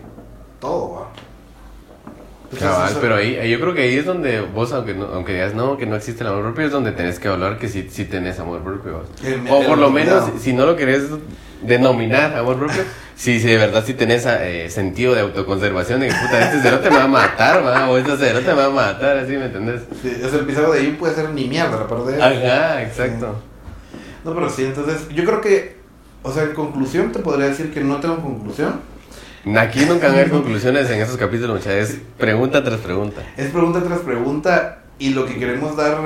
todo 0.60 0.94
va? 0.96 1.31
Entonces, 2.54 2.70
Cabal, 2.70 2.98
pero 3.00 3.16
ahí, 3.16 3.50
yo 3.50 3.60
creo 3.62 3.74
que 3.74 3.82
ahí 3.84 3.96
es 3.98 4.06
donde 4.06 4.42
vos, 4.42 4.74
aunque, 4.74 4.94
no, 4.94 5.06
aunque 5.06 5.34
digas 5.34 5.54
no, 5.54 5.78
que 5.78 5.86
no 5.86 5.96
existe 5.96 6.24
el 6.24 6.30
amor 6.30 6.44
propio, 6.44 6.66
es 6.66 6.72
donde 6.72 6.92
tenés 6.92 7.18
que 7.20 7.30
evaluar 7.30 7.58
que 7.58 7.70
sí, 7.70 7.88
sí 7.90 8.04
tenés 8.06 8.40
amor 8.40 8.62
propio. 8.62 8.94
vos. 9.00 9.08
El- 9.24 9.48
O 9.50 9.62
el 9.62 9.68
por 9.68 9.78
lo 9.78 9.90
menos, 9.90 10.30
si 10.40 10.52
no 10.52 10.66
lo 10.66 10.76
querés 10.76 11.04
denominar 11.62 12.36
amor 12.36 12.58
propio, 12.58 12.84
si, 13.16 13.40
si 13.40 13.48
de 13.48 13.58
verdad 13.58 13.84
sí 13.86 13.94
tenés 13.94 14.26
eh, 14.28 14.70
sentido 14.70 15.14
de 15.16 15.22
autoconservación, 15.22 16.02
de 16.02 16.08
que 16.10 16.14
puta, 16.14 16.42
este 16.42 16.60
cerote 16.62 16.90
me 16.90 16.98
va 16.98 17.04
a 17.04 17.08
matar, 17.08 17.66
va, 17.66 17.90
o 17.90 17.98
este 17.98 18.18
cerote 18.18 18.48
me 18.48 18.54
va 18.54 18.66
a 18.66 18.70
matar, 18.70 19.18
así, 19.18 19.32
¿me 19.38 19.46
entendés? 19.46 19.82
Sí, 20.02 20.10
ese 20.22 20.36
episodio 20.38 20.72
de 20.72 20.80
ahí 20.80 20.96
puede 21.00 21.16
ser 21.16 21.30
ni 21.30 21.46
mierda, 21.48 21.78
la 21.78 21.88
parte 21.88 22.12
de 22.12 22.22
Ajá, 22.22 22.82
exacto. 22.84 23.36
No, 24.26 24.34
pero 24.36 24.50
sí, 24.50 24.66
entonces 24.66 25.08
yo 25.10 25.24
creo 25.24 25.40
que, 25.42 25.78
o 26.24 26.32
sea, 26.34 26.44
en 26.44 26.54
conclusión 26.54 27.12
te 27.14 27.20
podría 27.20 27.48
decir 27.48 27.72
que 27.74 27.82
no 27.82 27.98
tengo 28.02 28.18
conclusión. 28.22 28.91
Aquí 29.44 29.86
nunca 29.86 30.10
van 30.10 30.20
a 30.20 30.30
conclusiones 30.30 30.88
en 30.92 31.02
esos 31.02 31.18
capítulos, 31.18 31.58
muchachos. 31.58 31.90
Es 31.90 32.02
pregunta 32.18 32.64
tras 32.64 32.80
pregunta. 32.80 33.24
Es 33.38 33.50
pregunta 33.50 33.82
tras 33.84 34.00
pregunta 34.00 34.84
y 35.00 35.10
lo 35.10 35.26
que 35.26 35.40
queremos 35.40 35.76
dar 35.76 35.98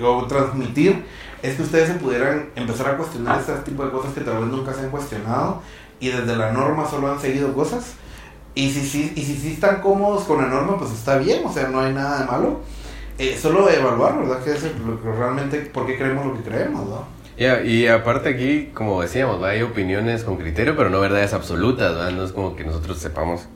o 0.00 0.26
transmitir 0.26 1.04
es 1.42 1.56
que 1.56 1.62
ustedes 1.62 1.88
se 1.88 1.94
pudieran 1.94 2.50
empezar 2.54 2.88
a 2.88 2.96
cuestionar 2.96 3.40
este 3.40 3.52
tipo 3.70 3.84
de 3.84 3.90
cosas 3.90 4.12
que 4.14 4.20
tal 4.20 4.38
vez 4.38 4.46
nunca 4.46 4.72
se 4.72 4.80
han 4.80 4.90
cuestionado 4.90 5.62
y 5.98 6.08
desde 6.10 6.36
la 6.36 6.52
norma 6.52 6.88
solo 6.88 7.10
han 7.10 7.20
seguido 7.20 7.52
cosas. 7.54 7.94
Y 8.54 8.70
si 8.70 8.86
sí 8.86 9.12
y 9.16 9.22
si, 9.22 9.34
sí 9.34 9.52
están 9.54 9.80
cómodos 9.80 10.24
con 10.24 10.40
la 10.40 10.46
norma, 10.46 10.78
pues 10.78 10.92
está 10.92 11.18
bien, 11.18 11.44
o 11.44 11.52
sea, 11.52 11.68
no 11.68 11.80
hay 11.80 11.92
nada 11.92 12.20
de 12.20 12.26
malo. 12.26 12.60
Eh, 13.18 13.36
solo 13.40 13.68
evaluar, 13.68 14.16
¿verdad? 14.18 14.44
Que 14.44 14.52
es 14.52 14.64
realmente, 15.18 15.60
por 15.60 15.86
qué 15.86 15.98
creemos 15.98 16.24
lo 16.24 16.34
que 16.34 16.42
creemos, 16.42 16.88
¿no? 16.88 17.15
Ya, 17.38 17.62
y 17.62 17.86
aparte 17.86 18.30
aquí, 18.30 18.70
como 18.72 19.02
decíamos, 19.02 19.42
¿va? 19.42 19.50
hay 19.50 19.62
opiniones 19.62 20.24
con 20.24 20.38
criterio, 20.38 20.74
pero 20.74 20.88
no 20.88 21.00
verdades 21.00 21.34
absolutas, 21.34 21.94
¿va? 21.96 22.10
no 22.10 22.24
es 22.24 22.32
como 22.32 22.56
que 22.56 22.64
nosotros 22.64 22.98
sepamos 22.98 23.46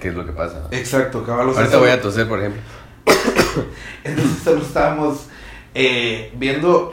qué 0.00 0.08
es 0.08 0.14
lo 0.14 0.26
que 0.26 0.32
pasa. 0.32 0.68
Exacto, 0.70 1.24
caballos. 1.24 1.56
Ahorita 1.56 1.78
voy 1.78 1.88
a 1.88 2.00
toser, 2.02 2.28
por 2.28 2.40
ejemplo. 2.40 2.60
Entonces 4.04 4.42
solo 4.42 4.60
estábamos 4.60 5.28
eh, 5.74 6.30
viendo 6.36 6.92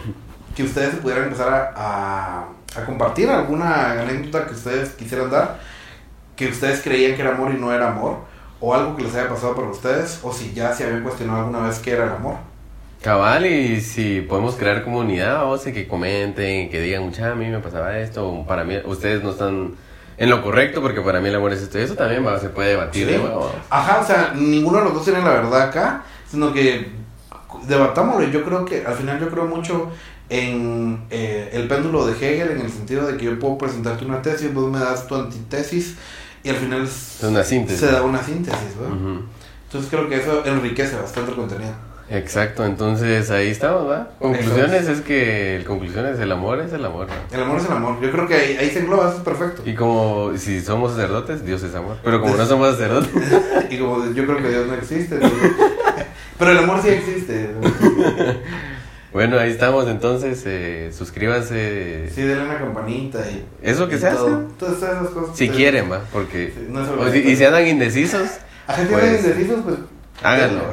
que 0.56 0.64
ustedes 0.64 0.96
pudieran 0.96 1.26
empezar 1.26 1.74
a, 1.76 2.48
a, 2.76 2.86
compartir 2.86 3.30
alguna 3.30 3.92
anécdota 4.02 4.46
que 4.46 4.54
ustedes 4.54 4.90
quisieran 4.92 5.30
dar, 5.30 5.60
que 6.38 6.48
ustedes 6.48 6.82
creían 6.82 7.16
que 7.16 7.22
era 7.22 7.32
amor 7.32 7.52
y 7.54 7.60
no 7.60 7.74
era 7.74 7.90
amor, 7.90 8.20
o 8.62 8.74
algo 8.74 8.96
que 8.96 9.04
les 9.04 9.14
haya 9.16 9.28
pasado 9.28 9.56
para 9.56 9.68
ustedes, 9.68 10.20
o 10.24 10.32
si 10.32 10.54
ya 10.54 10.74
se 10.74 10.86
habían 10.86 11.04
cuestionado 11.04 11.40
alguna 11.40 11.68
vez 11.68 11.80
qué 11.80 11.92
era 11.92 12.06
el 12.06 12.12
amor. 12.12 12.53
Cabal, 13.04 13.46
y 13.46 13.82
si 13.82 14.22
podemos 14.22 14.56
crear 14.56 14.82
comunidad, 14.82 15.52
o 15.52 15.58
sea, 15.58 15.74
que 15.74 15.90
comenten, 15.90 16.70
que 16.70 16.80
digan, 16.80 17.04
mucha, 17.04 17.34
a 17.34 17.36
mí 17.36 17.48
me 17.48 17.60
pasaba 17.60 18.00
esto, 18.00 18.46
para 18.48 18.64
mí, 18.64 18.78
ustedes 18.86 19.22
no 19.22 19.32
están 19.32 19.76
en 20.18 20.30
lo 20.30 20.42
correcto, 20.42 20.82
porque 20.82 21.02
para 21.02 21.20
mí 21.20 21.28
el 21.28 21.36
amor 21.36 21.52
es 21.52 21.62
esto. 21.62 21.80
Eso 21.80 21.96
también 21.96 22.24
se 22.40 22.48
puede 22.48 22.70
debatir 22.70 23.10
Sí. 23.10 23.22
Ajá, 23.70 24.00
o 24.00 24.06
sea, 24.06 24.34
ninguno 24.34 24.78
de 24.78 24.84
los 24.86 24.94
dos 24.94 25.04
tiene 25.04 25.20
la 25.20 25.32
verdad 25.32 25.64
acá, 25.64 26.06
sino 26.32 26.54
que 26.54 26.92
debatámoslo. 27.68 28.26
Yo 28.30 28.46
creo 28.46 28.64
que, 28.64 28.86
al 28.86 28.94
final 28.94 29.20
yo 29.20 29.30
creo 29.30 29.48
mucho 29.48 29.92
en 30.30 31.04
eh, 31.10 31.50
el 31.52 31.68
péndulo 31.68 32.06
de 32.06 32.14
Hegel, 32.14 32.52
en 32.52 32.62
el 32.62 32.72
sentido 32.72 33.06
de 33.06 33.18
que 33.18 33.26
yo 33.26 33.38
puedo 33.38 33.58
presentarte 33.58 34.06
una 34.06 34.22
tesis, 34.22 34.54
vos 34.54 34.72
me 34.72 34.80
das 34.80 35.08
tu 35.08 35.16
antitesis, 35.16 35.98
y 36.42 36.48
al 36.48 36.56
final 36.56 36.84
Es 36.84 37.20
una 37.22 37.44
síntesis. 37.44 37.82
se 37.82 37.92
da 37.92 38.02
una 38.02 38.24
síntesis, 38.24 38.78
¿verdad? 38.80 38.98
Entonces 39.66 39.90
creo 39.90 40.08
que 40.08 40.16
eso 40.22 40.46
enriquece 40.46 40.96
bastante 40.96 41.32
el 41.32 41.38
contenido. 41.38 41.74
Exacto, 42.10 42.66
entonces 42.66 43.32
ahí 43.32 43.48
estamos, 43.50 43.90
¿va? 43.90 44.10
Conclusiones 44.20 44.88
es 44.88 45.02
que 45.02 45.56
el 45.56 45.64
conclusiones 45.66 46.20
el 46.20 46.32
amor 46.32 46.60
es 46.60 46.74
el 46.74 46.84
amor. 46.86 47.08
¿no? 47.08 47.36
El 47.36 47.44
amor 47.44 47.60
es 47.60 47.66
el 47.66 47.72
amor. 47.72 48.02
Yo 48.02 48.12
creo 48.12 48.28
que 48.28 48.36
ahí, 48.36 48.58
ahí 48.58 48.70
se 48.70 48.80
engloba, 48.80 49.08
eso 49.08 49.18
es 49.18 49.24
perfecto. 49.24 49.62
Y 49.66 49.74
como 49.74 50.32
si 50.38 50.62
somos 50.62 50.92
sacerdotes, 50.92 51.46
Dios 51.46 51.64
es 51.64 51.74
amor. 51.76 51.98
Pero 52.04 52.22
como 52.22 52.36
no 52.36 52.46
somos 52.46 52.72
sacerdotes, 52.72 53.10
Y 53.70 53.78
como 53.80 54.06
yo 54.14 54.26
creo 54.26 54.38
que 54.38 54.50
Dios 54.50 54.68
no 54.68 54.74
existe. 54.76 55.18
Pero 56.40 56.52
el 56.52 56.58
amor 56.58 56.82
sí 56.82 56.90
existe. 56.90 57.52
bueno, 59.14 59.40
ahí 59.40 59.52
estamos 59.52 59.88
entonces. 59.88 60.44
Eh, 60.46 60.92
suscríbanse. 60.94 62.10
Sí, 62.14 62.22
denle 62.24 62.44
una 62.46 62.58
campanita 62.58 63.20
y. 63.30 63.46
Eso 63.62 63.88
que 63.88 63.96
y 63.96 64.00
se 64.00 64.08
hace. 64.08 64.30
Todas 64.60 64.78
esas 64.78 65.10
cosas. 65.10 65.38
Si 65.38 65.50
quieren, 65.50 65.92
¿va? 65.92 66.02
Porque... 66.12 66.54
Sí, 66.56 66.66
no 66.70 66.82
obligatorio. 66.82 67.30
y 67.32 67.36
si 67.36 67.46
andan 67.46 67.68
indecisos, 67.68 68.30
A 68.68 68.74
gente 68.74 68.92
Pues, 68.94 69.24
de 69.24 69.30
indecisos, 69.30 69.60
pues. 69.64 69.76
háganlo. 70.22 70.64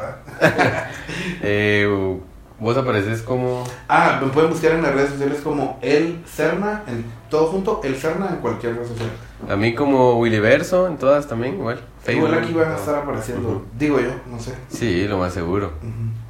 eh, 1.42 2.18
vos 2.58 2.76
apareces 2.76 3.22
como... 3.22 3.64
Ah, 3.88 4.18
me 4.22 4.28
pueden 4.28 4.50
buscar 4.50 4.72
en 4.72 4.82
las 4.82 4.94
redes 4.94 5.10
sociales 5.10 5.40
como 5.42 5.78
El 5.82 6.22
Cerna, 6.26 6.82
en 6.86 7.04
todo 7.28 7.46
junto, 7.46 7.80
El 7.82 7.96
Cerna 7.96 8.28
en 8.30 8.36
cualquier 8.36 8.76
red 8.76 8.86
social. 8.86 9.10
A 9.48 9.56
mí 9.56 9.74
como 9.74 10.18
Willyverso, 10.18 10.86
en 10.86 10.96
todas 10.98 11.26
también, 11.26 11.54
igual. 11.54 11.80
Igual 12.06 12.34
aquí 12.34 12.52
van 12.52 12.72
a 12.72 12.76
estar 12.76 12.96
apareciendo, 12.96 13.64
digo 13.78 14.00
yo, 14.00 14.10
no 14.30 14.38
sé. 14.38 14.52
Sí, 14.68 15.06
lo 15.06 15.18
más 15.18 15.32
seguro. 15.32 15.72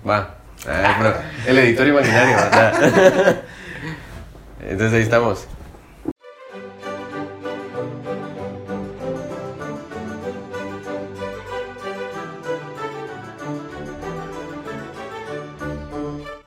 Va. 0.08 0.36
Ah, 0.68 1.14
el 1.46 1.58
editor 1.58 1.86
imaginario, 1.86 2.36
¿verdad? 2.36 3.42
Entonces 4.61 4.92
ahí 4.92 5.02
estamos. 5.02 5.46